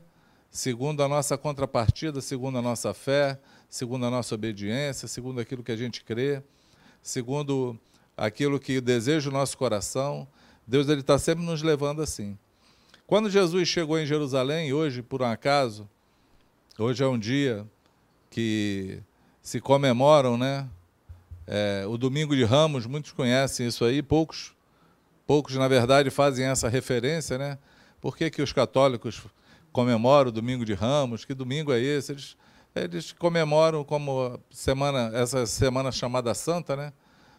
segundo 0.49 1.01
a 1.01 1.07
nossa 1.07 1.37
contrapartida, 1.37 2.21
segundo 2.21 2.57
a 2.57 2.61
nossa 2.61 2.93
fé, 2.93 3.39
segundo 3.69 4.05
a 4.05 4.09
nossa 4.09 4.35
obediência, 4.35 5.07
segundo 5.07 5.39
aquilo 5.39 5.63
que 5.63 5.71
a 5.71 5.77
gente 5.77 6.03
crê, 6.03 6.43
segundo 7.01 7.79
aquilo 8.17 8.59
que 8.59 8.81
deseja 8.81 9.29
o 9.29 9.33
nosso 9.33 9.57
coração. 9.57 10.27
Deus 10.67 10.87
ele 10.89 11.01
está 11.01 11.17
sempre 11.17 11.43
nos 11.43 11.61
levando 11.61 12.01
assim. 12.01 12.37
Quando 13.11 13.29
Jesus 13.29 13.67
chegou 13.67 13.99
em 13.99 14.05
Jerusalém, 14.05 14.71
hoje, 14.71 15.01
por 15.01 15.21
um 15.21 15.25
acaso, 15.25 15.85
hoje 16.79 17.03
é 17.03 17.05
um 17.05 17.19
dia 17.19 17.67
que 18.29 19.03
se 19.41 19.59
comemoram, 19.59 20.37
né? 20.37 20.65
É, 21.45 21.83
o 21.89 21.97
Domingo 21.97 22.33
de 22.33 22.45
Ramos, 22.45 22.85
muitos 22.85 23.11
conhecem 23.11 23.67
isso 23.67 23.83
aí, 23.83 24.01
poucos, 24.01 24.55
poucos 25.27 25.55
na 25.57 25.67
verdade 25.67 26.09
fazem 26.09 26.45
essa 26.45 26.69
referência, 26.69 27.37
né? 27.37 27.57
Por 27.99 28.15
que, 28.15 28.29
que 28.29 28.41
os 28.41 28.53
católicos 28.53 29.21
comemoram 29.73 30.29
o 30.29 30.31
Domingo 30.31 30.63
de 30.63 30.73
Ramos? 30.73 31.25
Que 31.25 31.33
domingo 31.33 31.73
é 31.73 31.81
esse? 31.81 32.13
Eles, 32.13 32.37
eles 32.73 33.11
comemoram 33.11 33.83
como 33.83 34.39
semana, 34.49 35.11
essa 35.13 35.45
semana 35.45 35.91
chamada 35.91 36.33
Santa, 36.33 36.77
né? 36.77 36.93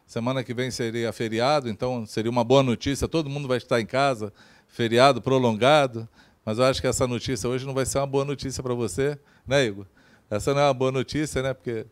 Semana 0.06 0.44
que 0.44 0.52
vem 0.52 0.70
seria 0.70 1.10
feriado, 1.14 1.70
então 1.70 2.04
seria 2.04 2.30
uma 2.30 2.44
boa 2.44 2.62
notícia, 2.62 3.08
todo 3.08 3.30
mundo 3.30 3.48
vai 3.48 3.56
estar 3.56 3.80
em 3.80 3.86
casa, 3.86 4.30
feriado 4.72 5.22
prolongado. 5.22 6.08
Mas 6.44 6.58
eu 6.58 6.64
acho 6.64 6.80
que 6.80 6.88
essa 6.88 7.06
notícia 7.06 7.48
hoje 7.48 7.64
não 7.64 7.72
vai 7.74 7.86
ser 7.86 7.98
uma 7.98 8.06
boa 8.06 8.24
notícia 8.24 8.60
para 8.60 8.74
você, 8.74 9.16
né, 9.46 9.64
Igor? 9.64 9.86
Essa 10.28 10.52
não 10.52 10.60
é 10.60 10.64
uma 10.64 10.74
boa 10.74 10.90
notícia, 10.90 11.40
né? 11.40 11.54
Porque 11.54 11.86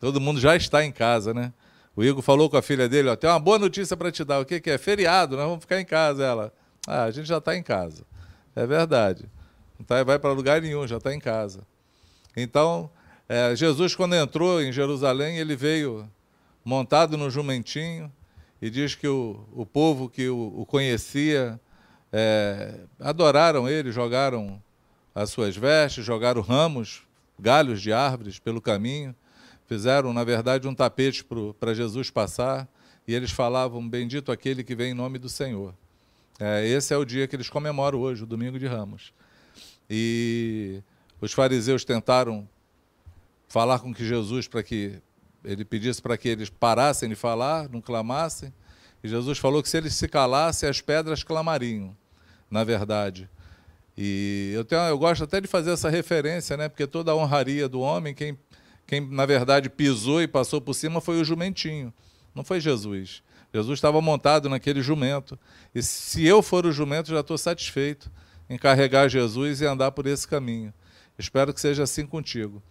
todo 0.00 0.20
mundo 0.20 0.40
já 0.40 0.56
está 0.56 0.84
em 0.84 0.90
casa, 0.90 1.32
né? 1.32 1.52
O 1.94 2.02
Igor 2.02 2.22
falou 2.22 2.50
com 2.50 2.56
a 2.56 2.62
filha 2.62 2.88
dele, 2.88 3.08
ó, 3.08 3.14
tem 3.14 3.30
uma 3.30 3.38
boa 3.38 3.58
notícia 3.58 3.96
para 3.96 4.10
te 4.10 4.24
dar. 4.24 4.40
O 4.40 4.44
que, 4.44 4.58
que 4.58 4.70
é? 4.70 4.78
Feriado, 4.78 5.36
nós 5.36 5.46
vamos 5.46 5.60
ficar 5.60 5.80
em 5.80 5.84
casa. 5.84 6.24
Ela, 6.24 6.52
ah, 6.88 7.04
a 7.04 7.10
gente 7.12 7.26
já 7.26 7.38
está 7.38 7.54
em 7.54 7.62
casa. 7.62 8.04
É 8.56 8.66
verdade. 8.66 9.26
Não 9.78 9.86
tá, 9.86 10.02
vai 10.02 10.18
para 10.18 10.32
lugar 10.32 10.60
nenhum, 10.60 10.86
já 10.88 10.96
está 10.96 11.14
em 11.14 11.20
casa. 11.20 11.60
Então, 12.36 12.90
é, 13.28 13.54
Jesus, 13.54 13.94
quando 13.94 14.16
entrou 14.16 14.60
em 14.60 14.72
Jerusalém, 14.72 15.38
ele 15.38 15.54
veio 15.54 16.10
montado 16.64 17.16
no 17.16 17.30
jumentinho 17.30 18.10
e 18.60 18.68
diz 18.70 18.94
que 18.94 19.06
o, 19.06 19.46
o 19.52 19.64
povo 19.64 20.08
que 20.08 20.28
o, 20.28 20.52
o 20.56 20.66
conhecia 20.66 21.60
é, 22.16 22.72
adoraram 23.00 23.68
ele, 23.68 23.90
jogaram 23.90 24.62
as 25.12 25.30
suas 25.30 25.56
vestes, 25.56 26.04
jogaram 26.04 26.40
ramos, 26.40 27.02
galhos 27.36 27.82
de 27.82 27.92
árvores 27.92 28.38
pelo 28.38 28.60
caminho, 28.60 29.12
fizeram, 29.66 30.12
na 30.12 30.22
verdade, 30.22 30.68
um 30.68 30.74
tapete 30.74 31.26
para 31.58 31.74
Jesus 31.74 32.10
passar 32.10 32.68
e 33.06 33.12
eles 33.12 33.32
falavam: 33.32 33.86
Bendito 33.88 34.30
aquele 34.30 34.62
que 34.62 34.76
vem 34.76 34.92
em 34.92 34.94
nome 34.94 35.18
do 35.18 35.28
Senhor. 35.28 35.74
É, 36.38 36.64
esse 36.64 36.94
é 36.94 36.96
o 36.96 37.04
dia 37.04 37.26
que 37.26 37.34
eles 37.34 37.50
comemoram 37.50 37.98
hoje, 37.98 38.22
o 38.22 38.26
domingo 38.26 38.60
de 38.60 38.66
Ramos. 38.68 39.12
E 39.90 40.80
os 41.20 41.32
fariseus 41.32 41.84
tentaram 41.84 42.48
falar 43.48 43.80
com 43.80 43.92
que 43.92 44.06
Jesus 44.06 44.46
para 44.46 44.62
que 44.62 45.02
ele 45.44 45.64
pedisse 45.64 46.00
para 46.00 46.16
que 46.16 46.28
eles 46.28 46.48
parassem 46.48 47.08
de 47.08 47.16
falar, 47.16 47.68
não 47.68 47.80
clamassem. 47.80 48.52
E 49.02 49.08
Jesus 49.08 49.36
falou 49.36 49.60
que 49.62 49.68
se 49.68 49.76
eles 49.76 49.94
se 49.94 50.06
calassem, 50.06 50.68
as 50.68 50.80
pedras 50.80 51.24
clamariam, 51.24 51.94
na 52.54 52.62
verdade. 52.62 53.28
E 53.98 54.52
eu, 54.54 54.64
tenho, 54.64 54.82
eu 54.82 54.96
gosto 54.96 55.24
até 55.24 55.40
de 55.40 55.48
fazer 55.48 55.72
essa 55.72 55.90
referência, 55.90 56.56
né? 56.56 56.68
porque 56.68 56.86
toda 56.86 57.10
a 57.10 57.16
honraria 57.16 57.68
do 57.68 57.80
homem, 57.80 58.14
quem, 58.14 58.38
quem 58.86 59.00
na 59.00 59.26
verdade 59.26 59.68
pisou 59.68 60.22
e 60.22 60.28
passou 60.28 60.60
por 60.60 60.72
cima 60.72 61.00
foi 61.00 61.20
o 61.20 61.24
jumentinho, 61.24 61.92
não 62.32 62.44
foi 62.44 62.60
Jesus. 62.60 63.24
Jesus 63.52 63.78
estava 63.78 64.00
montado 64.00 64.48
naquele 64.48 64.82
jumento. 64.82 65.38
E 65.74 65.82
se 65.82 66.24
eu 66.24 66.42
for 66.42 66.64
o 66.64 66.72
jumento, 66.72 67.10
já 67.10 67.20
estou 67.20 67.38
satisfeito 67.38 68.10
em 68.48 68.56
carregar 68.56 69.08
Jesus 69.08 69.60
e 69.60 69.66
andar 69.66 69.90
por 69.90 70.06
esse 70.06 70.26
caminho. 70.26 70.72
Espero 71.18 71.52
que 71.52 71.60
seja 71.60 71.82
assim 71.82 72.06
contigo. 72.06 72.62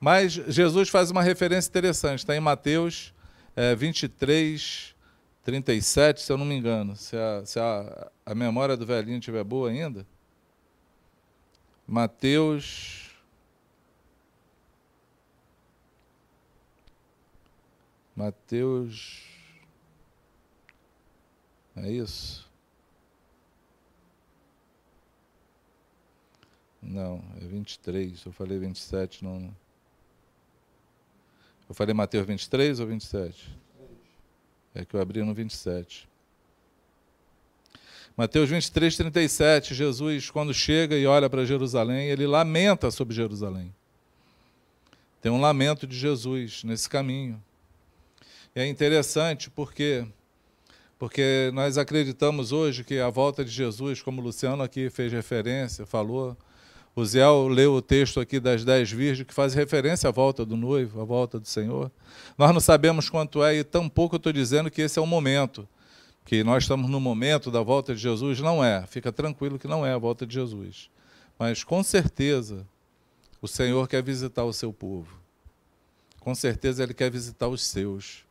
Mas 0.00 0.32
Jesus 0.32 0.88
faz 0.88 1.12
uma 1.12 1.22
referência 1.22 1.68
interessante, 1.68 2.20
está 2.20 2.36
em 2.36 2.40
Mateus 2.40 3.14
é, 3.54 3.74
23, 3.74 4.94
37, 5.42 6.20
se 6.20 6.32
eu 6.32 6.38
não 6.38 6.44
me 6.44 6.54
engano. 6.54 6.96
Se 6.96 7.16
a, 7.16 7.44
se 7.44 7.58
a, 7.58 8.10
a 8.24 8.34
memória 8.34 8.76
do 8.76 8.86
velhinho 8.86 9.18
estiver 9.18 9.42
boa 9.44 9.70
ainda. 9.70 10.06
Mateus. 11.86 13.10
Mateus. 18.14 19.24
É 21.74 21.90
isso? 21.90 22.48
Não, 26.80 27.22
é 27.40 27.46
23. 27.46 28.24
Eu 28.24 28.32
falei 28.32 28.58
27, 28.58 29.24
não. 29.24 29.54
Eu 31.68 31.74
falei 31.74 31.94
Mateus 31.94 32.26
23 32.26 32.80
ou 32.80 32.86
27? 32.86 33.61
É 34.74 34.84
que 34.84 34.94
eu 34.94 35.00
abri 35.00 35.22
no 35.22 35.34
27. 35.34 36.08
Mateus 38.16 38.50
23, 38.50 38.96
37, 38.96 39.74
Jesus, 39.74 40.30
quando 40.30 40.52
chega 40.52 40.96
e 40.96 41.06
olha 41.06 41.30
para 41.30 41.46
Jerusalém, 41.46 42.08
ele 42.08 42.26
lamenta 42.26 42.90
sobre 42.90 43.14
Jerusalém. 43.14 43.74
Tem 45.20 45.32
um 45.32 45.40
lamento 45.40 45.86
de 45.86 45.96
Jesus 45.96 46.62
nesse 46.64 46.90
caminho. 46.90 47.42
E 48.54 48.60
é 48.60 48.66
interessante 48.66 49.48
porque 49.48 50.06
porque 50.98 51.50
nós 51.52 51.78
acreditamos 51.78 52.52
hoje 52.52 52.84
que 52.84 53.00
a 53.00 53.10
volta 53.10 53.44
de 53.44 53.50
Jesus, 53.50 54.00
como 54.00 54.20
o 54.20 54.24
Luciano 54.24 54.62
aqui 54.62 54.88
fez 54.88 55.12
referência, 55.12 55.84
falou, 55.84 56.36
o 56.94 57.04
Zé 57.04 57.26
leu 57.28 57.74
o 57.74 57.82
texto 57.82 58.20
aqui 58.20 58.38
das 58.38 58.64
dez 58.64 58.90
virgens, 58.90 59.26
que 59.26 59.32
faz 59.32 59.54
referência 59.54 60.08
à 60.08 60.12
volta 60.12 60.44
do 60.44 60.56
noivo, 60.56 61.00
à 61.00 61.04
volta 61.04 61.40
do 61.40 61.48
Senhor. 61.48 61.90
Nós 62.36 62.52
não 62.52 62.60
sabemos 62.60 63.08
quanto 63.08 63.42
é, 63.42 63.54
e 63.56 63.64
tampouco 63.64 64.16
estou 64.16 64.32
dizendo 64.32 64.70
que 64.70 64.82
esse 64.82 64.98
é 64.98 65.02
o 65.02 65.06
momento 65.06 65.66
que 66.24 66.44
nós 66.44 66.64
estamos 66.64 66.88
no 66.90 67.00
momento 67.00 67.50
da 67.50 67.62
volta 67.62 67.94
de 67.94 68.00
Jesus, 68.00 68.40
não 68.40 68.62
é. 68.62 68.86
Fica 68.86 69.10
tranquilo 69.10 69.58
que 69.58 69.66
não 69.66 69.84
é 69.84 69.92
a 69.92 69.98
volta 69.98 70.26
de 70.26 70.34
Jesus. 70.34 70.90
Mas 71.38 71.64
com 71.64 71.82
certeza 71.82 72.66
o 73.40 73.48
Senhor 73.48 73.88
quer 73.88 74.02
visitar 74.02 74.44
o 74.44 74.52
seu 74.52 74.72
povo. 74.72 75.16
Com 76.20 76.34
certeza 76.34 76.82
ele 76.82 76.94
quer 76.94 77.10
visitar 77.10 77.48
os 77.48 77.64
seus. 77.64 78.24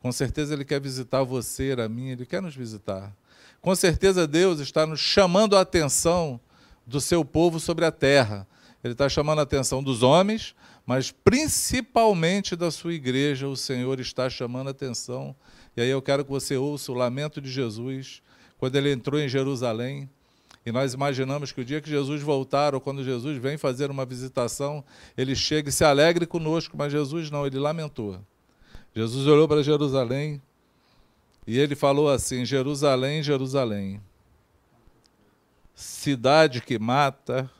Com 0.00 0.12
certeza 0.12 0.54
ele 0.54 0.64
quer 0.64 0.80
visitar 0.80 1.22
você, 1.24 1.74
a 1.78 1.88
mim, 1.88 2.10
ele 2.10 2.26
quer 2.26 2.40
nos 2.40 2.54
visitar. 2.54 3.12
Com 3.60 3.74
certeza 3.74 4.26
Deus 4.26 4.60
está 4.60 4.86
nos 4.86 5.00
chamando 5.00 5.56
a 5.56 5.60
atenção 5.62 6.40
do 6.86 7.00
seu 7.00 7.24
povo 7.24 7.58
sobre 7.60 7.84
a 7.84 7.92
terra. 7.92 8.46
Ele 8.82 8.94
está 8.94 9.08
chamando 9.08 9.38
a 9.38 9.42
atenção 9.42 9.82
dos 9.82 10.02
homens, 10.02 10.54
mas 10.84 11.10
principalmente 11.10 12.56
da 12.56 12.70
sua 12.70 12.92
igreja, 12.92 13.46
o 13.46 13.56
Senhor 13.56 14.00
está 14.00 14.28
chamando 14.28 14.68
a 14.68 14.70
atenção 14.70 15.34
e 15.76 15.80
aí 15.80 15.88
eu 15.88 16.02
quero 16.02 16.24
que 16.24 16.30
você 16.30 16.56
ouça 16.56 16.92
o 16.92 16.94
lamento 16.94 17.40
de 17.40 17.50
Jesus 17.50 18.22
quando 18.58 18.76
ele 18.76 18.92
entrou 18.92 19.18
em 19.18 19.28
Jerusalém. 19.28 20.08
E 20.64 20.70
nós 20.70 20.94
imaginamos 20.94 21.50
que 21.50 21.60
o 21.60 21.64
dia 21.64 21.80
que 21.80 21.90
Jesus 21.90 22.22
voltar, 22.22 22.74
ou 22.74 22.80
quando 22.80 23.02
Jesus 23.02 23.36
vem 23.38 23.56
fazer 23.58 23.90
uma 23.90 24.04
visitação, 24.04 24.84
ele 25.16 25.34
chega 25.34 25.70
e 25.70 25.72
se 25.72 25.82
alegre 25.82 26.24
conosco, 26.26 26.76
mas 26.76 26.92
Jesus 26.92 27.30
não, 27.30 27.46
ele 27.46 27.58
lamentou. 27.58 28.20
Jesus 28.94 29.26
olhou 29.26 29.48
para 29.48 29.62
Jerusalém 29.62 30.40
e 31.46 31.58
ele 31.58 31.74
falou 31.74 32.08
assim: 32.08 32.44
Jerusalém, 32.44 33.22
Jerusalém, 33.22 34.00
cidade 35.82 36.62
que 36.62 36.78
mata, 36.78 37.50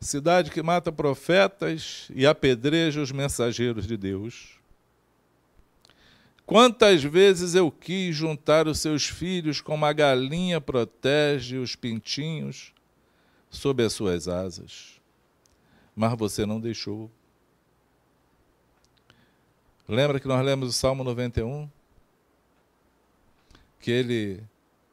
cidade 0.00 0.50
que 0.50 0.62
mata 0.62 0.90
profetas 0.90 2.08
e 2.14 2.26
apedreja 2.26 3.02
os 3.02 3.12
mensageiros 3.12 3.86
de 3.86 3.96
Deus. 3.96 4.58
Quantas 6.46 7.04
vezes 7.04 7.54
eu 7.54 7.70
quis 7.70 8.16
juntar 8.16 8.66
os 8.66 8.80
seus 8.80 9.06
filhos 9.06 9.60
como 9.60 9.84
a 9.84 9.92
galinha 9.92 10.60
protege 10.60 11.58
os 11.58 11.76
pintinhos 11.76 12.72
sob 13.50 13.84
as 13.84 13.92
suas 13.92 14.26
asas, 14.26 15.00
mas 15.94 16.18
você 16.18 16.46
não 16.46 16.58
deixou. 16.58 17.10
Lembra 19.86 20.18
que 20.18 20.26
nós 20.26 20.44
lemos 20.44 20.70
o 20.70 20.72
Salmo 20.72 21.04
91? 21.04 21.68
Que 23.80 23.90
ele 23.90 24.42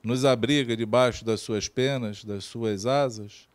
nos 0.02 0.26
abriga 0.26 0.76
debaixo 0.76 1.24
das 1.24 1.42
suas 1.42 1.68
penas, 1.68 2.24
das 2.24 2.46
suas 2.46 2.86
asas, 2.86 3.48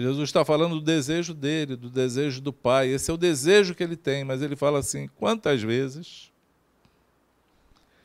Jesus 0.00 0.28
está 0.28 0.44
falando 0.44 0.76
do 0.76 0.80
desejo 0.80 1.34
dele, 1.34 1.74
do 1.74 1.90
desejo 1.90 2.40
do 2.40 2.52
Pai. 2.52 2.88
Esse 2.88 3.10
é 3.10 3.14
o 3.14 3.16
desejo 3.16 3.74
que 3.74 3.82
ele 3.82 3.96
tem, 3.96 4.22
mas 4.22 4.42
ele 4.42 4.54
fala 4.54 4.78
assim: 4.78 5.08
quantas 5.16 5.60
vezes 5.60 6.30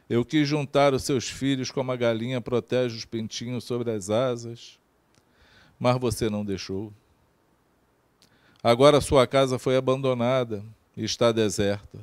eu 0.10 0.26
quis 0.26 0.48
juntar 0.48 0.94
os 0.96 1.04
seus 1.04 1.30
filhos 1.30 1.70
como 1.70 1.92
a 1.92 1.96
galinha 1.96 2.42
protege 2.42 2.98
os 2.98 3.06
pintinhos 3.06 3.64
sobre 3.64 3.92
as 3.92 4.10
asas, 4.10 4.80
mas 5.80 6.00
você 6.00 6.32
não 6.32 6.44
deixou. 6.44 6.92
Agora 8.64 9.00
sua 9.00 9.28
casa 9.28 9.60
foi 9.60 9.78
abandonada 9.78 10.64
e 10.98 11.04
está 11.04 11.32
deserta. 11.32 12.00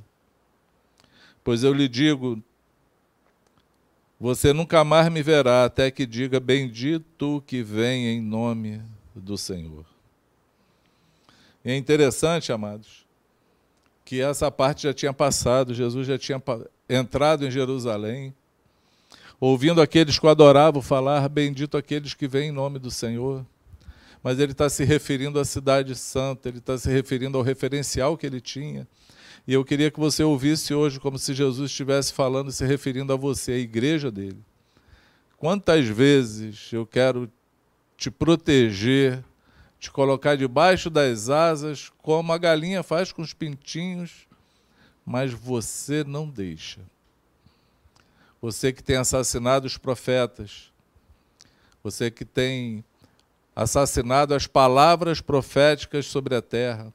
Pois 1.42 1.64
eu 1.64 1.72
lhe 1.72 1.88
digo: 1.88 2.40
você 4.20 4.52
nunca 4.52 4.84
mais 4.84 5.10
me 5.10 5.22
verá 5.22 5.64
até 5.64 5.90
que 5.90 6.04
diga: 6.04 6.38
Bendito 6.38 7.42
que 7.46 7.62
vem 7.62 8.06
em 8.06 8.20
nome 8.20 8.82
do 9.14 9.38
Senhor. 9.38 9.86
E 11.64 11.70
é 11.70 11.76
interessante, 11.76 12.52
amados, 12.52 13.06
que 14.04 14.20
essa 14.20 14.50
parte 14.50 14.82
já 14.82 14.92
tinha 14.92 15.12
passado, 15.14 15.72
Jesus 15.72 16.06
já 16.06 16.18
tinha 16.18 16.40
entrado 16.86 17.46
em 17.46 17.50
Jerusalém, 17.50 18.34
ouvindo 19.40 19.80
aqueles 19.80 20.18
que 20.18 20.26
o 20.26 20.28
adoravam 20.28 20.82
falar: 20.82 21.26
Bendito 21.30 21.78
aqueles 21.78 22.12
que 22.12 22.28
vêm 22.28 22.50
em 22.50 22.52
nome 22.52 22.78
do 22.78 22.90
Senhor. 22.90 23.46
Mas 24.22 24.38
ele 24.38 24.52
está 24.52 24.68
se 24.68 24.84
referindo 24.84 25.40
à 25.40 25.46
Cidade 25.46 25.94
Santa, 25.94 26.50
ele 26.50 26.58
está 26.58 26.76
se 26.76 26.90
referindo 26.90 27.38
ao 27.38 27.42
referencial 27.42 28.18
que 28.18 28.26
ele 28.26 28.38
tinha. 28.38 28.86
E 29.50 29.52
eu 29.52 29.64
queria 29.64 29.90
que 29.90 29.98
você 29.98 30.22
ouvisse 30.22 30.72
hoje 30.72 31.00
como 31.00 31.18
se 31.18 31.34
Jesus 31.34 31.72
estivesse 31.72 32.12
falando, 32.12 32.52
se 32.52 32.64
referindo 32.64 33.12
a 33.12 33.16
você, 33.16 33.50
a 33.50 33.58
igreja 33.58 34.08
dele. 34.08 34.40
Quantas 35.36 35.88
vezes 35.88 36.72
eu 36.72 36.86
quero 36.86 37.28
te 37.96 38.12
proteger, 38.12 39.24
te 39.76 39.90
colocar 39.90 40.36
debaixo 40.36 40.88
das 40.88 41.28
asas, 41.28 41.90
como 41.98 42.32
a 42.32 42.38
galinha 42.38 42.84
faz 42.84 43.10
com 43.10 43.22
os 43.22 43.34
pintinhos, 43.34 44.28
mas 45.04 45.32
você 45.32 46.04
não 46.04 46.28
deixa. 46.28 46.80
Você 48.40 48.72
que 48.72 48.84
tem 48.84 48.98
assassinado 48.98 49.66
os 49.66 49.76
profetas, 49.76 50.70
você 51.82 52.08
que 52.08 52.24
tem 52.24 52.84
assassinado 53.56 54.32
as 54.32 54.46
palavras 54.46 55.20
proféticas 55.20 56.06
sobre 56.06 56.36
a 56.36 56.40
terra, 56.40 56.94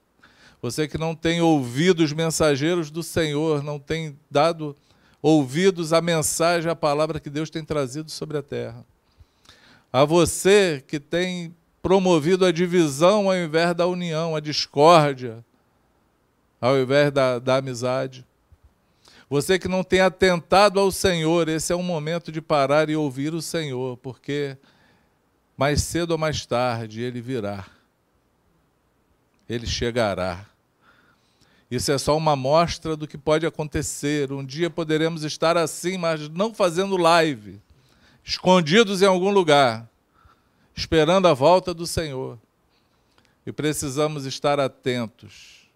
você 0.66 0.88
que 0.88 0.98
não 0.98 1.14
tem 1.14 1.42
ouvido 1.42 2.04
os 2.04 2.12
mensageiros 2.12 2.90
do 2.90 3.04
Senhor, 3.04 3.62
não 3.62 3.78
tem 3.78 4.18
dado 4.32 4.76
ouvidos 5.22 5.94
à 5.94 6.02
mensagem, 6.02 6.72
à 6.72 6.76
palavra 6.76 7.20
que 7.20 7.30
Deus 7.30 7.52
tem 7.52 7.64
trazido 7.64 8.10
sobre 8.10 8.36
a 8.36 8.42
terra. 8.42 8.84
A 9.94 10.04
você 10.04 10.84
que 10.88 11.00
tem 11.00 11.56
promovido 11.84 12.44
a 12.48 12.52
divisão 12.52 13.30
ao 13.30 13.38
invés 13.38 13.76
da 13.76 13.86
união, 13.86 14.36
a 14.36 14.40
discórdia, 14.40 15.46
ao 16.60 16.80
invés 16.80 17.12
da, 17.12 17.38
da 17.38 17.58
amizade. 17.58 18.26
Você 19.30 19.60
que 19.60 19.68
não 19.68 19.84
tem 19.84 20.00
atentado 20.00 20.80
ao 20.80 20.92
Senhor, 20.92 21.48
esse 21.48 21.74
é 21.74 21.76
um 21.76 21.84
momento 21.84 22.32
de 22.32 22.42
parar 22.42 22.90
e 22.90 22.96
ouvir 22.96 23.36
o 23.36 23.42
Senhor, 23.42 23.98
porque 23.98 24.58
mais 25.56 25.84
cedo 25.84 26.10
ou 26.10 26.18
mais 26.18 26.44
tarde 26.44 27.04
ele 27.04 27.22
virá, 27.22 27.68
ele 29.48 29.68
chegará. 29.68 30.55
Isso 31.70 31.92
é 31.92 31.98
só 31.98 32.16
uma 32.16 32.34
amostra 32.34 32.96
do 32.96 33.08
que 33.08 33.18
pode 33.18 33.46
acontecer. 33.46 34.32
Um 34.32 34.46
dia 34.46 34.70
poderemos 34.70 35.24
estar 35.24 35.58
assim, 35.58 35.98
mas 35.98 36.30
não 36.30 36.54
fazendo 36.54 36.96
live, 36.96 37.60
escondidos 38.24 39.02
em 39.02 39.06
algum 39.06 39.32
lugar, 39.32 39.90
esperando 40.76 41.28
a 41.28 41.34
volta 41.34 41.74
do 41.74 41.88
Senhor. 41.88 42.38
E 43.46 43.52
precisamos 43.52 44.26
estar 44.26 44.60
atentos, 44.60 45.68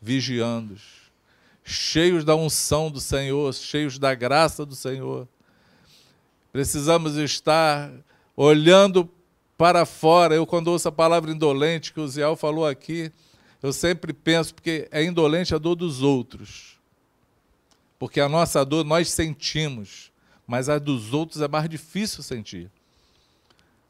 vigiando, 0.00 0.76
cheios 1.64 2.24
da 2.24 2.34
unção 2.34 2.90
do 2.90 3.00
Senhor, 3.00 3.52
cheios 3.54 3.98
da 3.98 4.14
graça 4.14 4.64
do 4.64 4.74
Senhor. 4.74 5.28
Precisamos 6.52 7.16
estar 7.16 7.90
olhando 8.36 9.08
para 9.56 9.84
fora. 9.84 10.34
Eu, 10.34 10.46
quando 10.46 10.68
ouço 10.68 10.88
a 10.88 10.92
palavra 10.92 11.30
indolente 11.30 11.92
que 11.92 12.00
o 12.00 12.08
Ziel 12.08 12.36
falou 12.36 12.66
aqui, 12.66 13.12
eu 13.62 13.72
sempre 13.72 14.12
penso, 14.12 14.54
porque 14.54 14.88
é 14.90 15.02
indolente 15.02 15.54
a 15.54 15.58
dor 15.58 15.74
dos 15.74 16.02
outros. 16.02 16.78
Porque 17.98 18.20
a 18.20 18.28
nossa 18.28 18.64
dor 18.64 18.84
nós 18.84 19.10
sentimos, 19.10 20.12
mas 20.46 20.68
a 20.68 20.78
dos 20.78 21.12
outros 21.12 21.40
é 21.42 21.48
mais 21.48 21.68
difícil 21.68 22.22
sentir. 22.22 22.70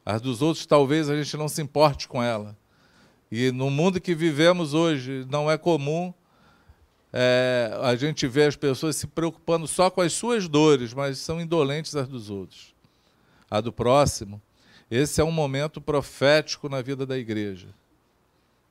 As 0.04 0.22
dos 0.22 0.40
outros 0.40 0.64
talvez 0.64 1.10
a 1.10 1.22
gente 1.22 1.36
não 1.36 1.48
se 1.48 1.60
importe 1.60 2.08
com 2.08 2.22
ela. 2.22 2.56
E 3.30 3.52
no 3.52 3.68
mundo 3.68 4.00
que 4.00 4.14
vivemos 4.14 4.72
hoje, 4.72 5.26
não 5.30 5.50
é 5.50 5.58
comum 5.58 6.14
é, 7.12 7.78
a 7.82 7.94
gente 7.94 8.26
ver 8.26 8.48
as 8.48 8.56
pessoas 8.56 8.96
se 8.96 9.06
preocupando 9.06 9.66
só 9.66 9.90
com 9.90 10.00
as 10.00 10.14
suas 10.14 10.48
dores, 10.48 10.94
mas 10.94 11.18
são 11.18 11.40
indolentes 11.40 11.94
as 11.94 12.08
dos 12.08 12.30
outros. 12.30 12.74
A 13.50 13.60
do 13.60 13.70
próximo. 13.70 14.40
Esse 14.90 15.20
é 15.20 15.24
um 15.24 15.30
momento 15.30 15.78
profético 15.78 16.70
na 16.70 16.80
vida 16.80 17.04
da 17.04 17.18
igreja. 17.18 17.68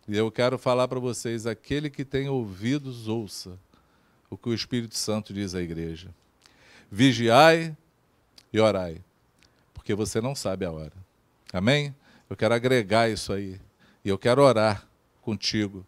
E 0.08 0.16
eu 0.16 0.32
quero 0.32 0.58
falar 0.58 0.88
para 0.88 1.00
vocês: 1.00 1.46
aquele 1.46 1.90
que 1.90 2.06
tem 2.06 2.30
ouvidos, 2.30 3.08
ouça 3.08 3.60
o 4.30 4.38
que 4.38 4.48
o 4.48 4.54
Espírito 4.54 4.96
Santo 4.96 5.34
diz 5.34 5.54
à 5.54 5.62
igreja. 5.62 6.10
Vigiai 6.90 7.76
e 8.54 8.60
orai, 8.60 9.02
porque 9.74 9.94
você 9.94 10.22
não 10.22 10.34
sabe 10.34 10.66
a 10.66 10.72
hora. 10.72 10.94
Amém? 11.52 11.94
Eu 12.30 12.36
quero 12.36 12.54
agregar 12.54 13.10
isso 13.10 13.34
aí. 13.34 13.60
E 14.04 14.10
eu 14.10 14.18
quero 14.18 14.42
orar 14.42 14.88
contigo. 15.22 15.86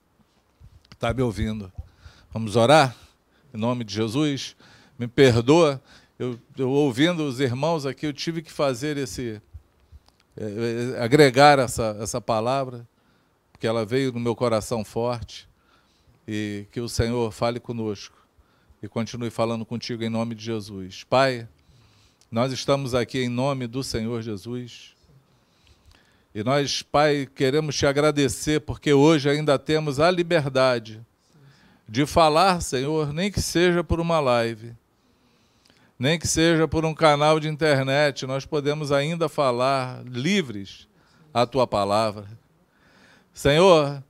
Está 0.91 1.13
me 1.13 1.21
ouvindo? 1.21 1.71
Vamos 2.31 2.57
orar? 2.57 2.95
Em 3.53 3.57
nome 3.57 3.85
de 3.85 3.93
Jesus? 3.93 4.55
Me 4.97 5.07
perdoa. 5.07 5.81
Eu, 6.17 6.37
eu 6.57 6.69
ouvindo 6.69 7.23
os 7.23 7.39
irmãos 7.39 7.85
aqui, 7.85 8.05
eu 8.05 8.13
tive 8.13 8.41
que 8.41 8.51
fazer 8.51 8.97
esse. 8.97 9.41
É, 10.35 10.95
é, 10.97 11.01
agregar 11.01 11.59
essa, 11.59 11.97
essa 12.01 12.19
palavra 12.19 12.85
que 13.59 13.67
ela 13.67 13.85
veio 13.85 14.11
no 14.11 14.19
meu 14.19 14.35
coração 14.35 14.85
forte 14.85 15.47
e 16.27 16.65
que 16.71 16.79
o 16.79 16.87
Senhor 16.87 17.31
fale 17.31 17.59
conosco 17.59 18.17
e 18.81 18.87
continue 18.87 19.29
falando 19.29 19.65
contigo 19.65 20.03
em 20.03 20.09
nome 20.09 20.33
de 20.33 20.45
Jesus. 20.45 21.03
Pai, 21.03 21.47
nós 22.31 22.53
estamos 22.53 22.95
aqui 22.95 23.19
em 23.19 23.29
nome 23.29 23.67
do 23.67 23.83
Senhor 23.83 24.21
Jesus. 24.21 24.95
E 26.33 26.43
nós, 26.43 26.81
Pai, 26.81 27.27
queremos 27.35 27.75
te 27.75 27.85
agradecer 27.85 28.61
porque 28.61 28.93
hoje 28.93 29.29
ainda 29.29 29.59
temos 29.59 29.99
a 29.99 30.09
liberdade 30.09 31.05
de 31.87 32.05
falar, 32.05 32.61
Senhor, 32.61 33.11
nem 33.11 33.31
que 33.31 33.41
seja 33.41 33.83
por 33.83 33.99
uma 33.99 34.19
live, 34.19 34.73
nem 35.97 36.17
que 36.17 36.27
seja 36.27 36.67
por 36.67 36.85
um 36.85 36.93
canal 36.93 37.39
de 37.39 37.49
internet, 37.49 38.25
nós 38.25 38.45
podemos 38.45 38.91
ainda 38.91 39.27
falar 39.27 40.03
livres 40.05 40.87
a 41.33 41.45
tua 41.45 41.65
palavra. 41.67 42.27
Senhor, 43.33 44.03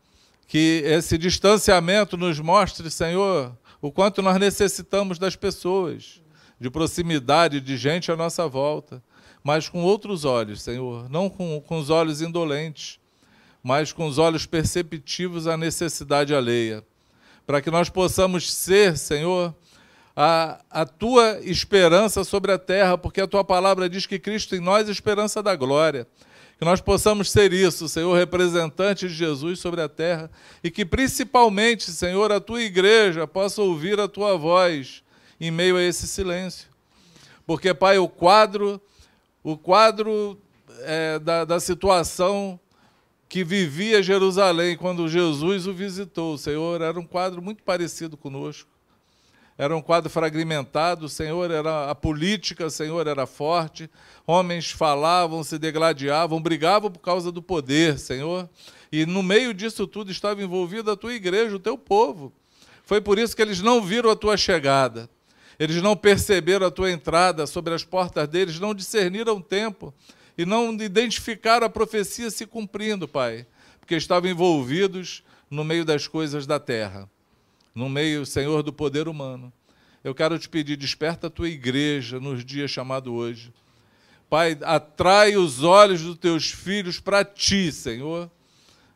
que 0.47 0.82
esse 0.86 1.17
distanciamento 1.17 2.17
nos 2.17 2.39
mostre, 2.39 2.89
Senhor, 2.89 3.55
o 3.82 3.91
quanto 3.91 4.22
nós 4.22 4.38
necessitamos 4.39 5.20
das 5.20 5.36
pessoas, 5.36 6.22
de 6.59 6.70
proximidade, 6.70 7.61
de 7.61 7.78
gente 7.78 8.11
à 8.11 8.15
nossa 8.15 8.47
volta, 8.47 9.01
mas 9.43 9.70
com 9.70 9.84
outros 9.84 10.26
olhos, 10.26 10.61
Senhor, 10.61 11.09
não 11.09 11.30
com, 11.30 11.61
com 11.61 11.78
os 11.78 11.89
olhos 11.89 12.22
indolentes, 12.22 12.99
mas 13.63 13.93
com 13.93 14.07
os 14.07 14.17
olhos 14.17 14.45
perceptivos 14.45 15.47
à 15.47 15.55
necessidade 15.55 16.34
alheia, 16.34 16.84
para 17.45 17.61
que 17.61 17.72
nós 17.72 17.89
possamos 17.89 18.51
ser, 18.51 18.97
Senhor, 18.97 19.55
a, 20.15 20.59
a 20.70 20.86
tua 20.86 21.39
esperança 21.43 22.24
sobre 22.24 22.51
a 22.51 22.57
terra, 22.57 22.97
porque 22.97 23.22
a 23.22 23.28
tua 23.28 23.43
palavra 23.43 23.89
diz 23.89 24.05
que 24.05 24.20
Cristo 24.20 24.55
em 24.55 24.59
nós 24.59 24.89
é 24.89 24.91
esperança 24.91 25.41
da 25.41 25.55
glória. 25.55 26.05
Que 26.60 26.66
nós 26.66 26.82
possamos 26.82 27.32
ser 27.32 27.53
isso, 27.53 27.88
Senhor, 27.88 28.14
representante 28.18 29.07
de 29.07 29.14
Jesus 29.14 29.60
sobre 29.60 29.82
a 29.82 29.88
terra, 29.88 30.30
e 30.62 30.70
que 30.70 30.86
principalmente, 30.86 31.89
Senhor, 31.89 32.34
a 32.34 32.41
tua 32.41 32.62
igreja 32.62 33.26
possa 33.26 33.62
ouvir 33.62 33.97
a 33.97 34.10
tua 34.10 34.38
voz 34.38 35.01
em 35.39 35.49
meio 35.51 35.78
a 35.78 35.82
esse 35.82 36.05
silêncio. 36.05 36.68
Porque, 37.47 37.74
Pai, 37.74 37.97
o 37.97 38.10
quadro, 38.10 38.82
o 39.41 39.57
quadro 39.57 40.38
é, 40.82 41.18
da, 41.18 41.45
da 41.45 41.62
situação 41.62 42.60
que 43.30 43.41
vivia 43.41 44.03
Jerusalém 44.03 44.76
quando 44.76 45.07
Jesus 45.07 45.66
o 45.66 45.74
visitou, 45.74 46.38
Senhor, 46.38 46.82
era 46.82 46.99
um 46.99 47.05
quadro 47.05 47.41
muito 47.41 47.64
parecido 47.64 48.18
conosco 48.18 48.68
era 49.60 49.76
um 49.76 49.82
quadro 49.82 50.10
fragmentado, 50.10 51.07
o 51.07 51.10
Senhor 51.10 51.51
era 51.51 51.91
a 51.91 51.93
política, 51.93 52.66
o 52.66 52.70
Senhor 52.70 53.05
era 53.05 53.28
forte, 53.28 53.89
homens 54.26 54.72
falavam, 54.72 55.43
se 55.43 55.60
degladiavam, 55.60 56.41
brigavam 56.41 56.89
por 56.89 57.01
causa 57.01 57.30
do 57.30 57.41
poder, 57.41 57.99
Senhor. 57.99 58.49
E 58.89 59.05
no 59.05 59.22
meio 59.22 59.53
disso 59.53 59.86
tudo 59.86 60.12
estava 60.12 60.41
envolvida 60.41 60.93
a 60.93 60.95
tua 60.95 61.14
igreja, 61.14 61.57
o 61.57 61.60
teu 61.60 61.78
povo. 61.78 62.32
Foi 62.86 63.01
por 63.01 63.20
isso 63.20 63.36
que 63.36 63.41
eles 63.41 63.60
não 63.60 63.82
viram 63.82 64.10
a 64.10 64.16
tua 64.16 64.38
chegada. 64.38 65.10
Eles 65.60 65.82
não 65.82 65.93
perceberam 65.93 66.66
a 66.66 66.72
tua 66.72 66.89
entrada 66.89 67.45
sobre 67.45 67.74
as 67.74 67.84
portas 67.84 68.30
deles, 68.30 68.62
não 68.62 68.74
discerniram 68.74 69.36
o 69.36 69.43
tempo 69.43 69.93
e 70.38 70.45
não 70.45 70.72
identificaram 70.72 71.68
a 71.68 71.70
profecia 71.70 72.32
se 72.32 72.45
cumprindo, 72.45 73.10
Pai, 73.10 73.45
porque 73.78 73.95
estavam 73.95 74.32
envolvidos 74.32 75.22
no 75.51 75.66
meio 75.66 75.84
das 75.84 76.07
coisas 76.07 76.47
da 76.47 76.62
terra 76.62 77.10
no 77.74 77.89
meio, 77.89 78.26
Senhor, 78.26 78.63
do 78.63 78.74
poder 78.74 79.07
humano. 79.07 79.51
Eu 80.03 80.15
quero 80.15 80.39
te 80.39 80.47
pedir, 80.47 80.78
desperta 80.78 81.28
a 81.28 81.30
tua 81.30 81.49
igreja 81.49 82.20
nos 82.20 82.43
dias 82.43 82.72
chamados 82.72 83.11
hoje. 83.11 83.53
Pai, 84.30 84.57
atrai 84.63 85.36
os 85.36 85.63
olhos 85.63 86.01
dos 86.01 86.17
teus 86.17 86.51
filhos 86.51 86.99
para 86.99 87.26
ti, 87.26 87.72
Senhor. 87.72 88.30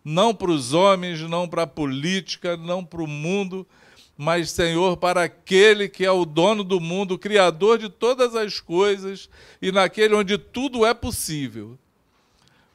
não 0.05 0.35
para 0.35 0.51
os 0.51 0.73
homens, 0.73 1.21
não 1.21 1.47
para 1.47 1.63
a 1.63 1.67
política, 1.67 2.57
não 2.57 2.83
para 2.83 3.01
o 3.01 3.07
mundo, 3.07 3.65
mas, 4.17 4.51
Senhor, 4.51 4.97
para 4.97 5.23
aquele 5.23 5.87
que 5.87 6.05
é 6.05 6.11
o 6.11 6.25
dono 6.25 6.63
do 6.63 6.79
mundo, 6.79 7.15
o 7.15 7.19
Criador 7.19 7.77
de 7.77 7.89
todas 7.89 8.35
as 8.35 8.59
coisas 8.59 9.29
e 9.61 9.71
naquele 9.71 10.13
onde 10.13 10.37
tudo 10.37 10.85
é 10.85 10.93
possível. 10.93 11.79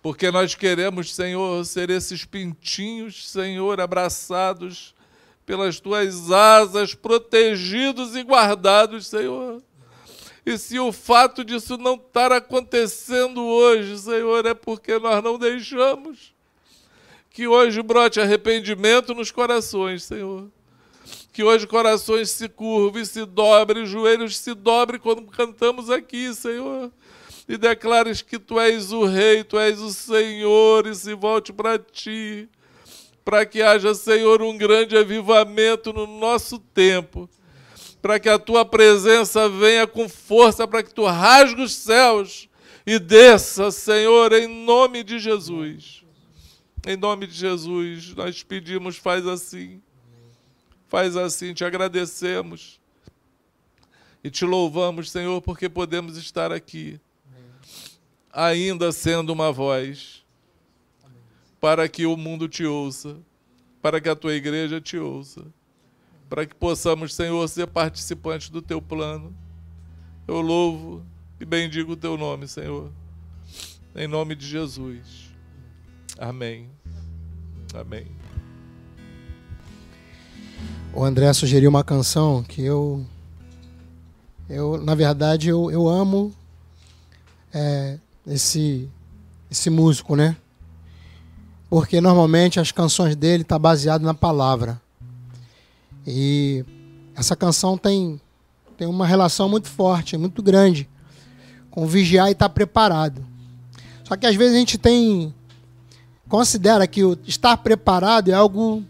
Porque 0.02 0.30
nós 0.30 0.54
queremos, 0.54 1.14
Senhor, 1.14 1.64
ser 1.64 1.90
esses 1.90 2.24
pintinhos, 2.24 3.28
Senhor, 3.28 3.80
abraçados 3.80 4.94
pelas 5.48 5.80
tuas 5.80 6.30
asas, 6.30 6.94
protegidos 6.94 8.14
e 8.14 8.22
guardados, 8.22 9.06
Senhor. 9.06 9.62
E 10.44 10.58
se 10.58 10.78
o 10.78 10.92
fato 10.92 11.42
disso 11.42 11.78
não 11.78 11.94
estar 11.94 12.30
acontecendo 12.30 13.42
hoje, 13.42 13.98
Senhor, 13.98 14.44
é 14.44 14.52
porque 14.52 14.98
nós 14.98 15.24
não 15.24 15.38
deixamos 15.38 16.34
que 17.30 17.48
hoje 17.48 17.80
brote 17.80 18.20
arrependimento 18.20 19.14
nos 19.14 19.30
corações, 19.30 20.02
Senhor. 20.02 20.48
Que 21.32 21.42
hoje 21.42 21.66
corações 21.66 22.28
se 22.28 22.46
curvem, 22.46 23.06
se 23.06 23.24
dobrem, 23.24 23.86
joelhos 23.86 24.36
se 24.36 24.52
dobrem 24.52 25.00
quando 25.00 25.22
cantamos 25.32 25.88
aqui, 25.88 26.34
Senhor. 26.34 26.92
E 27.48 27.56
declares 27.56 28.20
que 28.20 28.38
Tu 28.38 28.60
és 28.60 28.92
o 28.92 29.06
Rei, 29.06 29.42
Tu 29.44 29.58
és 29.58 29.80
o 29.80 29.90
Senhor, 29.94 30.86
e 30.86 30.94
se 30.94 31.14
volte 31.14 31.54
para 31.54 31.78
Ti. 31.78 32.50
Para 33.28 33.44
que 33.44 33.60
haja, 33.60 33.94
Senhor, 33.94 34.40
um 34.40 34.56
grande 34.56 34.96
avivamento 34.96 35.92
no 35.92 36.06
nosso 36.06 36.58
tempo 36.58 37.28
para 38.00 38.18
que 38.18 38.26
a 38.26 38.38
tua 38.38 38.64
presença 38.64 39.50
venha 39.50 39.86
com 39.86 40.08
força, 40.08 40.66
para 40.66 40.82
que 40.82 40.94
tu 40.94 41.04
rasgue 41.04 41.60
os 41.60 41.74
céus 41.74 42.48
e 42.86 42.98
desça, 42.98 43.70
Senhor, 43.70 44.32
em 44.32 44.48
nome 44.64 45.04
de 45.04 45.18
Jesus. 45.18 46.02
Em 46.86 46.96
nome 46.96 47.26
de 47.26 47.34
Jesus, 47.34 48.14
nós 48.14 48.42
pedimos, 48.42 48.96
faz 48.96 49.26
assim. 49.26 49.82
Faz 50.86 51.14
assim, 51.14 51.52
te 51.52 51.66
agradecemos. 51.66 52.80
E 54.24 54.30
te 54.30 54.46
louvamos, 54.46 55.10
Senhor, 55.10 55.42
porque 55.42 55.68
podemos 55.68 56.16
estar 56.16 56.50
aqui, 56.50 56.98
ainda 58.32 58.90
sendo 58.90 59.34
uma 59.34 59.52
voz, 59.52 60.17
para 61.60 61.88
que 61.88 62.06
o 62.06 62.16
mundo 62.16 62.48
te 62.48 62.64
ouça, 62.64 63.16
para 63.82 64.00
que 64.00 64.08
a 64.08 64.16
tua 64.16 64.34
igreja 64.34 64.80
te 64.80 64.96
ouça 64.96 65.44
para 66.28 66.44
que 66.44 66.54
possamos, 66.54 67.14
Senhor, 67.14 67.48
ser 67.48 67.66
participantes 67.66 68.50
do 68.50 68.60
teu 68.60 68.82
plano. 68.82 69.34
Eu 70.26 70.40
louvo 70.40 71.02
e 71.40 71.44
bendigo 71.44 71.92
o 71.92 71.96
teu 71.96 72.16
nome, 72.18 72.46
Senhor. 72.46 72.90
Em 73.96 74.06
nome 74.06 74.34
de 74.34 74.46
Jesus. 74.46 75.32
Amém. 76.18 76.68
Amém. 77.74 78.06
O 80.92 81.02
André 81.02 81.32
sugeriu 81.32 81.70
uma 81.70 81.84
canção 81.84 82.42
que 82.42 82.62
eu, 82.62 83.04
eu 84.48 84.76
na 84.82 84.94
verdade, 84.94 85.48
eu, 85.48 85.70
eu 85.70 85.88
amo 85.88 86.34
é, 87.54 87.98
esse, 88.26 88.88
esse 89.50 89.70
músico, 89.70 90.14
né? 90.14 90.36
Porque 91.68 92.00
normalmente 92.00 92.58
as 92.58 92.72
canções 92.72 93.14
dele 93.14 93.42
estão 93.42 93.56
tá 93.56 93.58
baseadas 93.58 94.06
na 94.06 94.14
palavra. 94.14 94.80
E 96.06 96.64
essa 97.14 97.36
canção 97.36 97.76
tem, 97.76 98.20
tem 98.76 98.86
uma 98.86 99.06
relação 99.06 99.48
muito 99.48 99.68
forte, 99.68 100.16
muito 100.16 100.42
grande 100.42 100.88
com 101.70 101.86
vigiar 101.86 102.28
e 102.28 102.32
estar 102.32 102.48
preparado. 102.48 103.24
Só 104.04 104.16
que 104.16 104.26
às 104.26 104.34
vezes 104.34 104.54
a 104.54 104.58
gente 104.58 104.78
tem 104.78 105.34
considera 106.28 106.86
que 106.86 107.02
o 107.02 107.18
estar 107.26 107.56
preparado 107.56 108.30
é 108.30 108.34
algo 108.34 108.84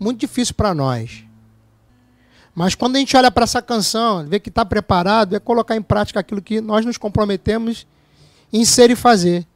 muito 0.00 0.20
difícil 0.20 0.54
para 0.54 0.74
nós. 0.74 1.24
Mas 2.54 2.74
quando 2.74 2.96
a 2.96 2.98
gente 2.98 3.16
olha 3.16 3.30
para 3.30 3.44
essa 3.44 3.62
canção, 3.62 4.26
vê 4.26 4.40
que 4.40 4.48
está 4.48 4.64
preparado, 4.64 5.36
é 5.36 5.38
colocar 5.38 5.76
em 5.76 5.82
prática 5.82 6.18
aquilo 6.18 6.42
que 6.42 6.60
nós 6.60 6.84
nos 6.84 6.98
comprometemos 6.98 7.86
em 8.52 8.64
ser 8.64 8.90
e 8.90 8.96
fazer. 8.96 9.46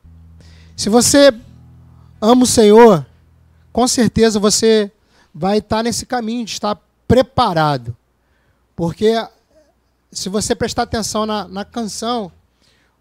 Se 0.77 0.89
você 0.89 1.35
ama 2.23 2.45
o 2.45 2.47
Senhor, 2.47 3.05
com 3.73 3.89
certeza 3.89 4.39
você 4.39 4.93
vai 5.35 5.59
estar 5.59 5.83
nesse 5.83 6.07
caminho 6.07 6.45
de 6.45 6.53
estar 6.53 6.81
preparado. 7.09 7.97
Porque 8.77 9.13
se 10.13 10.29
você 10.29 10.55
prestar 10.55 10.83
atenção 10.83 11.27
na, 11.27 11.49
na 11.49 11.65
canção, 11.65 12.31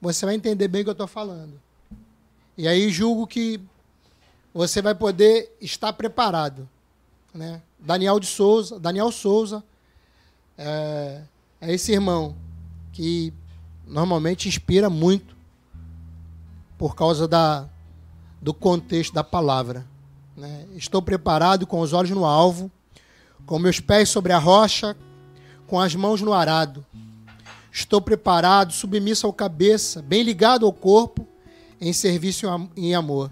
você 0.02 0.26
vai 0.26 0.34
entender 0.34 0.68
bem 0.68 0.82
o 0.82 0.86
que 0.86 0.90
eu 0.90 0.94
estou 0.94 1.08
falando. 1.08 1.54
E 2.58 2.68
aí 2.68 2.90
julgo 2.90 3.28
que 3.28 3.62
você 4.52 4.82
vai 4.82 4.96
poder 4.96 5.56
estar 5.62 5.94
preparado. 5.94 6.68
Né? 7.32 7.62
Daniel 7.80 8.20
de 8.20 8.26
Souza, 8.26 8.80
Daniel 8.80 9.12
Souza 9.12 9.64
é, 10.58 11.22
é 11.62 11.74
esse 11.74 11.92
irmão 11.92 12.36
que 12.92 13.32
normalmente 13.86 14.50
inspira 14.50 14.90
muito 14.90 15.36
por 16.78 16.96
causa 16.96 17.28
da, 17.28 17.70
do 18.42 18.54
contexto 18.54 19.14
da 19.14 19.24
palavra. 19.24 19.86
Né? 20.36 20.66
Estou 20.76 21.02
preparado 21.02 21.68
com 21.68 21.80
os 21.80 21.94
olhos 21.94 22.12
no 22.12 22.26
alvo 22.26 22.72
com 23.46 23.60
meus 23.60 23.80
pés 23.80 24.10
sobre 24.10 24.32
a 24.32 24.38
rocha, 24.38 24.96
com 25.68 25.80
as 25.80 25.96
mãos 25.96 26.22
no 26.22 26.34
arado. 26.34 26.86
Estou 27.72 28.02
preparado, 28.02 28.74
submisso 28.74 29.26
ao 29.26 29.34
cabeça, 29.34 30.02
bem 30.02 30.24
ligado 30.24 30.66
ao 30.66 30.74
corpo, 30.74 31.28
em 31.80 31.94
serviço 31.94 32.46
em 32.76 32.94
amor. 32.94 33.32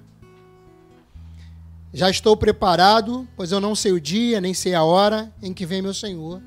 Já 1.93 2.09
estou 2.09 2.37
preparado, 2.37 3.27
pois 3.35 3.51
eu 3.51 3.59
não 3.59 3.75
sei 3.75 3.91
o 3.91 3.99
dia, 3.99 4.39
nem 4.39 4.53
sei 4.53 4.75
a 4.75 4.83
hora 4.83 5.33
em 5.41 5.53
que 5.53 5.65
vem 5.65 5.81
meu 5.81 5.93
Senhor. 5.93 6.41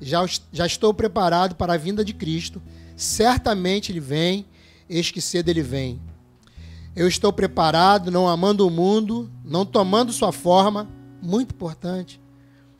Já, 0.00 0.24
já 0.52 0.66
estou 0.66 0.94
preparado 0.94 1.54
para 1.54 1.74
a 1.74 1.76
vinda 1.76 2.04
de 2.04 2.14
Cristo. 2.14 2.62
Certamente 2.96 3.92
ele 3.92 4.00
vem, 4.00 4.46
eis 4.88 5.10
que 5.10 5.20
cedo 5.20 5.48
ele 5.48 5.62
vem. 5.62 6.00
Eu 6.94 7.06
estou 7.06 7.32
preparado, 7.32 8.10
não 8.10 8.28
amando 8.28 8.66
o 8.66 8.70
mundo, 8.70 9.30
não 9.44 9.64
tomando 9.64 10.12
sua 10.12 10.32
forma, 10.32 10.88
muito 11.22 11.54
importante, 11.54 12.20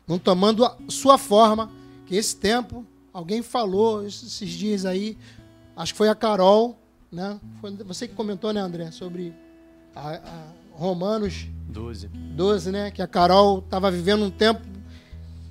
não 0.07 0.19
tomando 0.19 0.65
a 0.65 0.75
sua 0.89 1.17
forma, 1.17 1.71
que 2.05 2.15
esse 2.15 2.35
tempo, 2.35 2.85
alguém 3.13 3.41
falou 3.41 4.05
esses 4.05 4.49
dias 4.49 4.85
aí, 4.85 5.17
acho 5.75 5.93
que 5.93 5.97
foi 5.97 6.09
a 6.09 6.15
Carol, 6.15 6.77
né? 7.11 7.39
Foi 7.59 7.71
você 7.85 8.07
que 8.07 8.13
comentou, 8.13 8.51
né, 8.51 8.59
André, 8.59 8.91
sobre 8.91 9.33
a, 9.95 10.15
a 10.15 10.47
Romanos 10.73 11.47
12. 11.69 12.07
12, 12.07 12.71
né? 12.71 12.91
Que 12.91 13.01
a 13.01 13.07
Carol 13.07 13.59
estava 13.59 13.89
vivendo 13.89 14.25
um 14.25 14.29
tempo 14.29 14.61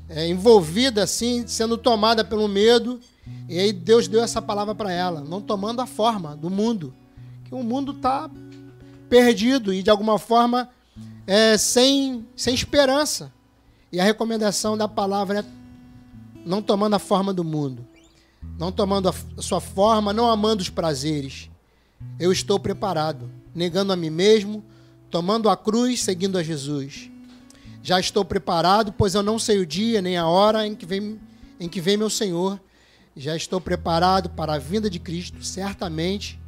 é, 0.09 0.29
envolvida 0.29 1.03
assim, 1.03 1.47
sendo 1.47 1.79
tomada 1.79 2.25
pelo 2.25 2.49
medo, 2.49 3.01
e 3.49 3.59
aí 3.59 3.73
Deus 3.73 4.09
deu 4.09 4.23
essa 4.23 4.43
palavra 4.43 4.75
para 4.75 4.93
ela, 4.93 5.21
não 5.21 5.41
tomando 5.41 5.81
a 5.81 5.87
forma 5.87 6.37
do 6.37 6.51
mundo, 6.51 6.93
que 7.45 7.55
o 7.55 7.63
mundo 7.63 7.93
está 7.93 8.29
perdido 9.11 9.75
e 9.75 9.83
de 9.83 9.91
alguma 9.91 10.19
forma 10.19 10.71
é, 11.27 11.59
sem, 11.59 12.27
sem 12.37 12.55
esperança. 12.55 13.33
E 13.93 14.01
a 14.01 14.05
recomendação 14.05 14.79
da 14.79 14.87
palavra 14.87 15.41
é 15.41 15.45
não 16.47 16.63
tomando 16.63 16.95
a 16.95 16.99
forma 16.99 17.35
do 17.35 17.45
mundo, 17.45 17.87
não 18.59 18.73
tomando 18.73 19.09
a 19.09 19.43
sua 19.43 19.61
forma, 19.61 20.13
não 20.13 20.31
amando 20.31 20.63
os 20.63 20.71
prazeres. 20.71 21.51
Eu 22.19 22.33
estou 22.33 22.59
preparado, 22.59 23.31
negando 23.55 23.93
a 23.93 23.97
mim 23.97 24.09
mesmo, 24.09 24.65
tomando 25.11 25.51
a 25.51 25.57
cruz, 25.57 26.03
seguindo 26.03 26.39
a 26.39 26.43
Jesus. 26.43 27.11
Já 27.83 27.99
estou 27.99 28.25
preparado, 28.25 28.93
pois 28.93 29.15
eu 29.15 29.23
não 29.23 29.39
sei 29.39 29.59
o 29.59 29.67
dia 29.67 30.01
nem 30.01 30.17
a 30.17 30.27
hora 30.27 30.67
em 30.67 30.75
que 30.75 30.87
vem, 30.87 31.21
em 31.59 31.69
que 31.69 31.81
vem 31.81 31.97
meu 31.97 32.09
Senhor. 32.09 32.61
Já 33.17 33.37
estou 33.37 33.61
preparado 33.61 34.31
para 34.31 34.55
a 34.55 34.59
vinda 34.59 34.89
de 34.89 34.99
Cristo, 34.99 35.43
certamente 35.43 36.41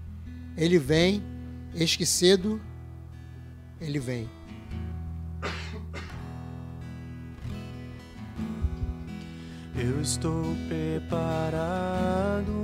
ele 0.56 0.78
vem, 0.78 1.22
eis 1.74 1.96
que 1.96 2.06
cedo 2.06 2.60
ele 3.80 3.98
vem. 3.98 4.28
Eu 9.74 10.00
estou 10.00 10.44
preparado 10.68 12.62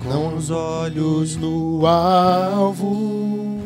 com 0.00 0.36
os 0.36 0.50
olhos 0.50 1.36
no 1.36 1.86
alvo, 1.86 3.62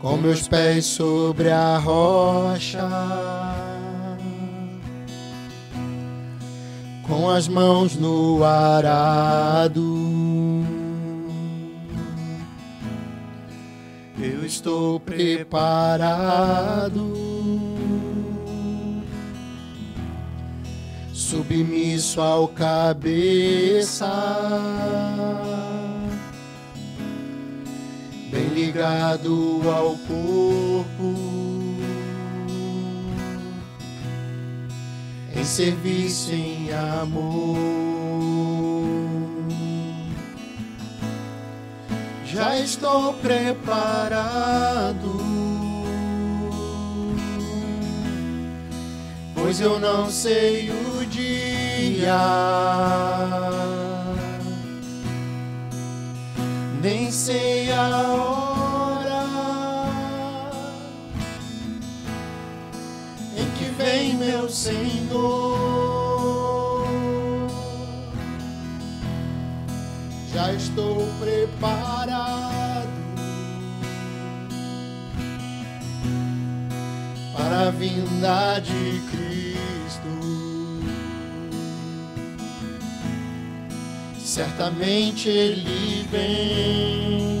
com 0.00 0.16
meus 0.16 0.48
pés 0.48 0.86
sobre 0.86 1.50
a 1.50 1.76
rocha, 1.78 2.88
com 7.06 7.28
as 7.28 7.46
mãos 7.48 7.96
no 7.96 8.42
arado. 8.44 9.82
Eu 14.18 14.44
estou 14.44 14.98
preparado, 15.00 16.32
submisso 21.12 22.20
ao 22.20 22.48
cabeça, 22.48 24.08
ligado 28.54 29.62
ao 29.68 29.96
corpo, 30.06 31.23
em 35.36 35.44
serviço, 35.44 36.32
em 36.32 36.72
amor. 36.72 37.56
Já 42.24 42.58
estou 42.58 43.14
preparado, 43.14 44.24
pois 49.34 49.60
eu 49.60 49.78
não 49.78 50.10
sei 50.10 50.70
o 50.70 51.06
dia 51.06 52.18
nem 56.82 57.10
sei 57.10 57.72
a 57.72 57.88
hora 57.88 58.53
vem 63.84 64.14
meu 64.14 64.48
Senhor. 64.48 65.68
Já 70.32 70.52
estou 70.54 71.06
preparado 71.20 72.88
para 77.36 77.68
a 77.68 77.70
vinda 77.70 78.58
de 78.60 79.00
Cristo. 79.10 79.24
certamente 84.18 85.28
ele 85.28 86.08
vem. 86.10 87.33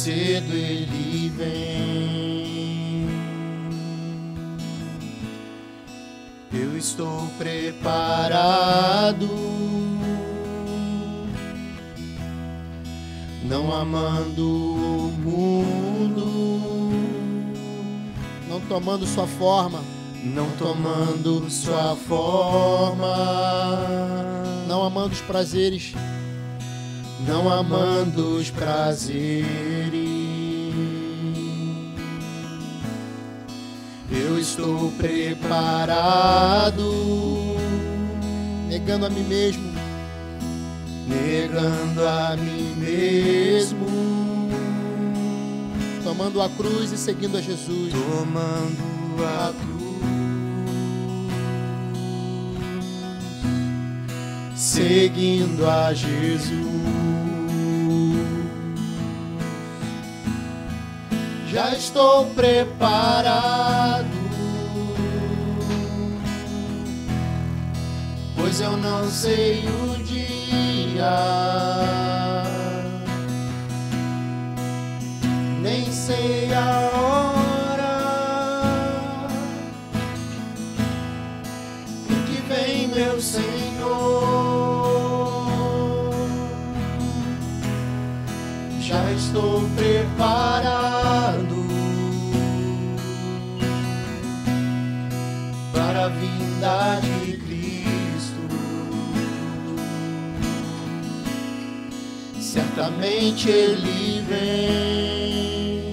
Cedo 0.00 0.54
ele 0.54 1.28
vem. 1.36 3.06
Eu 6.50 6.78
estou 6.78 7.26
preparado. 7.36 9.28
Não 13.44 13.74
amando 13.74 14.48
o 14.48 15.12
mundo, 15.18 16.24
não 18.48 18.60
tomando 18.60 19.06
sua 19.06 19.26
forma, 19.26 19.82
não 20.24 20.48
tomando 20.52 21.50
sua 21.50 21.94
forma, 21.96 23.16
não 24.66 24.82
amando 24.84 25.12
os 25.12 25.20
prazeres, 25.20 25.92
não 27.26 27.50
amando 27.50 28.36
os 28.36 28.50
prazeres. 28.50 29.40
Eu 34.10 34.38
estou 34.38 34.90
preparado, 34.92 36.82
negando 38.68 39.06
a 39.06 39.10
mim 39.10 39.24
mesmo, 39.24 39.72
negando 41.06 42.06
a 42.06 42.36
mim 42.36 42.74
mesmo, 42.76 43.86
tomando 46.02 46.42
a 46.42 46.48
cruz 46.48 46.92
e 46.92 46.98
seguindo 46.98 47.36
a 47.36 47.40
Jesus, 47.40 47.92
tomando 47.92 49.24
a 49.24 49.52
cruz. 49.52 49.80
seguindo 54.60 55.66
a 55.66 55.92
Jesus. 55.94 56.99
Já 61.52 61.74
estou 61.74 62.26
preparado, 62.26 64.06
pois 68.36 68.60
eu 68.60 68.76
não 68.76 69.10
sei 69.10 69.64
o 69.66 70.00
dia, 70.04 71.10
nem 75.60 75.90
sei 75.90 76.54
a 76.54 76.90
hora. 76.94 77.98
Em 82.08 82.22
que 82.26 82.40
vem 82.42 82.86
meu 82.94 83.20
Senhor. 83.20 83.50
já 88.80 89.10
estou 89.12 89.62
preparado 89.76 90.79
a 96.00 96.08
vinda 96.08 96.98
de 97.02 97.36
Cristo. 97.36 98.48
Certamente 102.40 103.50
Ele 103.50 104.24
vem. 104.28 105.92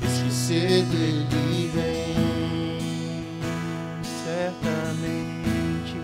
Que 0.00 0.32
cedo 0.32 0.94
Ele 0.94 1.70
vem. 1.74 2.78
Certamente, 4.24 5.96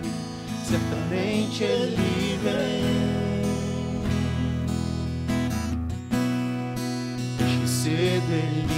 certamente 0.65 1.63
Ele 1.63 2.39
vem. 2.43 3.07
cedo 7.67 8.33
ele 8.33 8.76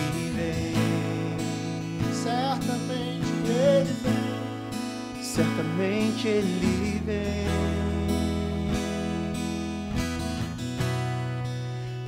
certamente 5.79 6.27
ele 6.27 6.99
vem. 7.05 7.47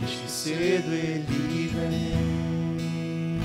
Que 0.06 0.28
cedo 0.28 0.92
ele 0.92 1.68
vem, 1.68 3.38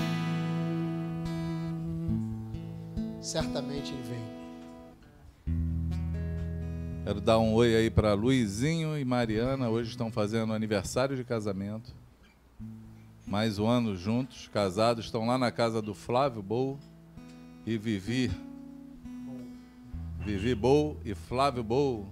certamente 3.21 3.93
ele 3.93 4.01
vem. 4.03 4.25
Quero 7.03 7.21
dar 7.21 7.37
um 7.37 7.53
oi 7.53 7.75
aí 7.75 7.91
para 7.91 8.15
Luizinho 8.15 8.97
e 8.97 9.05
Mariana, 9.05 9.69
hoje 9.69 9.91
estão 9.91 10.11
fazendo 10.11 10.53
aniversário 10.53 11.15
de 11.15 11.23
casamento 11.23 11.93
mais 13.27 13.59
um 13.59 13.67
ano 13.67 13.95
juntos, 13.95 14.47
casados, 14.47 15.05
estão 15.05 15.27
lá 15.27 15.37
na 15.37 15.51
casa 15.51 15.81
do 15.81 15.93
Flávio 15.93 16.41
Bou 16.41 16.79
e 17.65 17.77
Vivi. 17.77 18.31
Vivi 20.25 20.55
Bou 20.55 20.99
e 21.05 21.13
Flávio 21.13 21.63
Bou. 21.63 22.07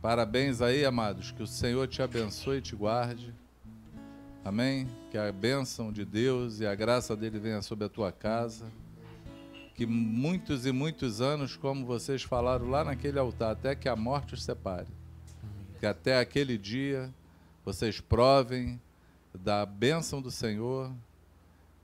Parabéns 0.00 0.62
aí, 0.62 0.84
amados, 0.84 1.32
que 1.32 1.42
o 1.42 1.46
Senhor 1.46 1.88
te 1.88 2.00
abençoe 2.00 2.58
e 2.58 2.62
te 2.62 2.76
guarde. 2.76 3.34
Amém? 4.44 4.86
Que 5.10 5.18
a 5.18 5.32
bênção 5.32 5.92
de 5.92 6.04
Deus 6.04 6.60
e 6.60 6.66
a 6.66 6.72
graça 6.72 7.16
dele 7.16 7.40
venha 7.40 7.60
sobre 7.62 7.84
a 7.84 7.88
tua 7.88 8.12
casa. 8.12 8.70
Que 9.74 9.84
muitos 9.84 10.66
e 10.66 10.70
muitos 10.70 11.20
anos, 11.20 11.56
como 11.56 11.84
vocês 11.84 12.22
falaram 12.22 12.70
lá 12.70 12.84
naquele 12.84 13.18
altar, 13.18 13.50
até 13.50 13.74
que 13.74 13.88
a 13.88 13.96
morte 13.96 14.34
os 14.34 14.44
separe. 14.44 14.86
Que 15.80 15.86
até 15.86 16.20
aquele 16.20 16.56
dia 16.56 17.12
vocês 17.64 18.00
provem 18.00 18.80
da 19.34 19.66
bênção 19.66 20.22
do 20.22 20.30
Senhor, 20.30 20.92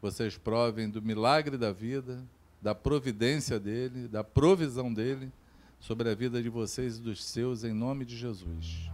vocês 0.01 0.39
provem 0.39 0.89
do 0.89 1.03
milagre 1.03 1.59
da 1.59 1.73
vida, 1.73 2.23
da 2.61 2.75
providência 2.75 3.59
dele, 3.59 4.09
da 4.09 4.23
provisão 4.23 4.93
dele 4.93 5.33
sobre 5.79 6.11
a 6.11 6.15
vida 6.15 6.43
de 6.43 6.49
vocês 6.49 6.99
e 6.99 7.01
dos 7.01 7.25
seus, 7.25 7.65
em 7.65 7.73
nome 7.73 8.05
de 8.05 8.17
Jesus. 8.17 8.91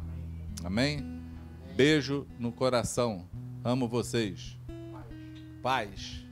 Amém? 0.65 1.23
Beijo 1.75 2.27
no 2.39 2.53
coração. 2.53 3.29
Amo 3.65 3.89
vocês. 3.89 4.57
Paz. 5.63 6.26